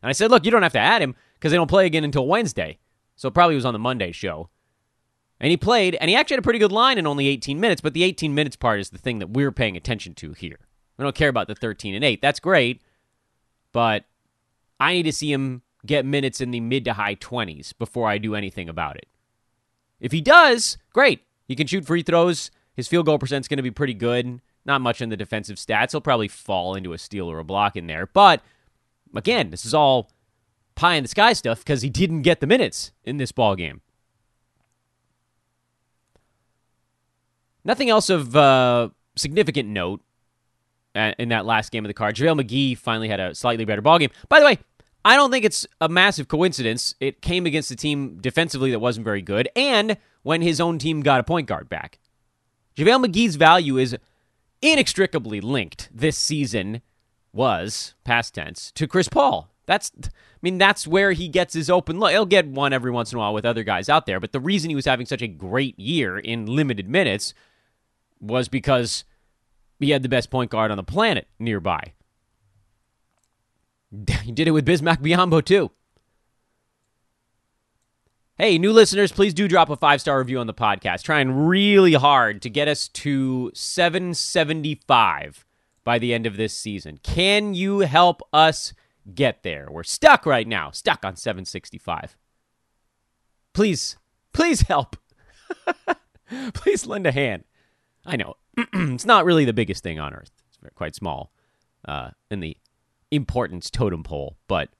And 0.02 0.10
I 0.10 0.12
said, 0.12 0.30
look, 0.30 0.44
you 0.44 0.50
don't 0.50 0.62
have 0.62 0.72
to 0.72 0.78
add 0.78 1.00
him 1.00 1.14
because 1.34 1.50
they 1.50 1.56
don't 1.56 1.70
play 1.70 1.86
again 1.86 2.04
until 2.04 2.26
Wednesday. 2.26 2.78
So 3.16 3.28
it 3.28 3.34
probably 3.34 3.54
was 3.54 3.64
on 3.64 3.72
the 3.72 3.78
Monday 3.78 4.12
show. 4.12 4.50
And 5.40 5.50
he 5.50 5.56
played, 5.56 5.94
and 5.94 6.10
he 6.10 6.16
actually 6.16 6.34
had 6.34 6.40
a 6.40 6.42
pretty 6.42 6.58
good 6.58 6.72
line 6.72 6.98
in 6.98 7.06
only 7.06 7.26
18 7.28 7.58
minutes, 7.58 7.80
but 7.80 7.94
the 7.94 8.02
18 8.02 8.34
minutes 8.34 8.56
part 8.56 8.80
is 8.80 8.90
the 8.90 8.98
thing 8.98 9.18
that 9.20 9.30
we're 9.30 9.52
paying 9.52 9.76
attention 9.76 10.14
to 10.14 10.32
here. 10.32 10.58
We 10.98 11.04
don't 11.04 11.14
care 11.14 11.28
about 11.28 11.46
the 11.46 11.54
13 11.54 11.94
and 11.94 12.04
8. 12.04 12.20
That's 12.20 12.40
great, 12.40 12.82
but 13.72 14.04
I 14.80 14.94
need 14.94 15.04
to 15.04 15.12
see 15.12 15.32
him 15.32 15.62
get 15.86 16.04
minutes 16.04 16.40
in 16.40 16.50
the 16.50 16.60
mid 16.60 16.84
to 16.86 16.92
high 16.92 17.14
20s 17.14 17.72
before 17.78 18.08
I 18.08 18.18
do 18.18 18.34
anything 18.34 18.68
about 18.68 18.96
it. 18.96 19.06
If 20.00 20.12
he 20.12 20.20
does, 20.20 20.76
great. 20.92 21.22
He 21.46 21.54
can 21.54 21.66
shoot 21.66 21.86
free 21.86 22.02
throws. 22.02 22.50
His 22.74 22.88
field 22.88 23.06
goal 23.06 23.18
percent's 23.18 23.48
going 23.48 23.58
to 23.58 23.62
be 23.62 23.70
pretty 23.70 23.94
good. 23.94 24.40
Not 24.64 24.80
much 24.80 25.00
in 25.00 25.08
the 25.08 25.16
defensive 25.16 25.56
stats. 25.56 25.92
He'll 25.92 26.00
probably 26.00 26.28
fall 26.28 26.74
into 26.74 26.92
a 26.92 26.98
steal 26.98 27.30
or 27.30 27.38
a 27.38 27.44
block 27.44 27.76
in 27.76 27.86
there. 27.86 28.06
But 28.06 28.42
again, 29.14 29.50
this 29.50 29.64
is 29.64 29.74
all 29.74 30.10
pie 30.74 30.94
in 30.94 31.04
the 31.04 31.08
sky 31.08 31.32
stuff 31.32 31.60
because 31.60 31.82
he 31.82 31.90
didn't 31.90 32.22
get 32.22 32.40
the 32.40 32.46
minutes 32.46 32.92
in 33.04 33.16
this 33.16 33.32
ball 33.32 33.56
game. 33.56 33.80
Nothing 37.64 37.88
else 37.88 38.10
of 38.10 38.36
uh, 38.36 38.90
significant 39.16 39.68
note 39.68 40.00
Uh, 40.98 41.12
in 41.16 41.28
that 41.28 41.46
last 41.46 41.70
game 41.70 41.84
of 41.84 41.88
the 41.88 41.94
card. 41.94 42.16
JaVale 42.16 42.42
McGee 42.42 42.76
finally 42.76 43.08
had 43.08 43.20
a 43.20 43.32
slightly 43.32 43.64
better 43.64 43.80
ball 43.80 44.00
game. 44.00 44.10
By 44.28 44.40
the 44.40 44.46
way, 44.46 44.58
I 45.04 45.14
don't 45.14 45.30
think 45.30 45.44
it's 45.44 45.64
a 45.80 45.88
massive 45.88 46.26
coincidence. 46.26 46.96
It 46.98 47.22
came 47.22 47.46
against 47.46 47.70
a 47.70 47.76
team 47.76 48.18
defensively 48.20 48.72
that 48.72 48.80
wasn't 48.80 49.04
very 49.04 49.22
good, 49.22 49.48
and 49.54 49.96
when 50.24 50.42
his 50.42 50.60
own 50.60 50.76
team 50.78 51.02
got 51.02 51.20
a 51.20 51.22
point 51.22 51.46
guard 51.46 51.68
back. 51.68 52.00
JaVale 52.76 53.06
McGee's 53.06 53.36
value 53.36 53.78
is 53.78 53.96
inextricably 54.60 55.40
linked 55.40 55.88
this 55.94 56.18
season, 56.18 56.82
was, 57.32 57.94
past 58.02 58.34
tense, 58.34 58.72
to 58.72 58.88
Chris 58.88 59.08
Paul. 59.08 59.50
That's, 59.66 59.92
I 60.04 60.08
mean, 60.42 60.58
that's 60.58 60.84
where 60.84 61.12
he 61.12 61.28
gets 61.28 61.54
his 61.54 61.70
open 61.70 62.00
look. 62.00 62.10
He'll 62.10 62.26
get 62.26 62.48
one 62.48 62.72
every 62.72 62.90
once 62.90 63.12
in 63.12 63.18
a 63.18 63.20
while 63.20 63.34
with 63.34 63.44
other 63.44 63.62
guys 63.62 63.88
out 63.88 64.06
there, 64.06 64.18
but 64.18 64.32
the 64.32 64.40
reason 64.40 64.68
he 64.68 64.74
was 64.74 64.86
having 64.86 65.06
such 65.06 65.22
a 65.22 65.28
great 65.28 65.78
year 65.78 66.18
in 66.18 66.46
limited 66.46 66.88
minutes 66.88 67.34
was 68.20 68.48
because 68.48 69.04
he 69.78 69.90
had 69.90 70.02
the 70.02 70.08
best 70.08 70.30
point 70.30 70.50
guard 70.50 70.70
on 70.70 70.76
the 70.76 70.82
planet 70.82 71.28
nearby. 71.38 71.92
He 74.22 74.32
did 74.32 74.46
it 74.46 74.50
with 74.50 74.66
Bismack 74.66 74.98
Biyombo, 74.98 75.42
too. 75.42 75.70
Hey, 78.36 78.56
new 78.56 78.72
listeners, 78.72 79.10
please 79.10 79.34
do 79.34 79.48
drop 79.48 79.68
a 79.68 79.76
five 79.76 80.00
star 80.00 80.18
review 80.18 80.38
on 80.38 80.46
the 80.46 80.54
podcast. 80.54 81.02
Trying 81.02 81.46
really 81.46 81.94
hard 81.94 82.40
to 82.42 82.50
get 82.50 82.68
us 82.68 82.86
to 82.88 83.50
775 83.52 85.44
by 85.82 85.98
the 85.98 86.14
end 86.14 86.24
of 86.24 86.36
this 86.36 86.54
season. 86.54 87.00
Can 87.02 87.54
you 87.54 87.80
help 87.80 88.22
us 88.32 88.74
get 89.12 89.42
there? 89.42 89.66
We're 89.70 89.82
stuck 89.82 90.24
right 90.24 90.46
now, 90.46 90.70
stuck 90.70 91.04
on 91.04 91.16
765. 91.16 92.16
Please, 93.54 93.96
please 94.32 94.60
help. 94.60 94.96
please 96.54 96.86
lend 96.86 97.08
a 97.08 97.12
hand. 97.12 97.42
I 98.06 98.14
know 98.14 98.36
it's 98.72 99.04
not 99.06 99.24
really 99.24 99.44
the 99.44 99.52
biggest 99.52 99.82
thing 99.82 100.00
on 100.00 100.14
earth, 100.14 100.30
it's 100.48 100.74
quite 100.74 100.94
small 100.94 101.32
uh, 101.86 102.10
in 102.30 102.40
the 102.40 102.56
importance 103.10 103.70
totem 103.70 104.02
pole, 104.02 104.36
but 104.48 104.70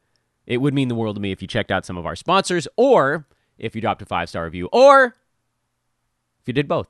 it 0.46 0.58
would 0.58 0.74
mean 0.74 0.88
the 0.88 0.94
world 0.94 1.16
to 1.16 1.22
me 1.22 1.32
if 1.32 1.42
you 1.42 1.48
checked 1.48 1.70
out 1.70 1.86
some 1.86 1.96
of 1.96 2.06
our 2.06 2.16
sponsors 2.16 2.66
or 2.76 3.26
if 3.58 3.74
you 3.74 3.80
dropped 3.80 4.02
a 4.02 4.06
five 4.06 4.28
star 4.28 4.44
review 4.44 4.68
or 4.72 5.14
if 6.40 6.46
you 6.46 6.52
did 6.52 6.68
both. 6.68 6.88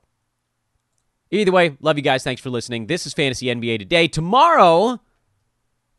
Either 1.30 1.52
way, 1.52 1.76
love 1.80 1.98
you 1.98 2.02
guys. 2.02 2.24
Thanks 2.24 2.40
for 2.40 2.48
listening. 2.50 2.86
This 2.86 3.06
is 3.06 3.12
Fantasy 3.12 3.46
NBA 3.46 3.80
Today. 3.80 4.08
Tomorrow, 4.08 5.00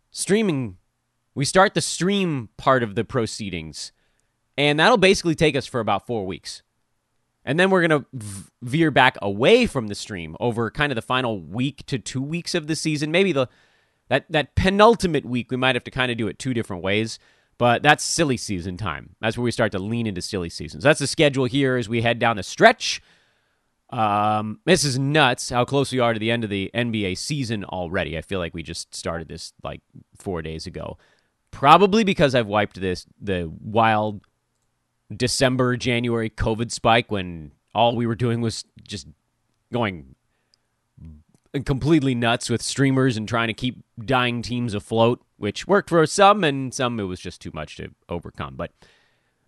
streaming, 0.10 0.78
we 1.36 1.46
start 1.46 1.76
the 1.76 1.82
stream 1.82 2.50
part 2.58 2.82
of 2.82 2.96
the 2.96 3.04
proceedings, 3.04 3.92
and 4.58 4.80
that'll 4.80 4.98
basically 4.98 5.36
take 5.36 5.56
us 5.56 5.68
for 5.68 5.80
about 5.80 6.08
four 6.08 6.26
weeks. 6.26 6.64
And 7.50 7.60
then 7.60 7.72
we're 7.72 7.88
going 7.88 8.04
to 8.04 8.06
veer 8.62 8.92
back 8.92 9.18
away 9.24 9.66
from 9.66 9.88
the 9.88 9.96
stream 9.96 10.38
over 10.40 10.70
kind 10.70 10.92
of 10.92 10.96
the 10.96 11.02
final 11.02 11.40
week 11.42 11.84
to 11.88 11.98
two 11.98 12.22
weeks 12.22 12.54
of 12.54 12.68
the 12.68 12.76
season. 12.76 13.10
Maybe 13.10 13.32
the 13.32 13.48
that 14.08 14.26
that 14.30 14.54
penultimate 14.54 15.26
week 15.26 15.50
we 15.50 15.58
might 15.58 15.76
have 15.76 15.84
to 15.86 15.90
kind 15.90 16.12
of 16.12 16.18
do 16.20 16.28
it 16.28 16.38
two 16.38 16.54
different 16.54 16.84
ways. 16.84 17.18
But 17.58 17.82
that's 17.82 18.04
silly 18.04 18.38
season 18.38 18.78
time. 18.78 19.16
That's 19.20 19.36
where 19.36 19.44
we 19.44 19.50
start 19.50 19.72
to 19.72 19.80
lean 19.80 20.06
into 20.06 20.22
silly 20.22 20.50
seasons. 20.50 20.84
That's 20.84 21.00
the 21.00 21.08
schedule 21.08 21.46
here 21.46 21.76
as 21.76 21.90
we 21.90 22.04
head 22.04 22.20
down 22.20 22.38
the 22.38 22.44
stretch. 22.44 23.02
Um, 23.90 24.60
this 24.66 24.84
is 24.84 25.00
nuts 25.00 25.50
how 25.50 25.66
close 25.66 25.92
we 25.92 25.98
are 25.98 26.14
to 26.14 26.20
the 26.20 26.30
end 26.30 26.44
of 26.44 26.52
the 26.52 26.70
NBA 26.76 27.18
season 27.18 27.66
already. 27.66 28.16
I 28.16 28.22
feel 28.22 28.38
like 28.38 28.54
we 28.54 28.62
just 28.62 28.94
started 28.94 29.28
this 29.28 29.54
like 29.64 29.82
four 30.20 30.44
days 30.44 30.68
ago. 30.68 31.00
Probably 31.50 32.04
because 32.04 32.36
I've 32.36 32.46
wiped 32.46 32.80
this 32.80 33.08
the 33.20 33.52
wild 33.60 34.22
December, 35.16 35.78
January 35.78 36.30
COVID 36.30 36.72
spike 36.72 37.12
when 37.12 37.52
all 37.74 37.96
we 37.96 38.06
were 38.06 38.16
doing 38.16 38.42
was 38.42 38.64
just 38.84 39.08
going 39.72 40.16
completely 41.66 42.14
nuts 42.14 42.50
with 42.50 42.62
streamers 42.62 43.18
and 43.18 43.28
trying 43.28 43.48
to 43.48 43.54
keep 43.54 43.84
dying 44.04 44.42
teams 44.42 44.74
afloat, 44.74 45.22
which 45.38 45.68
worked 45.68 45.90
for 45.90 46.06
some 46.06 46.44
and 46.44 46.74
some 46.74 47.00
it 47.00 47.04
was 47.04 47.20
just 47.20 47.42
too 47.42 47.52
much 47.54 47.78
to 47.78 47.90
overcome. 48.08 48.56
But 48.56 48.72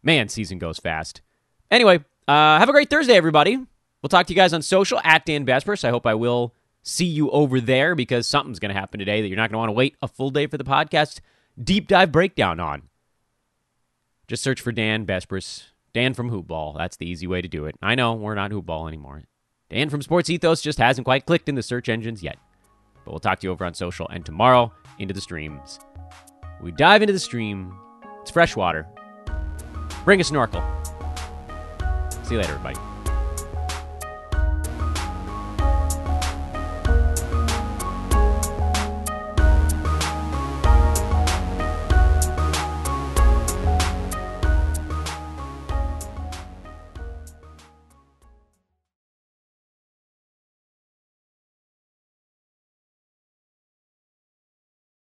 man, 0.01 0.27
season 0.27 0.57
goes 0.57 0.79
fast. 0.79 1.21
Anyway, 1.69 1.99
uh, 2.27 2.59
have 2.59 2.69
a 2.69 2.73
great 2.73 2.89
Thursday, 2.89 3.13
everybody. 3.13 3.57
We'll 4.01 4.09
talk 4.09 4.25
to 4.27 4.33
you 4.33 4.37
guys 4.37 4.53
on 4.53 4.63
social 4.63 4.99
at 5.03 5.25
Dan 5.25 5.45
Besbris. 5.45 5.85
I 5.85 5.91
hope 5.91 6.07
I 6.07 6.15
will 6.15 6.55
see 6.81 7.05
you 7.05 7.29
over 7.29 7.61
there 7.61 7.93
because 7.93 8.25
something's 8.25 8.59
going 8.59 8.73
to 8.73 8.79
happen 8.79 8.97
today 8.97 9.21
that 9.21 9.27
you're 9.27 9.37
not 9.37 9.51
going 9.51 9.57
to 9.57 9.59
want 9.59 9.69
to 9.69 9.73
wait 9.73 9.95
a 10.01 10.07
full 10.07 10.31
day 10.31 10.47
for 10.47 10.57
the 10.57 10.63
podcast 10.63 11.19
deep 11.61 11.87
dive 11.87 12.11
breakdown 12.11 12.59
on. 12.59 12.83
Just 14.31 14.43
search 14.43 14.61
for 14.61 14.71
Dan 14.71 15.05
Besbris, 15.05 15.63
Dan 15.93 16.13
from 16.13 16.31
Hoopball. 16.31 16.77
That's 16.77 16.95
the 16.95 17.05
easy 17.05 17.27
way 17.27 17.41
to 17.41 17.49
do 17.49 17.65
it. 17.65 17.75
I 17.81 17.95
know 17.95 18.13
we're 18.13 18.33
not 18.33 18.51
Hoopball 18.51 18.87
anymore. 18.87 19.23
Dan 19.69 19.89
from 19.89 20.01
Sports 20.01 20.29
Ethos 20.29 20.61
just 20.61 20.77
hasn't 20.77 21.03
quite 21.03 21.25
clicked 21.25 21.49
in 21.49 21.55
the 21.55 21.61
search 21.61 21.89
engines 21.89 22.23
yet. 22.23 22.37
But 23.03 23.11
we'll 23.11 23.19
talk 23.19 23.41
to 23.41 23.47
you 23.47 23.51
over 23.51 23.65
on 23.65 23.73
social 23.73 24.07
and 24.07 24.25
tomorrow 24.25 24.71
into 24.99 25.13
the 25.13 25.19
streams. 25.19 25.79
We 26.61 26.71
dive 26.71 27.01
into 27.01 27.11
the 27.11 27.19
stream. 27.19 27.77
It's 28.21 28.31
freshwater. 28.31 28.87
Bring 30.05 30.21
a 30.21 30.23
snorkel. 30.23 30.63
See 32.23 32.35
you 32.35 32.39
later, 32.39 32.53
everybody. 32.53 32.90